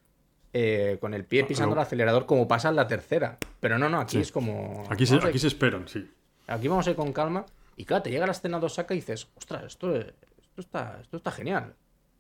eh, 0.54 0.98
con 1.00 1.14
el 1.14 1.26
pie 1.26 1.44
pisando 1.44 1.76
no. 1.76 1.82
el 1.82 1.86
acelerador 1.86 2.26
como 2.26 2.48
pasa 2.48 2.70
en 2.70 2.76
la 2.76 2.88
tercera. 2.88 3.38
Pero 3.60 3.78
no, 3.78 3.88
no, 3.90 4.00
aquí 4.00 4.18
Sí. 4.18 4.22
es 4.22 4.32
como... 4.32 4.84
Aquí 4.90 5.06
se, 5.06 5.16
aquí 5.18 5.38
se 5.40 5.48
esperan, 5.48 5.88
sí. 5.88 6.10
Aquí 6.50 6.68
vamos 6.68 6.88
a 6.88 6.90
ir 6.92 6.96
con 6.96 7.14
calma. 7.14 7.46
Y 7.76 7.86
claro, 7.86 8.04
te 8.04 8.12
llega 8.12 8.26
la 8.26 8.32
escena 8.34 8.60
de 8.60 8.66
Osaka 8.66 8.94
y 8.94 8.98
dices, 8.98 9.28
ostras, 9.36 9.64
esto, 9.64 9.96
esto, 9.96 10.14
está, 10.58 10.98
esto 11.02 11.18
está 11.18 11.32
genial. 11.32 11.76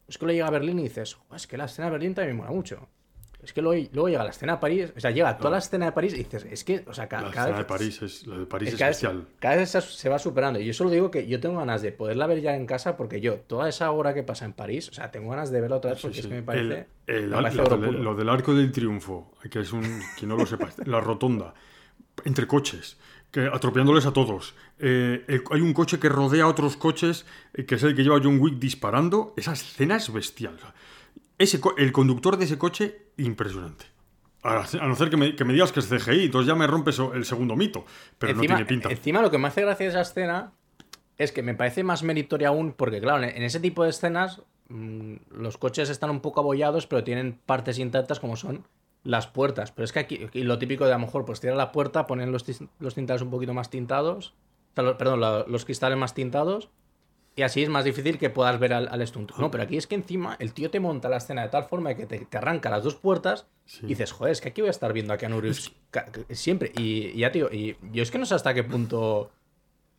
Es 0.07 0.17
que 0.17 0.25
luego 0.25 0.35
llega 0.37 0.47
a 0.47 0.51
Berlín 0.51 0.79
y 0.79 0.83
dices, 0.83 1.15
"Jo, 1.15 1.35
es 1.35 1.45
que 1.47 1.57
la 1.57 1.65
escena 1.65 1.87
de 1.87 1.91
Berlín 1.91 2.13
también 2.15 2.35
me 2.35 2.41
mola 2.43 2.53
mucho. 2.55 2.87
Es 3.43 3.53
que 3.53 3.61
luego, 3.61 3.87
luego 3.93 4.09
llega 4.09 4.23
la 4.25 4.31
escena 4.31 4.53
de 4.53 4.59
París, 4.59 4.91
o 4.95 4.99
sea, 4.99 5.11
llega 5.11 5.37
toda 5.37 5.51
la 5.51 5.57
escena 5.59 5.85
de 5.85 5.91
París 5.93 6.13
y 6.13 6.17
dices, 6.17 6.45
es 6.49 6.63
que, 6.65 6.83
o 6.87 6.93
sea, 6.93 7.07
ca- 7.07 7.21
La 7.21 7.31
cada, 7.31 7.45
escena 7.51 7.57
de 7.57 7.63
vez- 7.63 7.67
París 7.67 8.01
es, 8.01 8.27
la 8.27 8.37
de 8.37 8.45
París 8.45 8.69
es 8.69 8.75
cada, 8.75 8.89
vez, 8.89 8.97
especial. 9.03 9.27
cada 9.39 9.55
vez 9.55 9.69
se, 9.69 10.09
va 10.09 10.19
superando. 10.19 10.59
Y 10.59 10.65
yo 10.65 10.73
solo 10.73 10.89
digo 10.89 11.09
que 11.09 11.25
yo 11.25 11.39
tengo 11.39 11.57
ganas 11.57 11.81
de 11.81 11.91
poderla 11.93 12.27
ver 12.27 12.41
ya 12.41 12.55
en 12.55 12.65
casa 12.65 12.97
porque 12.97 13.21
yo, 13.21 13.35
toda 13.41 13.69
esa 13.69 13.91
hora 13.91 14.13
que 14.13 14.23
pasa 14.23 14.43
en 14.45 14.51
París, 14.53 14.89
o 14.89 14.93
sea, 14.93 15.09
tengo 15.11 15.29
ganas 15.29 15.51
de 15.51 15.61
verla 15.61 15.77
otra 15.77 15.91
vez 15.91 15.99
Sí, 16.01 16.07
porque 16.07 16.15
sí. 16.15 16.19
es 16.21 16.27
que 16.27 16.33
me 16.35 16.43
parece, 16.43 16.87
El- 17.07 17.15
el- 17.15 17.29
me 17.29 17.35
parece 17.41 17.63
puro. 17.63 17.91
lo 17.91 18.13
del 18.15 18.27
arco 18.29 18.53
del 18.53 18.71
triunfo, 18.73 19.31
que 19.49 19.59
es 19.61 19.71
un. 19.71 20.01
Quien 20.17 20.27
no 20.29 20.35
lo 20.35 20.45
sepa, 20.45 20.69
la 20.85 20.99
rotonda, 20.99 21.53
entre 22.25 22.45
coches, 22.45 22.97
que 23.31 23.41
atropellándoles 23.47 24.05
a 24.05 24.13
todos. 24.13 24.55
Eh, 24.79 25.23
el- 25.27 25.43
hay 25.51 25.61
un 25.61 25.73
coche 25.73 25.99
que 25.99 26.09
rodea 26.09 26.45
a 26.45 26.47
otros 26.47 26.77
coches, 26.77 27.25
eh, 27.53 27.65
que 27.65 27.75
es 27.75 27.83
el 27.83 27.95
que 27.95 28.03
lleva 28.03 28.19
John 28.23 28.39
Wick 28.39 28.55
disparando. 28.59 29.33
Esa 29.37 29.53
escena 29.53 29.97
es 29.97 30.11
bestial. 30.11 30.57
Ese, 31.37 31.59
el 31.77 31.91
conductor 31.91 32.37
de 32.37 32.45
ese 32.45 32.57
coche, 32.57 33.07
impresionante. 33.17 33.85
A, 34.43 34.65
a 34.81 34.87
no 34.87 34.95
ser 34.95 35.09
que 35.09 35.17
me, 35.17 35.35
que 35.35 35.43
me 35.45 35.53
digas 35.53 35.71
que 35.71 35.79
es 35.81 35.87
CGI, 35.89 36.25
entonces 36.25 36.47
ya 36.47 36.55
me 36.55 36.65
rompes 36.65 36.97
el 36.99 37.25
segundo 37.25 37.55
mito. 37.55 37.85
Pero 38.17 38.33
no 38.35 38.39
tiene 38.41 38.65
pinta. 38.65 38.89
Encima 38.89 39.21
lo 39.21 39.29
que 39.29 39.37
me 39.37 39.47
hace 39.49 39.61
gracia 39.61 39.85
de 39.85 39.89
esa 39.91 40.01
escena 40.01 40.53
es 41.17 41.31
que 41.33 41.43
me 41.43 41.53
parece 41.55 41.83
más 41.83 42.03
meritoria 42.03 42.47
aún 42.47 42.71
porque, 42.73 43.01
claro, 43.01 43.21
en 43.23 43.29
en 43.35 43.43
ese 43.43 43.59
tipo 43.59 43.83
de 43.83 43.89
escenas 43.89 44.41
mm, 44.69 45.15
los 45.31 45.57
coches 45.57 45.89
están 45.89 46.09
un 46.09 46.21
poco 46.21 46.39
abollados 46.39 46.87
pero 46.87 47.03
tienen 47.03 47.37
partes 47.45 47.77
intactas 47.79 48.19
como 48.21 48.37
son 48.37 48.65
las 49.03 49.27
puertas. 49.27 49.71
Pero 49.71 49.85
es 49.85 49.91
que 49.93 49.99
aquí, 49.99 50.27
y 50.33 50.43
lo 50.43 50.59
típico 50.59 50.85
de 50.85 50.91
a 50.93 50.95
lo 50.97 51.05
mejor 51.05 51.25
pues 51.25 51.39
tirar 51.39 51.55
la 51.57 51.71
puerta, 51.71 52.05
poner 52.07 52.27
los, 52.29 52.45
los 52.79 52.95
tintales 52.95 53.21
un 53.21 53.29
poquito 53.31 53.53
más 53.53 53.69
tintados, 53.69 54.33
o 54.71 54.75
sea, 54.75 54.83
lo- 54.83 54.97
perdón, 54.97 55.19
los 55.51 55.65
cristales 55.65 55.97
más 55.97 56.13
tintados 56.13 56.69
y 57.35 57.43
así 57.43 57.63
es 57.63 57.69
más 57.69 57.85
difícil 57.85 58.17
que 58.17 58.29
puedas 58.29 58.59
ver 58.59 58.73
al, 58.73 58.89
al 58.91 59.05
stunt. 59.07 59.31
No, 59.37 59.49
pero 59.49 59.63
aquí 59.63 59.77
es 59.77 59.87
que 59.87 59.95
encima 59.95 60.35
el 60.39 60.53
tío 60.53 60.69
te 60.69 60.79
monta 60.81 61.07
la 61.07 61.17
escena 61.17 61.43
de 61.43 61.49
tal 61.49 61.63
forma 61.63 61.93
que 61.95 62.05
te, 62.05 62.19
te 62.25 62.37
arranca 62.37 62.69
las 62.69 62.83
dos 62.83 62.95
puertas 62.95 63.47
Sí. 63.65 63.81
y 63.83 63.89
dices, 63.89 64.11
joder, 64.11 64.31
es 64.31 64.41
que 64.41 64.49
aquí 64.49 64.61
voy 64.61 64.69
a 64.69 64.71
estar 64.71 64.91
viendo 64.93 65.13
a 65.13 65.17
Keanu 65.17 65.39
Reeves 65.39 65.71
siempre. 66.31 66.71
Y, 66.75 67.09
y 67.13 67.19
ya, 67.19 67.31
tío, 67.31 67.49
y 67.53 67.77
yo 67.93 68.01
es 68.01 68.09
que 68.09 68.17
no 68.17 68.25
sé 68.25 68.33
hasta 68.33 68.53
qué 68.55 68.63
punto 68.63 69.29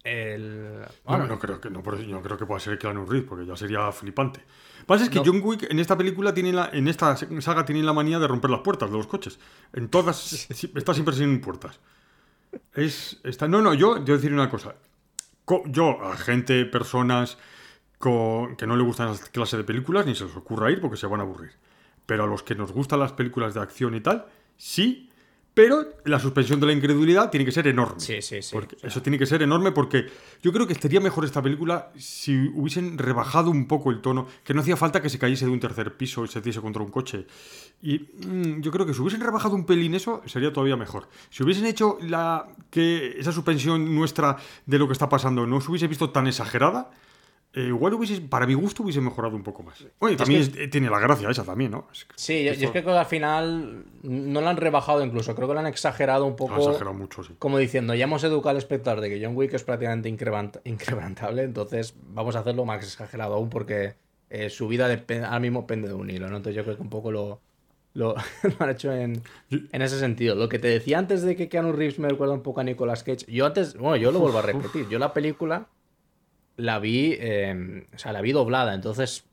el... 0.04 0.80
No, 0.80 0.88
bueno, 1.04 1.26
no 1.26 1.38
creo 1.38 1.60
que 1.60 1.70
no, 1.70 1.82
no 1.82 2.22
creo 2.22 2.38
que 2.38 2.46
pueda 2.46 2.60
ser 2.60 2.78
Keanu 2.78 3.04
Reeves, 3.06 3.28
porque 3.28 3.46
ya 3.46 3.56
sería 3.56 3.90
flipante. 3.92 4.40
Lo 4.40 4.80
que 4.80 4.84
pasa 4.86 5.04
es 5.04 5.10
que 5.10 5.18
No. 5.18 5.24
John 5.26 5.40
Wick 5.42 5.66
en 5.70 5.78
esta 5.78 5.96
película 5.96 6.32
tiene 6.34 6.52
la, 6.52 6.70
en 6.72 6.88
esta 6.88 7.16
saga 7.16 7.64
tiene 7.64 7.82
la 7.82 7.92
manía 7.92 8.18
de 8.18 8.26
romper 8.26 8.50
las 8.50 8.60
puertas 8.60 8.90
de 8.90 8.96
los 8.96 9.06
coches. 9.06 9.38
En 9.72 9.88
todas 9.88 10.32
está 10.74 10.94
siempre 10.94 11.14
sin 11.14 11.40
puertas. 11.40 11.80
Es 12.74 13.20
está 13.24 13.46
no 13.48 13.62
no 13.62 13.74
yo 13.74 14.04
yo 14.04 14.14
decir 14.14 14.32
una 14.32 14.50
cosa. 14.50 14.74
Co- 15.44 15.64
yo 15.66 16.02
a 16.04 16.16
gente 16.16 16.64
personas 16.66 17.38
co- 17.98 18.50
que 18.58 18.66
no 18.66 18.76
le 18.76 18.84
gustan 18.84 19.08
las 19.08 19.20
clase 19.30 19.56
de 19.56 19.64
películas 19.64 20.06
ni 20.06 20.14
se 20.14 20.24
les 20.24 20.36
ocurra 20.36 20.70
ir 20.70 20.80
porque 20.80 20.96
se 20.96 21.06
van 21.06 21.20
a 21.20 21.24
aburrir. 21.24 21.52
Pero 22.06 22.24
a 22.24 22.26
los 22.26 22.42
que 22.42 22.54
nos 22.56 22.72
gustan 22.72 23.00
las 23.00 23.12
películas 23.12 23.54
de 23.54 23.60
acción 23.60 23.94
y 23.94 24.00
tal, 24.00 24.26
sí. 24.56 25.09
Pero 25.60 25.84
la 26.06 26.18
suspensión 26.18 26.58
de 26.58 26.66
la 26.66 26.72
incredulidad 26.72 27.28
tiene 27.28 27.44
que 27.44 27.52
ser 27.52 27.66
enorme. 27.66 28.00
Sí, 28.00 28.22
sí, 28.22 28.40
sí. 28.40 28.50
Porque 28.50 28.78
eso 28.82 29.02
tiene 29.02 29.18
que 29.18 29.26
ser 29.26 29.42
enorme 29.42 29.72
porque 29.72 30.06
yo 30.42 30.54
creo 30.54 30.66
que 30.66 30.72
estaría 30.72 31.00
mejor 31.00 31.26
esta 31.26 31.42
película 31.42 31.92
si 31.98 32.48
hubiesen 32.54 32.96
rebajado 32.96 33.50
un 33.50 33.68
poco 33.68 33.90
el 33.90 34.00
tono, 34.00 34.26
que 34.42 34.54
no 34.54 34.62
hacía 34.62 34.78
falta 34.78 35.02
que 35.02 35.10
se 35.10 35.18
cayese 35.18 35.44
de 35.44 35.50
un 35.50 35.60
tercer 35.60 35.98
piso 35.98 36.24
y 36.24 36.28
se 36.28 36.40
diese 36.40 36.62
contra 36.62 36.82
un 36.82 36.90
coche. 36.90 37.26
Y 37.82 37.98
mm, 37.98 38.62
yo 38.62 38.70
creo 38.70 38.86
que 38.86 38.94
si 38.94 39.02
hubiesen 39.02 39.20
rebajado 39.20 39.54
un 39.54 39.66
pelín 39.66 39.94
eso, 39.94 40.22
sería 40.24 40.50
todavía 40.50 40.78
mejor. 40.78 41.08
Si 41.28 41.42
hubiesen 41.42 41.66
hecho 41.66 41.98
la 42.00 42.46
que 42.70 43.16
esa 43.18 43.30
suspensión 43.30 43.94
nuestra 43.94 44.38
de 44.64 44.78
lo 44.78 44.86
que 44.86 44.94
está 44.94 45.10
pasando 45.10 45.46
no 45.46 45.60
se 45.60 45.68
hubiese 45.70 45.88
visto 45.88 46.08
tan 46.08 46.26
exagerada, 46.26 46.90
eh, 47.52 47.62
igual 47.66 47.94
hubiese, 47.94 48.20
para 48.20 48.46
mi 48.46 48.54
gusto 48.54 48.82
hubiese 48.84 49.00
mejorado 49.00 49.34
un 49.34 49.42
poco 49.42 49.62
más. 49.64 49.84
Oye, 49.98 50.14
también 50.16 50.48
que- 50.52 50.64
es- 50.64 50.70
tiene 50.70 50.88
la 50.88 51.00
gracia 51.00 51.28
esa 51.30 51.42
también, 51.44 51.72
¿no? 51.72 51.88
Es 51.92 52.04
que- 52.04 52.12
Sí, 52.16 52.44
yo, 52.44 52.52
yo 52.54 52.70
es 52.72 52.84
que 52.84 52.88
al 52.90 53.06
final 53.06 53.84
no 54.02 54.40
lo 54.40 54.48
han 54.48 54.56
rebajado 54.56 55.04
incluso, 55.04 55.34
creo 55.34 55.48
que 55.48 55.54
lo 55.54 55.60
han 55.60 55.66
exagerado 55.66 56.26
un 56.26 56.36
poco. 56.36 56.54
ha 56.54 56.58
exagerado 56.58 56.94
mucho, 56.94 57.24
sí. 57.24 57.34
Como 57.38 57.58
diciendo, 57.58 57.94
ya 57.94 58.04
hemos 58.04 58.22
educado 58.24 58.50
al 58.50 58.56
espectador 58.58 59.00
de 59.00 59.08
que 59.10 59.24
John 59.24 59.36
Wick 59.36 59.52
es 59.54 59.64
prácticamente 59.64 60.08
incrementable, 60.08 61.42
entonces 61.42 61.94
vamos 62.12 62.36
a 62.36 62.40
hacerlo 62.40 62.64
más 62.64 62.84
exagerado 62.84 63.34
aún 63.34 63.50
porque 63.50 63.94
eh, 64.30 64.48
su 64.48 64.68
vida 64.68 64.86
ahora 64.86 65.40
mismo 65.40 65.66
pende 65.66 65.88
de 65.88 65.94
un 65.94 66.08
hilo, 66.08 66.28
¿no? 66.28 66.36
Entonces 66.36 66.54
yo 66.56 66.62
creo 66.62 66.76
que 66.76 66.82
un 66.82 66.90
poco 66.90 67.10
lo, 67.10 67.40
lo, 67.94 68.14
lo 68.44 68.54
han 68.60 68.70
hecho 68.70 68.92
en, 68.92 69.22
en 69.50 69.82
ese 69.82 69.98
sentido. 69.98 70.36
Lo 70.36 70.48
que 70.48 70.60
te 70.60 70.68
decía 70.68 70.98
antes 70.98 71.22
de 71.22 71.34
que 71.34 71.48
Keanu 71.48 71.72
Reeves 71.72 71.98
me 71.98 72.08
recuerda 72.08 72.34
un 72.34 72.42
poco 72.42 72.60
a 72.60 72.64
Nicolas 72.64 73.02
Cage, 73.02 73.26
yo 73.26 73.44
antes, 73.46 73.76
bueno, 73.76 73.96
yo 73.96 74.12
lo 74.12 74.20
vuelvo 74.20 74.38
a 74.38 74.42
repetir, 74.42 74.88
yo 74.88 75.00
la 75.00 75.12
película 75.12 75.66
la 76.60 76.78
vi, 76.78 77.16
eh, 77.18 77.86
o 77.94 77.98
sea, 77.98 78.12
la 78.12 78.20
vi 78.20 78.32
doblada, 78.32 78.74
entonces 78.74 79.24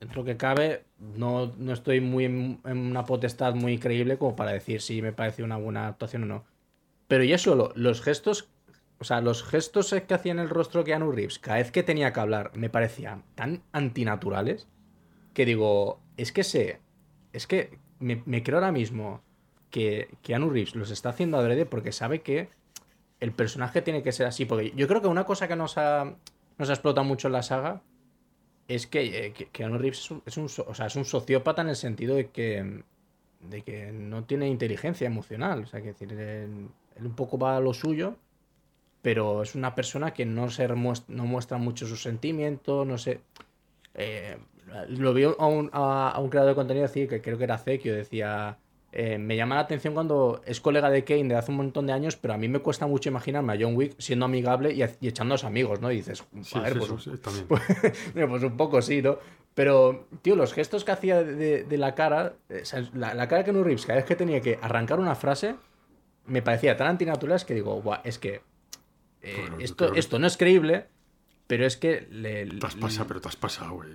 dentro 0.00 0.24
que 0.24 0.36
cabe, 0.36 0.84
no, 0.98 1.52
no 1.56 1.72
estoy 1.72 2.00
muy 2.00 2.26
en, 2.26 2.60
una 2.64 3.04
potestad 3.04 3.54
muy 3.54 3.78
creíble 3.78 4.18
como 4.18 4.36
para 4.36 4.52
decir 4.52 4.80
si 4.82 5.00
me 5.00 5.12
parece 5.12 5.42
una 5.42 5.56
buena 5.56 5.88
actuación 5.88 6.24
o 6.24 6.26
no. 6.26 6.44
Pero 7.08 7.24
ya 7.24 7.38
solo, 7.38 7.72
los 7.74 8.02
gestos, 8.02 8.48
o 8.98 9.04
sea, 9.04 9.20
los 9.20 9.42
gestos 9.42 9.94
que 10.06 10.14
hacía 10.14 10.32
en 10.32 10.38
el 10.38 10.50
rostro 10.50 10.84
Keanu 10.84 11.10
Reeves, 11.10 11.38
cada 11.38 11.58
vez 11.58 11.70
que 11.70 11.82
tenía 11.82 12.12
que 12.12 12.20
hablar, 12.20 12.50
me 12.54 12.70
parecían 12.70 13.24
tan 13.34 13.62
antinaturales 13.72 14.68
que 15.32 15.46
digo, 15.46 16.00
es 16.16 16.32
que 16.32 16.44
sé, 16.44 16.80
es 17.32 17.46
que 17.46 17.78
me, 17.98 18.42
creo 18.42 18.58
ahora 18.58 18.72
mismo 18.72 19.22
que 19.70 20.08
Keanu 20.22 20.50
Reeves 20.50 20.76
los 20.76 20.90
está 20.90 21.10
haciendo 21.10 21.38
adrede 21.38 21.66
porque 21.66 21.92
sabe 21.92 22.20
que 22.20 22.48
el 23.20 23.32
personaje 23.32 23.82
tiene 23.82 24.02
que 24.02 24.12
ser 24.12 24.26
así. 24.26 24.44
Porque 24.44 24.72
yo 24.76 24.86
creo 24.86 25.00
que 25.00 25.08
una 25.08 25.24
cosa 25.24 25.48
que 25.48 25.56
nos 25.56 25.78
ha, 25.78 26.14
nos 26.58 26.70
ha 26.70 26.72
explotado 26.74 27.04
mucho 27.04 27.28
en 27.28 27.32
la 27.32 27.42
saga 27.42 27.82
es 28.68 28.86
que, 28.86 29.26
eh, 29.26 29.32
que 29.32 29.46
Keanu 29.46 29.78
Reeves 29.78 29.98
es 30.00 30.10
un, 30.10 30.22
es 30.26 30.58
o 30.58 30.74
sea, 30.74 30.86
es 30.86 30.96
un 30.96 31.04
sociópata 31.04 31.62
en 31.62 31.68
el 31.68 31.76
sentido 31.76 32.14
de 32.16 32.30
que, 32.30 32.82
de 33.40 33.62
que 33.62 33.92
no 33.92 34.24
tiene 34.24 34.48
inteligencia 34.48 35.06
emocional. 35.06 35.64
O 35.64 35.66
sea, 35.66 35.80
que 35.82 35.88
decir, 35.88 36.12
él, 36.12 36.68
él 36.96 37.06
un 37.06 37.14
poco 37.14 37.38
va 37.38 37.56
a 37.56 37.60
lo 37.60 37.74
suyo, 37.74 38.16
pero 39.02 39.42
es 39.42 39.54
una 39.54 39.74
persona 39.74 40.12
que 40.14 40.26
no, 40.26 40.50
se 40.50 40.68
remuest- 40.68 41.08
no 41.08 41.26
muestra 41.26 41.58
mucho 41.58 41.86
sus 41.86 42.02
sentimientos, 42.02 42.86
no 42.86 42.98
sé. 42.98 43.20
Eh, 43.94 44.38
lo 44.88 45.14
vi 45.14 45.24
a 45.24 45.46
un, 45.46 45.70
a, 45.72 46.10
a 46.10 46.20
un 46.20 46.30
creador 46.30 46.52
de 46.52 46.56
contenido 46.56 46.86
decir 46.86 47.08
que 47.08 47.20
creo 47.22 47.38
que 47.38 47.44
era 47.44 47.58
Zekio, 47.58 47.94
decía. 47.94 48.58
Eh, 48.96 49.18
me 49.18 49.36
llama 49.36 49.56
la 49.56 49.62
atención 49.62 49.92
cuando 49.92 50.40
es 50.46 50.60
colega 50.60 50.88
de 50.88 51.02
Kane 51.02 51.24
de 51.24 51.34
hace 51.34 51.50
un 51.50 51.56
montón 51.56 51.86
de 51.88 51.92
años, 51.92 52.14
pero 52.16 52.32
a 52.34 52.38
mí 52.38 52.46
me 52.48 52.60
cuesta 52.60 52.86
mucho 52.86 53.08
imaginarme 53.08 53.52
a 53.52 53.56
John 53.60 53.74
Wick 53.74 53.96
siendo 53.98 54.24
amigable 54.26 54.72
y, 54.72 54.82
y 55.00 55.08
echando 55.08 55.32
a 55.32 55.34
los 55.34 55.42
amigos, 55.44 55.80
¿no? 55.80 55.90
Y 55.90 55.96
dices, 55.96 56.22
Sí, 56.42 56.56
a 56.58 56.62
ver, 56.62 56.72
sí, 56.74 56.78
pues, 56.88 57.02
sí, 57.02 57.10
también. 57.18 57.46
pues, 57.48 57.62
pues 58.28 58.42
un 58.44 58.56
poco 58.56 58.80
sí, 58.80 59.02
¿no? 59.02 59.18
Pero, 59.54 60.06
tío, 60.22 60.36
los 60.36 60.52
gestos 60.52 60.84
que 60.84 60.92
hacía 60.92 61.22
de, 61.24 61.34
de- 61.34 61.64
de 61.64 61.76
la 61.78 61.94
cara, 61.96 62.34
eh, 62.48 62.60
o 62.62 62.64
sea, 62.64 62.88
la, 62.94 63.14
la 63.14 63.26
cara 63.28 63.38
de 63.40 63.44
Keanu 63.46 63.64
Reeves, 63.64 63.84
cada 63.86 63.96
vez 63.98 64.04
que 64.04 64.14
tenía 64.16 64.40
que 64.40 64.58
arrancar 64.62 65.00
una 65.00 65.14
frase, 65.16 65.56
me 66.26 66.40
parecía 66.42 66.76
tan 66.76 66.86
antinaturales 66.88 67.44
que 67.44 67.54
digo, 67.54 67.82
Buah, 67.82 68.00
es 68.04 68.18
que 68.18 68.42
eh, 69.22 69.48
esto, 69.58 69.92
que- 69.92 69.98
esto 69.98 70.18
no 70.18 70.26
es 70.26 70.36
creíble, 70.36 70.86
pero 71.46 71.66
es 71.66 71.76
que 71.76 72.06
le, 72.10 72.46
Te 72.46 72.66
has 72.66 72.76
pasado, 72.76 73.06
pero 73.08 73.20
te 73.20 73.28
has 73.28 73.36
pasado, 73.36 73.72
güey. 73.72 73.90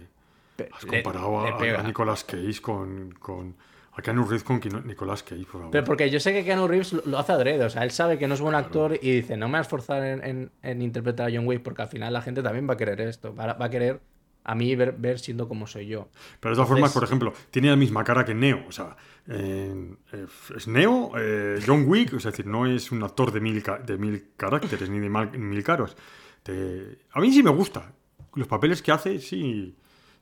Has 0.74 0.86
comparado 0.86 1.60
le 1.62 1.76
a, 1.78 1.84
Nicolas 1.84 2.24
Cage 2.26 2.62
con, 2.62 3.12
con- 3.20 3.56
a 3.94 4.02
Keanu 4.02 4.24
Reeves 4.24 4.44
con 4.44 4.60
Nicolas 4.86 5.24
Cage, 5.24 5.44
por 5.44 5.52
favor. 5.62 5.72
Pero 5.72 5.84
porque 5.86 6.10
yo 6.10 6.20
sé 6.20 6.32
que 6.34 6.44
Keanu 6.46 6.68
Reeves 6.68 6.94
lo- 6.94 7.18
hace 7.18 7.32
adrede, 7.34 7.66
o 7.66 7.70
sea, 7.70 7.84
él 7.84 7.92
sabe 7.92 8.18
que 8.18 8.28
no 8.28 8.34
es 8.36 8.42
buen 8.42 8.56
actor 8.56 8.98
y 9.02 9.12
dice, 9.12 9.36
no 9.38 9.48
me 9.48 9.54
vas 9.54 9.60
a 9.60 9.62
esforzar 9.64 10.04
en, 10.06 10.24
en- 10.24 10.52
en 10.62 10.82
interpretar 10.82 11.30
a 11.30 11.32
John 11.36 11.46
Wick 11.48 11.62
porque 11.64 11.82
al 11.82 11.88
final 11.90 12.14
la 12.14 12.22
gente 12.22 12.42
también 12.44 12.68
va 12.70 12.74
a 12.74 12.78
querer 12.78 13.02
esto, 13.02 13.36
va, 13.36 13.46
a- 13.46 13.54
va 13.54 13.66
a 13.66 13.70
querer 13.70 14.00
a 14.46 14.56
mí 14.56 14.74
ver, 14.76 14.94
ver 14.98 15.20
siendo 15.20 15.48
como 15.48 15.68
soy 15.68 15.88
yo. 15.88 16.08
Pero 16.40 16.54
de 16.54 16.56
todas 16.56 16.70
formas, 16.70 16.94
por 16.94 17.04
ejemplo, 17.04 17.34
tiene 17.52 17.70
la 17.70 17.76
misma 17.76 18.04
cara 18.04 18.24
que 18.26 18.34
Neo. 18.34 18.64
O 18.68 18.72
sea, 18.72 18.96
eh, 19.28 19.94
eh, 20.14 20.26
es 20.56 20.68
Neo, 20.68 21.12
eh, 21.18 21.60
John 21.68 21.84
Wick, 21.86 22.14
es 22.14 22.24
decir, 22.24 22.48
no 22.48 22.66
es 22.66 22.92
un 22.92 23.04
actor 23.04 23.32
de 23.32 23.42
mil, 23.42 23.62
de 23.86 23.98
mil 23.98 24.30
caracteres 24.38 24.90
ni 24.90 25.00
de 25.00 25.10
mal- 25.10 25.38
mil 25.38 25.62
caros. 25.64 25.96
Te- 26.42 27.00
a 27.12 27.20
mí 27.20 27.32
sí 27.32 27.44
me 27.44 27.52
gusta. 27.52 27.92
Los 28.34 28.48
papeles 28.48 28.82
que 28.82 28.92
hace, 28.92 29.20
sí. 29.20 29.76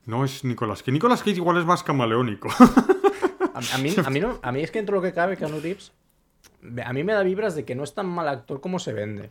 No 0.05 0.26
es 0.26 0.43
Nicolas 0.43 0.80
Cage. 0.82 0.91
Nicolas 0.93 1.20
Cage 1.20 1.36
igual 1.38 1.57
es 1.57 1.65
más 1.65 1.84
camaleónico. 1.84 2.49
A, 3.53 3.75
a 3.75 3.77
mí, 3.79 3.93
a, 4.05 4.09
mí 4.09 4.19
no, 4.19 4.39
a 4.41 4.51
mí 4.51 4.61
es 4.61 4.71
que 4.71 4.79
dentro 4.79 4.95
de 4.99 5.07
lo 5.07 5.11
que 5.11 5.15
cabe, 5.15 5.38
Keanu 5.38 5.59
Reeves, 5.59 5.91
a 6.83 6.93
mí 6.93 7.03
me 7.03 7.13
da 7.13 7.23
vibras 7.23 7.55
de 7.55 7.65
que 7.65 7.75
no 7.75 7.83
es 7.83 7.93
tan 7.93 8.07
mal 8.07 8.27
actor 8.27 8.61
como 8.61 8.79
se 8.79 8.93
vende. 8.93 9.29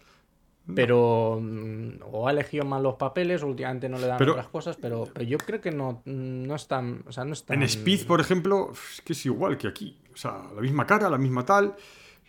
Pero 0.75 1.39
mm, 1.41 2.01
o 2.11 2.27
ha 2.27 2.33
elegido 2.33 2.65
mal 2.65 2.83
los 2.83 2.95
papeles, 2.97 3.43
o 3.43 3.47
últimamente 3.47 3.89
no 3.89 3.99
le 3.99 4.09
dan 4.09 4.19
Pero- 4.19 4.33
otras 4.33 4.49
cosas, 4.49 4.77
pero, 4.81 5.05
pero 5.13 5.25
yo 5.25 5.39
creo 5.39 5.61
que 5.61 5.71
no, 5.71 6.03
no 6.05 6.55
es 6.57 6.67
tan. 6.67 7.05
O 7.07 7.13
sea, 7.13 7.25
no 7.25 7.35
es 7.35 7.45
tan- 7.45 7.57
En 7.59 7.63
Speed, 7.63 8.07
por 8.07 8.21
ejemplo, 8.21 8.73
es 8.73 9.01
que 9.03 9.13
es 9.13 9.27
igual 9.27 9.57
que 9.59 9.69
aquí. 9.69 9.97
O 10.13 10.17
sea, 10.17 10.43
la 10.55 10.61
misma 10.61 10.85
cara, 10.87 11.09
la 11.09 11.19
misma 11.19 11.45
tal. 11.45 11.77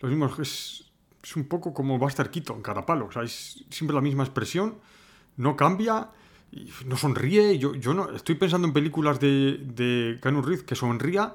Los 0.00 0.10
mismos. 0.10 0.38
Es, 0.38 0.84
es 1.20 1.34
un 1.34 1.48
poco 1.48 1.74
como 1.74 1.98
Buster 1.98 2.30
Keaton, 2.30 2.62
carapalo. 2.62 3.06
O 3.06 3.12
sea, 3.12 3.22
es 3.24 3.64
siempre 3.70 3.94
la 3.94 4.00
misma 4.00 4.22
expresión. 4.22 4.76
No 5.36 5.56
cambia. 5.56 6.08
No 6.86 6.96
sonríe. 6.96 7.58
Yo, 7.58 7.74
yo 7.74 7.92
no. 7.92 8.08
Estoy 8.12 8.36
pensando 8.36 8.68
en 8.68 8.72
películas 8.72 9.18
de, 9.18 9.58
de 9.64 10.18
Keanu 10.22 10.42
Reeves 10.42 10.62
que 10.62 10.76
sonría. 10.76 11.34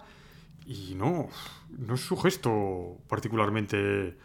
Y 0.66 0.95
no. 0.95 1.30
No 1.70 1.95
es 1.95 2.01
su 2.01 2.16
gesto 2.18 2.97
particularmente 3.07 4.16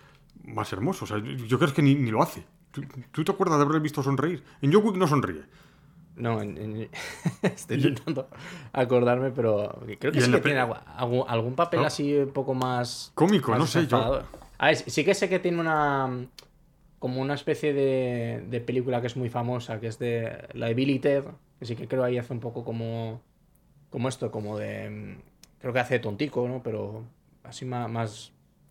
más 0.45 0.72
hermoso. 0.72 1.05
O 1.05 1.09
sea, 1.09 1.18
yo, 1.18 1.59
creo 1.59 1.74
que 1.74 1.82
ni, 1.82 1.95
ni 1.95 2.11
lo 2.11 2.22
hace. 2.22 2.45
¿Tú, 2.70 2.82
tú 3.12 3.24
te 3.24 3.32
acuerdas 3.32 3.59
de 3.59 3.64
haberle 3.64 3.80
visto 3.80 4.03
sonreír? 4.03 4.45
En 4.62 4.74
Wick 4.74 4.97
no 4.97 5.07
sonríe. 5.09 5.43
No, 6.16 6.43
en- 6.43 6.59
en- 6.59 6.89
estoy 7.43 7.76
intentando 7.78 8.28
acordarme, 8.72 9.30
pero 9.30 9.80
creo 10.01 10.12
que 10.12 10.20
sí 10.20 10.30
que 10.30 10.41
tiene 10.41 10.59
algún, 10.61 11.24
algún 11.28 11.55
papel 11.55 11.80
Ah. 11.84 11.86
así 11.86 12.14
un 12.14 12.32
poco 12.32 12.55
más... 12.55 13.12
Cómico, 13.14 13.51
más 13.53 13.61
no 13.61 13.66
sé, 13.66 13.86
yo-. 13.86 14.22
A 14.59 14.66
ver, 14.66 14.76
sí 14.76 15.05
que 15.05 15.14
sé 15.14 15.28
que 15.28 15.39
tiene 15.39 15.61
una... 15.61 16.26
como 16.99 17.20
una 17.20 17.34
especie 17.34 17.72
de, 17.72 18.45
de 18.51 18.61
película 18.61 19.01
que 19.01 19.07
es 19.07 19.16
muy 19.16 19.28
famosa, 19.30 19.78
que 19.80 19.86
es 19.86 19.99
de 20.01 20.49
la 20.55 20.66
de 20.66 20.74
Billy 20.74 20.99
Ted, 20.99 21.24
que 21.61 21.64
sí 21.66 21.76
que 21.76 21.86
creo 21.86 22.03
ahí 22.05 22.18
hace 22.18 22.32
un 22.32 22.41
poco 22.41 22.64
como... 22.64 23.20
como 23.91 24.09
esto, 24.09 24.30
como 24.32 24.59
de... 24.59 25.18
creo 25.61 25.73
que 25.73 25.81
hace 25.81 25.95
de 25.95 26.01
tontico, 26.01 26.47
¿no? 26.49 26.63
Pero 26.63 27.05
así 27.45 27.65
más... 27.65 27.91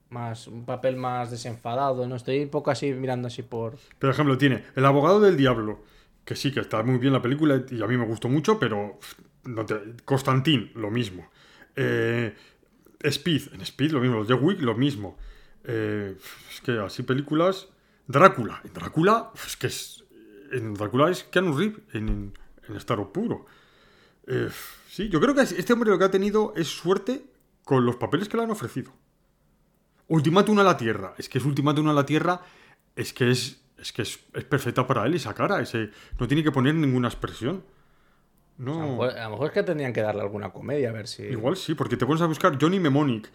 más 0.09 0.47
un 0.47 0.63
papel 0.63 0.95
más 0.95 1.31
desenfadado, 1.31 2.07
¿no? 2.07 2.15
Estoy 2.15 2.43
un 2.43 2.49
poco 2.49 2.71
así 2.71 2.93
mirando 2.93 3.27
así 3.27 3.43
por... 3.43 3.77
Por 3.99 4.09
ejemplo, 4.09 4.37
tiene 4.37 4.63
El 4.75 4.85
abogado 4.85 5.19
del 5.19 5.35
diablo, 5.35 5.83
que 6.23 6.35
sí, 6.37 6.53
que 6.53 6.61
está 6.61 6.81
muy 6.83 6.97
bien 6.97 7.11
la 7.11 7.21
película 7.21 7.61
y 7.69 7.81
a 7.81 7.87
mí 7.87 7.97
me 7.97 8.05
gustó 8.05 8.29
mucho, 8.29 8.57
pero 8.57 8.99
no 9.43 9.65
Constantín, 10.05 10.71
lo 10.75 10.89
mismo. 10.91 11.29
Eh, 11.75 12.33
Speed, 13.01 13.53
en 13.53 13.61
Speed 13.61 13.91
lo 13.91 13.99
mismo, 13.99 14.25
The 14.25 14.35
Wick 14.35 14.61
lo 14.61 14.75
mismo. 14.75 15.17
Eh, 15.65 16.15
es 16.53 16.61
que 16.61 16.79
así 16.79 17.03
películas... 17.03 17.67
Drácula, 18.07 18.61
en 18.63 18.71
Drácula, 18.71 19.31
es 19.45 19.57
que 19.57 19.67
es... 19.67 20.05
En 20.53 20.73
Drácula 20.73 21.11
es 21.11 21.25
Keanu 21.25 21.57
Reeves, 21.57 21.81
en, 21.91 22.31
en 22.69 22.75
estado 22.77 23.11
puro. 23.11 23.45
Eh, 24.25 24.47
sí, 24.97 25.09
yo 25.09 25.19
creo 25.21 25.35
que 25.35 25.41
este 25.41 25.73
hombre 25.73 25.91
lo 25.91 25.99
que 25.99 26.05
ha 26.05 26.11
tenido 26.11 26.53
es 26.55 26.67
suerte 26.67 27.25
con 27.63 27.85
los 27.85 27.97
papeles 27.97 28.27
que 28.27 28.37
le 28.37 28.43
han 28.43 28.51
ofrecido. 28.51 28.91
Ultimátum 30.07 30.57
a 30.59 30.63
la 30.63 30.75
Tierra. 30.77 31.13
Es 31.17 31.29
que 31.29 31.37
es 31.37 31.45
Ultimátum 31.45 31.87
a 31.89 31.93
la 31.93 32.05
Tierra. 32.05 32.41
Es 32.95 33.13
que 33.13 33.29
es, 33.29 33.61
es 33.77 33.91
que 33.93 34.01
es, 34.01 34.19
es 34.33 34.43
perfecta 34.45 34.87
para 34.87 35.05
él 35.05 35.13
esa 35.13 35.33
cara. 35.33 35.61
Ese, 35.61 35.91
no 36.19 36.27
tiene 36.27 36.43
que 36.43 36.51
poner 36.51 36.73
ninguna 36.73 37.09
expresión. 37.09 37.63
A 38.59 38.63
lo, 38.63 38.73
No. 38.73 38.79
mejor, 38.91 39.09
a 39.11 39.23
lo 39.25 39.29
mejor 39.31 39.47
es 39.47 39.53
que 39.53 39.63
tendrían 39.63 39.93
que 39.93 40.01
darle 40.01 40.21
alguna 40.21 40.49
comedia, 40.51 40.89
a 40.89 40.93
ver 40.93 41.07
si... 41.07 41.23
Igual 41.23 41.57
sí, 41.57 41.75
porque 41.75 41.95
te 41.97 42.05
pones 42.05 42.21
a 42.21 42.25
buscar 42.25 42.57
Johnny 42.59 42.79
Mnemonic. 42.79 43.29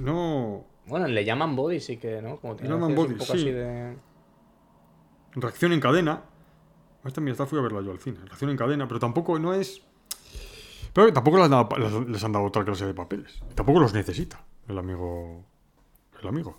No. 0.00 0.66
Bueno, 0.86 1.06
le 1.06 1.24
llaman 1.24 1.54
body, 1.54 1.78
sí 1.78 1.96
que, 1.98 2.20
¿no? 2.20 2.38
Como 2.38 2.56
tiene 2.56 2.70
Le 2.70 2.74
llaman 2.74 2.88
veces 2.90 2.98
un 2.98 3.06
body, 3.08 3.18
poco 3.20 3.32
sí. 3.32 3.38
así 3.38 3.50
de... 3.52 3.96
Reacción 5.34 5.72
en 5.72 5.80
cadena. 5.80 6.24
Esta 7.04 7.20
mira, 7.20 7.32
esta 7.32 7.46
fui 7.46 7.58
a 7.58 7.62
verla 7.62 7.82
yo 7.82 7.92
al 7.92 7.98
cine. 7.98 8.18
Reacción 8.24 8.50
en 8.50 8.56
cadena, 8.56 8.88
pero 8.88 8.98
tampoco 8.98 9.38
no 9.38 9.54
es. 9.54 9.82
Pero 10.92 11.12
tampoco 11.12 11.36
les 11.38 11.44
han 11.46 11.50
dado, 11.52 11.68
les- 11.78 12.08
les 12.08 12.24
han 12.24 12.32
dado 12.32 12.44
otra 12.44 12.64
clase 12.64 12.86
de 12.86 12.94
papeles. 12.94 13.40
Tampoco 13.54 13.80
los 13.80 13.94
necesita 13.94 14.44
el 14.68 14.78
amigo. 14.78 15.44
El 16.20 16.28
amigo. 16.28 16.58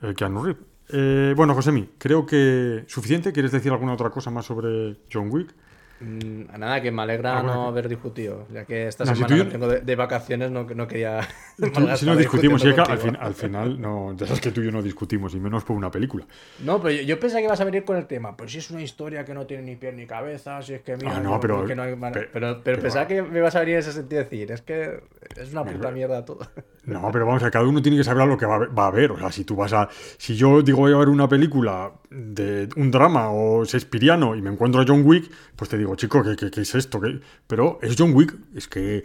El 0.00 0.14
Keanu 0.14 0.42
Reeves. 0.44 0.62
Eh, 0.90 1.32
bueno, 1.36 1.54
Josemi, 1.54 1.88
creo 1.98 2.26
que 2.26 2.84
suficiente. 2.88 3.32
¿Quieres 3.32 3.52
decir 3.52 3.72
alguna 3.72 3.94
otra 3.94 4.10
cosa 4.10 4.30
más 4.30 4.44
sobre 4.46 4.98
John 5.12 5.28
Wick? 5.30 5.54
Mm, 6.02 6.58
nada, 6.58 6.80
que 6.82 6.90
me 6.90 7.02
alegra 7.02 7.38
Ah, 7.38 7.42
bueno, 7.42 7.54
no 7.54 7.66
haber 7.68 7.88
discutido. 7.88 8.46
Ya 8.52 8.64
que 8.64 8.88
esta 8.88 9.04
No, 9.04 9.10
si 9.14 9.16
semana 9.22 9.36
tú 9.36 9.44
yo- 9.44 9.48
tengo 9.50 9.68
de, 9.68 9.80
de 9.80 9.96
vacaciones, 9.96 10.50
no, 10.50 10.64
no 10.64 10.88
quería... 10.88 11.20
Tú- 11.56 11.96
si 11.96 12.06
no 12.06 12.16
discutimos, 12.16 12.60
si 12.62 12.68
es 12.68 12.74
que 12.74 12.80
al, 12.80 12.98
fin- 12.98 13.16
al 13.20 13.34
final, 13.34 13.80
no, 13.80 14.14
ya 14.16 14.26
sabes 14.26 14.40
que 14.40 14.50
tú 14.50 14.62
y 14.62 14.64
yo 14.64 14.72
no 14.72 14.82
discutimos, 14.82 15.34
y 15.34 15.40
menos 15.40 15.64
por 15.64 15.76
una 15.76 15.90
película. 15.90 16.26
No, 16.64 16.80
pero 16.80 16.94
yo, 16.94 17.02
yo 17.02 17.20
pensé 17.20 17.38
que 17.38 17.44
ibas 17.44 17.60
a 17.60 17.64
venir 17.64 17.84
con 17.84 17.96
el 17.96 18.06
tema. 18.06 18.36
Pues 18.36 18.50
si 18.52 18.58
es 18.58 18.70
una 18.70 18.82
historia 18.82 19.24
que 19.24 19.34
no 19.34 19.46
tiene 19.46 19.62
ni 19.62 19.76
pie 19.76 19.92
ni 19.92 20.06
cabeza, 20.06 20.60
si 20.62 20.74
es 20.74 20.82
que 20.82 20.96
mira... 20.96 21.16
Ah, 21.16 21.20
no, 21.20 21.34
yo- 21.34 21.40
pero- 21.40 21.64
que 21.64 21.74
no 21.76 21.82
hay 21.82 21.94
pero, 21.94 22.26
pero 22.32 22.60
pero- 22.64 22.82
pensaba 22.82 23.06
que 23.06 23.22
me 23.22 23.38
ibas 23.38 23.54
a 23.54 23.60
venir 23.60 23.74
en 23.74 23.80
ese 23.80 23.92
sentido 23.92 24.18
de 24.22 24.24
decir, 24.28 24.50
es 24.50 24.62
que 24.62 25.00
es 25.36 25.52
una 25.52 25.64
puta 25.64 25.90
mierda 25.90 26.24
todo. 26.24 26.40
No, 26.84 27.10
pero 27.12 27.26
vamos 27.26 27.42
a 27.44 27.50
cada 27.52 27.64
uno 27.64 27.80
tiene 27.80 27.96
que 27.96 28.02
saber 28.04 28.22
a 28.22 28.26
lo 28.26 28.36
que 28.36 28.44
va 28.44 28.56
a, 28.56 28.66
va 28.66 28.86
a 28.88 28.90
ver. 28.90 29.12
O 29.12 29.18
sea, 29.18 29.30
si 29.30 29.44
tú 29.44 29.54
vas 29.54 29.72
a. 29.72 29.88
Si 30.18 30.34
yo 30.34 30.62
digo 30.62 30.78
voy 30.78 30.92
a 30.92 30.96
ver 30.96 31.08
una 31.08 31.28
película 31.28 31.92
de 32.10 32.68
un 32.76 32.90
drama 32.90 33.30
o 33.30 33.64
Shakespeareano 33.64 34.34
y 34.34 34.42
me 34.42 34.50
encuentro 34.50 34.80
a 34.80 34.84
John 34.86 35.02
Wick, 35.04 35.30
pues 35.54 35.70
te 35.70 35.78
digo, 35.78 35.91
chico, 35.96 36.22
¿qué, 36.22 36.36
qué- 36.36 36.50
qué 36.50 36.60
es 36.62 36.74
esto? 36.74 37.00
¿Qué? 37.00 37.20
Pero 37.46 37.78
es 37.82 37.94
John 37.98 38.12
Wick, 38.14 38.34
es 38.54 38.68
que 38.68 39.04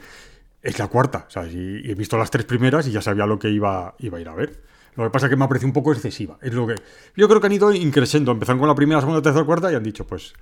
es 0.62 0.80
la 0.80 0.88
cuarta. 0.88 1.26
¿sabes? 1.30 1.54
Y, 1.54 1.88
y 1.88 1.92
he 1.92 1.96
visto 1.96 2.18
las 2.18 2.32
tres 2.32 2.46
primeras 2.46 2.88
y 2.88 2.92
ya 2.92 3.02
sabía 3.02 3.26
lo 3.26 3.40
que 3.40 3.50
iba, 3.50 3.96
iba 4.00 4.18
a 4.18 4.22
ir 4.22 4.28
a 4.30 4.36
ver. 4.36 4.62
Lo 4.96 5.04
que 5.04 5.12
pasa 5.12 5.28
es 5.28 5.30
que 5.30 5.36
me 5.36 5.46
ha 5.46 5.48
parecido 5.48 5.68
un 5.68 5.74
poco 5.74 5.94
excesiva. 5.94 6.40
Es 6.42 6.54
lo 6.56 6.66
que. 6.66 6.74
Yo 7.16 7.28
creo 7.28 7.40
que 7.40 7.46
han 7.46 7.54
ido 7.54 7.72
increciendo. 7.72 8.32
Empezaron 8.32 8.58
con 8.58 8.68
la 8.68 8.74
primera, 8.74 9.00
segunda, 9.00 9.22
tercera, 9.22 9.46
cuarta 9.46 9.72
y 9.72 9.76
han 9.76 9.84
dicho, 9.84 10.08
pues. 10.08 10.34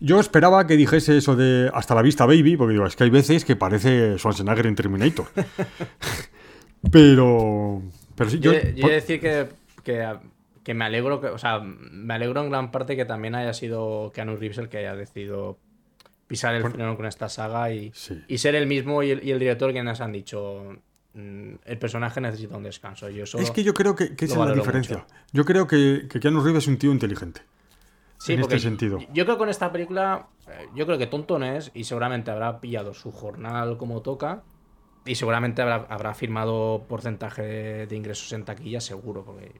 Yo 0.00 0.18
esperaba 0.18 0.66
que 0.66 0.78
dijese 0.78 1.18
eso 1.18 1.36
de 1.36 1.70
hasta 1.74 1.94
la 1.94 2.00
vista, 2.00 2.24
baby, 2.24 2.56
porque 2.56 2.72
digo, 2.72 2.86
es 2.86 2.96
que 2.96 3.04
hay 3.04 3.10
veces 3.10 3.44
que 3.44 3.54
parece 3.54 4.16
Schwarzenegger 4.16 4.66
en 4.66 4.76
Terminator. 4.76 5.26
Pero. 6.90 7.82
Pero 8.14 8.30
sí, 8.30 8.38
yo. 8.40 8.52
Yo, 8.52 8.60
yo 8.70 8.86
he 8.86 8.90
de 8.90 8.94
decir 8.94 9.20
que, 9.20 9.48
que, 9.84 10.16
que 10.64 10.74
me 10.74 10.84
alegro, 10.84 11.20
que, 11.20 11.26
o 11.28 11.38
sea, 11.38 11.60
me 11.60 12.14
alegro 12.14 12.42
en 12.42 12.50
gran 12.50 12.70
parte 12.70 12.96
que 12.96 13.04
también 13.04 13.34
haya 13.34 13.52
sido 13.52 14.10
Keanu 14.14 14.36
Reeves 14.36 14.58
el 14.58 14.68
que 14.68 14.78
haya 14.78 14.94
decidido 14.96 15.58
pisar 16.28 16.54
el 16.54 16.62
freno 16.62 16.96
con 16.96 17.06
esta 17.06 17.28
saga 17.28 17.72
y, 17.72 17.90
Sí. 17.94 18.22
y 18.28 18.38
ser 18.38 18.54
el 18.54 18.66
mismo 18.68 19.02
y 19.02 19.10
el, 19.10 19.24
y 19.26 19.32
el 19.32 19.38
director 19.40 19.72
quienes 19.72 20.00
han 20.00 20.12
dicho 20.12 20.76
"Mm, 21.14 21.54
el 21.64 21.78
personaje 21.78 22.20
necesita 22.20 22.56
un 22.56 22.62
descanso. 22.62 23.08
Yo 23.08 23.26
solo- 23.26 23.42
Es 23.42 23.50
que 23.50 23.64
yo 23.64 23.74
creo 23.74 23.96
que, 23.96 24.14
que 24.14 24.26
esa 24.26 24.34
es 24.40 24.48
la 24.48 24.54
diferencia. 24.54 24.98
mucho. 24.98 25.06
Yo 25.32 25.44
creo 25.44 25.66
que, 25.66 26.06
que 26.08 26.20
Keanu 26.20 26.40
Reeves 26.42 26.64
es 26.64 26.68
un 26.68 26.78
tío 26.78 26.92
inteligente. 26.92 27.40
Sí, 28.18 28.34
en 28.34 28.40
este 28.40 28.58
sentido. 28.58 28.98
Yo 29.12 29.24
creo 29.24 29.36
que 29.36 29.38
con 29.38 29.48
esta 29.48 29.70
película, 29.72 30.26
eh, 30.48 30.66
yo 30.74 30.86
creo 30.86 30.98
que 30.98 31.06
tonto 31.06 31.38
no 31.38 31.46
es 31.46 31.70
y 31.74 31.84
seguramente 31.84 32.30
habrá 32.30 32.60
pillado 32.60 32.92
su 32.92 33.10
jornal 33.12 33.78
como 33.78 34.02
toca 34.02 34.42
y 35.06 35.14
seguramente 35.14 35.62
habrá, 35.62 35.86
habrá 35.88 36.14
firmado 36.14 36.84
porcentaje 36.88 37.86
de 37.86 37.96
ingresos 37.96 38.32
en 38.32 38.44
taquilla, 38.44 38.80
seguro. 38.80 39.24
Porque 39.24 39.52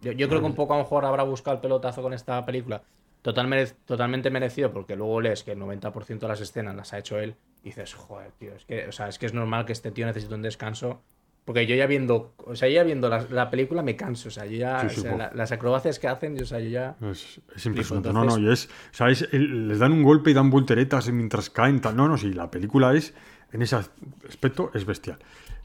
yo, 0.00 0.12
yo 0.12 0.28
creo 0.28 0.40
que 0.40 0.46
un 0.46 0.54
poco 0.54 0.74
a 0.74 0.78
lo 0.78 0.84
mejor 0.84 1.04
habrá 1.04 1.24
buscado 1.24 1.56
el 1.56 1.60
pelotazo 1.60 2.02
con 2.02 2.14
esta 2.14 2.44
película. 2.46 2.82
Total 3.24 3.48
mere- 3.48 3.72
totalmente 3.86 4.28
merecido 4.30 4.70
porque 4.70 4.96
luego 4.96 5.18
lees 5.22 5.42
que 5.44 5.52
el 5.52 5.58
90% 5.58 6.18
de 6.26 6.28
las 6.28 6.42
escenas 6.42 6.76
las 6.76 6.92
ha 6.92 6.98
hecho 6.98 7.18
él 7.18 7.36
y 7.62 7.68
dices, 7.70 7.94
joder, 7.94 8.32
tío, 8.32 8.54
es 8.54 8.66
que, 8.66 8.86
o 8.86 8.92
sea, 8.92 9.08
es 9.08 9.18
que 9.18 9.24
es 9.24 9.32
normal 9.32 9.64
que 9.64 9.72
este 9.72 9.90
tío 9.90 10.04
necesite 10.04 10.34
un 10.34 10.42
descanso. 10.42 11.00
Porque 11.46 11.66
yo 11.66 11.74
ya 11.74 11.86
viendo, 11.86 12.34
o 12.38 12.54
sea, 12.54 12.68
ya 12.68 12.82
viendo 12.82 13.08
la, 13.08 13.26
la 13.30 13.48
película 13.50 13.82
me 13.82 13.96
canso, 13.96 14.28
o 14.28 14.30
sea, 14.30 14.44
yo 14.44 14.58
ya, 14.58 14.80
Sí, 14.88 14.88
sí, 14.96 15.00
o 15.00 15.02
sea, 15.04 15.16
la- 15.16 15.30
las 15.34 15.52
acrobacias 15.52 15.98
que 15.98 16.06
hacen, 16.08 16.36
yo, 16.36 16.42
o 16.42 16.46
sea, 16.46 16.60
yo 16.60 16.68
ya... 16.68 16.96
Es, 17.10 17.40
es 17.56 17.64
impresionante. 17.66 18.12
No, 18.12 18.20
entonces- 18.24 18.42
no, 18.42 18.48
y 18.48 18.52
es. 18.52 18.66
O 18.66 18.94
sea, 18.94 19.08
es- 19.08 19.26
el- 19.32 19.68
les 19.68 19.78
dan 19.78 19.92
un 19.92 20.02
golpe 20.02 20.30
y 20.30 20.34
dan 20.34 20.50
volteretas 20.50 21.10
mientras 21.10 21.48
caen. 21.48 21.80
Tal. 21.80 21.96
No, 21.96 22.06
no, 22.08 22.18
sí, 22.18 22.30
la 22.32 22.50
película 22.50 22.92
es. 22.94 23.14
En 23.52 23.62
ese 23.62 23.76
aspecto 23.76 24.70
es 24.74 24.84
bestial. 24.84 25.18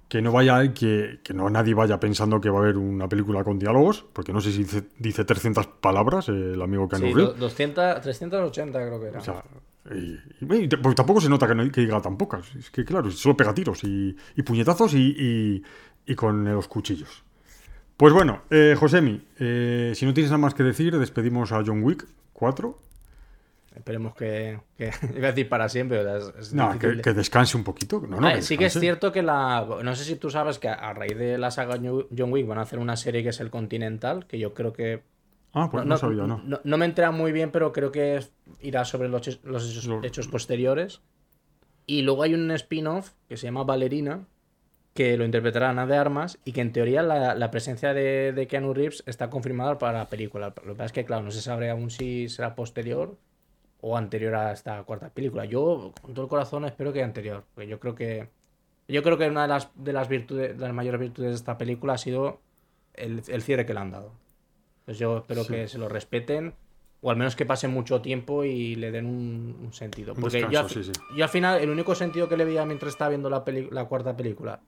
Que 0.09 0.21
no 0.21 0.31
vaya, 0.33 0.73
que, 0.73 1.19
que 1.23 1.33
no 1.33 1.49
nadie 1.49 1.73
vaya 1.75 1.99
pensando 1.99 2.41
que 2.41 2.49
va 2.49 2.57
a 2.59 2.61
haber 2.63 2.77
una 2.77 3.07
película 3.07 3.43
con 3.43 3.57
diálogos, 3.59 4.03
porque 4.11 4.33
no 4.33 4.41
sé 4.41 4.51
si 4.51 4.59
dice, 4.63 4.83
dice 4.97 5.23
300 5.23 5.67
palabras 5.67 6.27
eh, 6.29 6.53
el 6.55 6.61
amigo 6.61 6.89
Keanu 6.89 7.05
Sí, 7.07 7.13
Reeves. 7.13 7.33
do- 7.35 7.39
200, 7.45 8.01
380 8.01 8.79
creo 8.87 8.99
que 8.99 9.07
era. 9.07 9.19
O 9.19 9.23
sea, 9.23 9.43
y, 9.95 10.67
pues 10.75 10.95
tampoco 10.95 11.21
se 11.21 11.29
nota 11.29 11.47
que, 11.47 11.55
no- 11.55 11.71
que 11.71 11.81
diga 11.81 12.01
tan 12.01 12.17
pocas. 12.17 12.53
Es 12.55 12.69
que, 12.71 12.83
claro, 12.83 13.09
solo 13.11 13.37
pega 13.37 13.53
tiros 13.53 13.83
y, 13.83 14.15
y 14.35 14.41
puñetazos 14.41 14.93
y, 14.95 15.15
y- 15.17 15.63
y 16.11 16.15
con 16.15 16.43
los 16.43 16.67
cuchillos. 16.67 17.23
Pues 17.95 18.11
bueno, 18.13 18.41
eh, 18.49 18.75
Josemi, 18.79 19.21
eh, 19.39 19.91
si 19.93 20.05
no 20.07 20.13
tienes 20.15 20.31
nada 20.31 20.39
más 20.41 20.55
que 20.55 20.63
decir, 20.63 20.97
despedimos 20.97 21.51
a 21.51 21.61
John 21.65 21.83
Wick 21.83 22.07
4. 22.33 22.79
Esperemos 23.75 24.15
que, 24.15 24.59
que- 24.77 24.91
Iba 25.15 25.27
a 25.27 25.31
decir 25.31 25.47
para 25.47 25.69
siempre, 25.69 25.99
o 25.99 26.03
sea, 26.03 26.17
es, 26.17 26.47
es 26.47 26.53
No, 26.53 26.77
que, 26.79 26.87
de- 26.87 27.01
que 27.01 27.13
descanse 27.13 27.55
un 27.57 27.63
poquito. 27.63 28.01
No, 28.01 28.19
no, 28.19 28.27
Ah, 28.27 28.33
que 28.35 28.41
sí 28.41 28.57
que 28.57 28.65
es 28.65 28.73
cierto 28.79 29.11
que 29.11 29.21
la. 29.21 29.65
No 29.83 29.95
sé 29.95 30.03
si 30.03 30.15
tú 30.15 30.29
sabes 30.29 30.59
que 30.59 30.67
a, 30.69 30.93
raíz 30.93 31.17
de 31.17 31.37
la 31.37 31.51
saga 31.51 31.77
John 31.77 32.31
Wick 32.33 32.47
van 32.47 32.57
a 32.57 32.61
hacer 32.61 32.79
una 32.79 32.95
serie 32.97 33.23
que 33.23 33.29
es 33.29 33.39
el 33.39 33.49
Continental, 33.49 34.25
que 34.25 34.39
yo 34.39 34.53
creo 34.53 34.73
que. 34.73 35.03
Ah, 35.53 35.69
pues 35.71 35.85
no, 35.85 35.97
sabía, 35.97 36.23
no. 36.27 36.41
No, 36.43 36.59
no 36.63 36.77
me 36.77 36.85
entera 36.85 37.11
muy 37.11 37.31
bien, 37.31 37.51
pero 37.51 37.71
creo 37.73 37.91
que 37.91 38.19
irá 38.61 38.85
sobre 38.85 39.07
los, 39.09 39.21
hechos- 39.27 39.39
los 39.43 40.03
hechos, 40.03 40.27
posteriores. 40.27 41.01
Y 41.87 42.03
luego 42.03 42.21
hay 42.23 42.35
un 42.35 42.51
spin-off 42.51 43.11
que 43.27 43.35
se 43.35 43.45
llama 43.47 43.63
Ballerina, 43.63 44.27
que 44.93 45.17
lo 45.17 45.25
interpretará 45.25 45.69
Ana 45.71 45.87
de 45.87 45.97
Armas, 45.97 46.37
y 46.45 46.51
que 46.51 46.61
en 46.61 46.71
teoría 46.71 47.01
la, 47.01 47.33
la 47.33 47.49
presencia 47.49 47.95
de, 47.95 48.31
de 48.31 48.47
Keanu 48.47 48.73
Reeves 48.75 49.03
está 49.07 49.31
confirmada 49.31 49.79
para 49.79 49.97
la 49.99 50.07
película. 50.07 50.53
Lo 50.63 50.73
que 50.73 50.77
pasa 50.77 50.85
es 50.85 50.91
que, 50.91 51.05
claro, 51.05 51.23
no 51.23 51.31
se 51.31 51.41
sabe 51.41 51.69
aún 51.71 51.89
si 51.89 52.29
será 52.29 52.53
posterior 52.53 53.17
o 53.81 53.97
anterior 53.97 54.35
a 54.35 54.51
esta 54.51 54.83
cuarta 54.83 55.09
película. 55.09 55.45
Yo, 55.45 55.93
con 56.01 56.13
todo 56.13 56.25
el 56.25 56.29
corazón, 56.29 56.65
espero 56.65 56.91
que 56.93 57.01
anterior. 57.03 57.43
Porque 57.53 57.67
yo 57.69 57.79
creo 57.79 57.95
que. 57.95 58.27
Yo 58.87 59.03
creo 59.03 59.17
que 59.17 59.27
una 59.29 59.43
de 59.43 59.47
las, 59.49 59.69
de 59.75 59.93
las 59.93 60.07
virtudes, 60.09 60.57
de 60.57 60.65
las 60.65 60.73
mayores 60.73 60.99
virtudes 60.99 61.29
de 61.29 61.35
esta 61.35 61.57
película 61.57 61.93
ha 61.93 61.97
sido 61.97 62.39
el, 62.95 63.21
el 63.27 63.41
cierre 63.43 63.65
que 63.65 63.73
le 63.73 63.79
han 63.79 63.91
dado. 63.91 64.11
Entonces 64.81 64.99
yo 64.99 65.17
espero 65.19 65.43
Sí. 65.43 65.53
que 65.53 65.67
se 65.67 65.77
lo 65.77 65.87
respeten. 65.89 66.53
O 67.01 67.11
al 67.11 67.15
menos 67.17 67.37
que 67.37 67.45
pase 67.45 67.69
mucho 67.69 68.01
tiempo 68.01 68.43
y 68.43 68.75
le 68.75 68.91
den 68.91 69.05
un, 69.05 69.55
un 69.63 69.73
sentido. 69.73 70.13
Un 70.15 70.19
Porque 70.21 70.41
yo, 70.41 70.47
descanso, 70.49 70.79
al- 70.79 70.85
sí, 70.85 70.91
sí. 70.93 71.01
yo 71.15 71.23
al 71.23 71.29
final, 71.29 71.61
el 71.61 71.69
único 71.69 71.95
sentido 71.95 72.27
que 72.27 72.35
le 72.35 72.43
veía 72.43 72.65
mientras 72.65 72.91
estaba 72.91 73.07
viendo 73.09 73.29
la, 73.29 73.45
peli- 73.45 73.69
la 73.71 73.85
cuarta 73.85 74.17
película, 74.17 74.59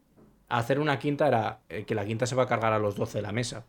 hacer 0.48 0.80
una 0.80 0.98
quinta 0.98 1.28
era 1.28 1.60
eh, 1.68 1.84
que 1.84 1.94
la 1.94 2.06
quinta 2.06 2.26
se 2.26 2.36
va 2.36 2.44
a 2.44 2.48
cargar 2.48 2.72
a 2.72 2.80
los 2.80 2.96
12 2.96 3.18
de 3.18 3.22
la 3.24 3.34
mesa. 3.34 3.66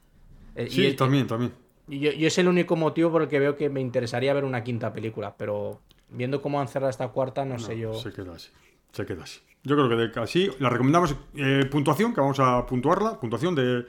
Eh, 0.55 0.69
Sí, 0.71 0.87
y- 0.87 0.93
también, 0.95 1.27
también. 1.27 1.53
Y 1.93 1.99
yo, 1.99 2.11
yo 2.13 2.27
es 2.27 2.39
el 2.39 2.49
único 2.49 2.75
motivo 2.75 3.11
por 3.11 3.23
el 3.23 3.29
que 3.29 3.39
veo 3.39 3.55
que 3.55 3.69
me 3.69 3.81
interesaría 3.81 4.33
ver 4.33 4.45
una 4.45 4.65
quinta 4.65 4.95
película, 4.95 5.37
pero 5.37 5.83
viendo 6.09 6.41
cómo 6.41 6.59
han 6.59 6.69
cerrado 6.69 6.89
esta 6.89 7.09
cuarta, 7.09 7.45
no, 7.45 7.59
sé 7.59 7.79
yo. 7.79 7.93
Se 7.93 8.13
queda 8.13 8.35
así. 8.35 8.51
Se 8.93 9.05
queda 9.05 9.25
así. 9.25 9.41
Yo 9.63 9.77
creo 9.77 9.91
que 9.91 9.97
de 9.97 10.21
así 10.21 10.51
la 10.59 10.71
recomendamos 10.71 11.15
eh, 11.37 11.67
puntuación, 11.71 12.15
que 12.15 12.21
vamos 12.23 12.41
a 12.41 12.65
puntuarla. 12.65 13.21
Puntuación 13.21 13.55
de, 13.55 13.85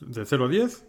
de 0.00 0.26
0 0.26 0.44
a 0.44 0.48
10. 0.48 0.86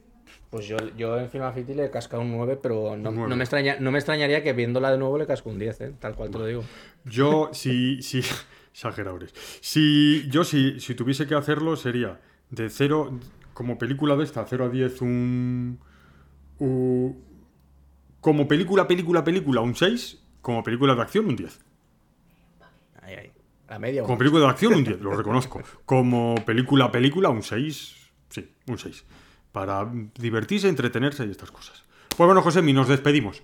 Pues 0.49 0.67
yo, 0.67 0.77
yo 0.97 1.19
en 1.19 1.29
Final 1.29 1.53
Fantasy 1.53 1.75
le 1.75 1.85
he 1.85 1.89
cascado 1.91 2.23
un 2.23 2.31
9, 2.31 2.59
pero 2.59 2.97
no, 2.97 3.09
Un 3.09 3.15
nueve. 3.15 3.29
no 3.29 3.35
me, 3.35 3.43
extraña, 3.43 3.77
no 3.79 3.91
me 3.91 3.99
extrañaría 3.99 4.41
que 4.41 4.53
viéndola 4.53 4.91
de 4.91 4.97
nuevo 4.97 5.17
le 5.19 5.27
casco 5.27 5.51
un 5.51 5.59
10, 5.59 5.81
¿eh? 5.81 5.93
tal 5.99 6.15
cual 6.15 6.31
te 6.31 6.39
lo 6.39 6.45
digo. 6.47 6.63
Yo, 7.05 7.51
si. 7.53 8.01
si 8.01 8.23
exagerado 8.73 9.17
eres. 9.17 9.33
Si 9.61 10.27
yo, 10.29 10.43
si, 10.43 10.79
si 10.79 10.95
tuviese 10.95 11.27
que 11.27 11.35
hacerlo, 11.35 11.75
sería 11.75 12.19
de 12.49 12.69
0. 12.71 13.19
Como 13.53 13.77
película 13.77 14.15
de 14.15 14.23
esta, 14.23 14.43
0 14.43 14.65
a 14.65 14.69
10, 14.69 15.01
un. 15.01 15.79
Como 16.57 18.47
película, 18.47 18.87
película, 18.87 19.23
película, 19.23 19.61
un 19.61 19.75
6. 19.75 20.23
Como 20.41 20.63
película 20.63 20.95
de 20.95 21.01
acción, 21.01 21.25
un 21.25 21.35
10. 21.35 21.59
Ahí, 23.01 23.15
ahí. 23.15 23.31
La 23.69 23.79
media. 23.79 24.03
Como 24.03 24.17
película 24.17 24.43
de 24.43 24.49
acción, 24.49 24.73
un 24.73 24.83
10, 24.83 25.01
lo 25.01 25.11
reconozco. 25.11 25.61
Como 25.85 26.35
película, 26.45 26.91
película, 26.91 27.29
un 27.29 27.43
6. 27.43 27.95
Sí, 28.29 28.51
un 28.67 28.77
6. 28.77 29.05
Para 29.51 29.91
divertirse, 30.19 30.69
entretenerse 30.69 31.25
y 31.25 31.31
estas 31.31 31.51
cosas. 31.51 31.83
Pues 32.15 32.25
bueno, 32.25 32.41
José, 32.41 32.61
nos 32.61 32.87
despedimos. 32.87 33.43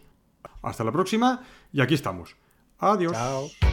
Hasta 0.61 0.84
la 0.84 0.91
próxima 0.91 1.41
y 1.72 1.82
aquí 1.82 1.93
estamos. 1.93 2.36
Adiós. 2.80 3.14
Chao. 3.14 3.72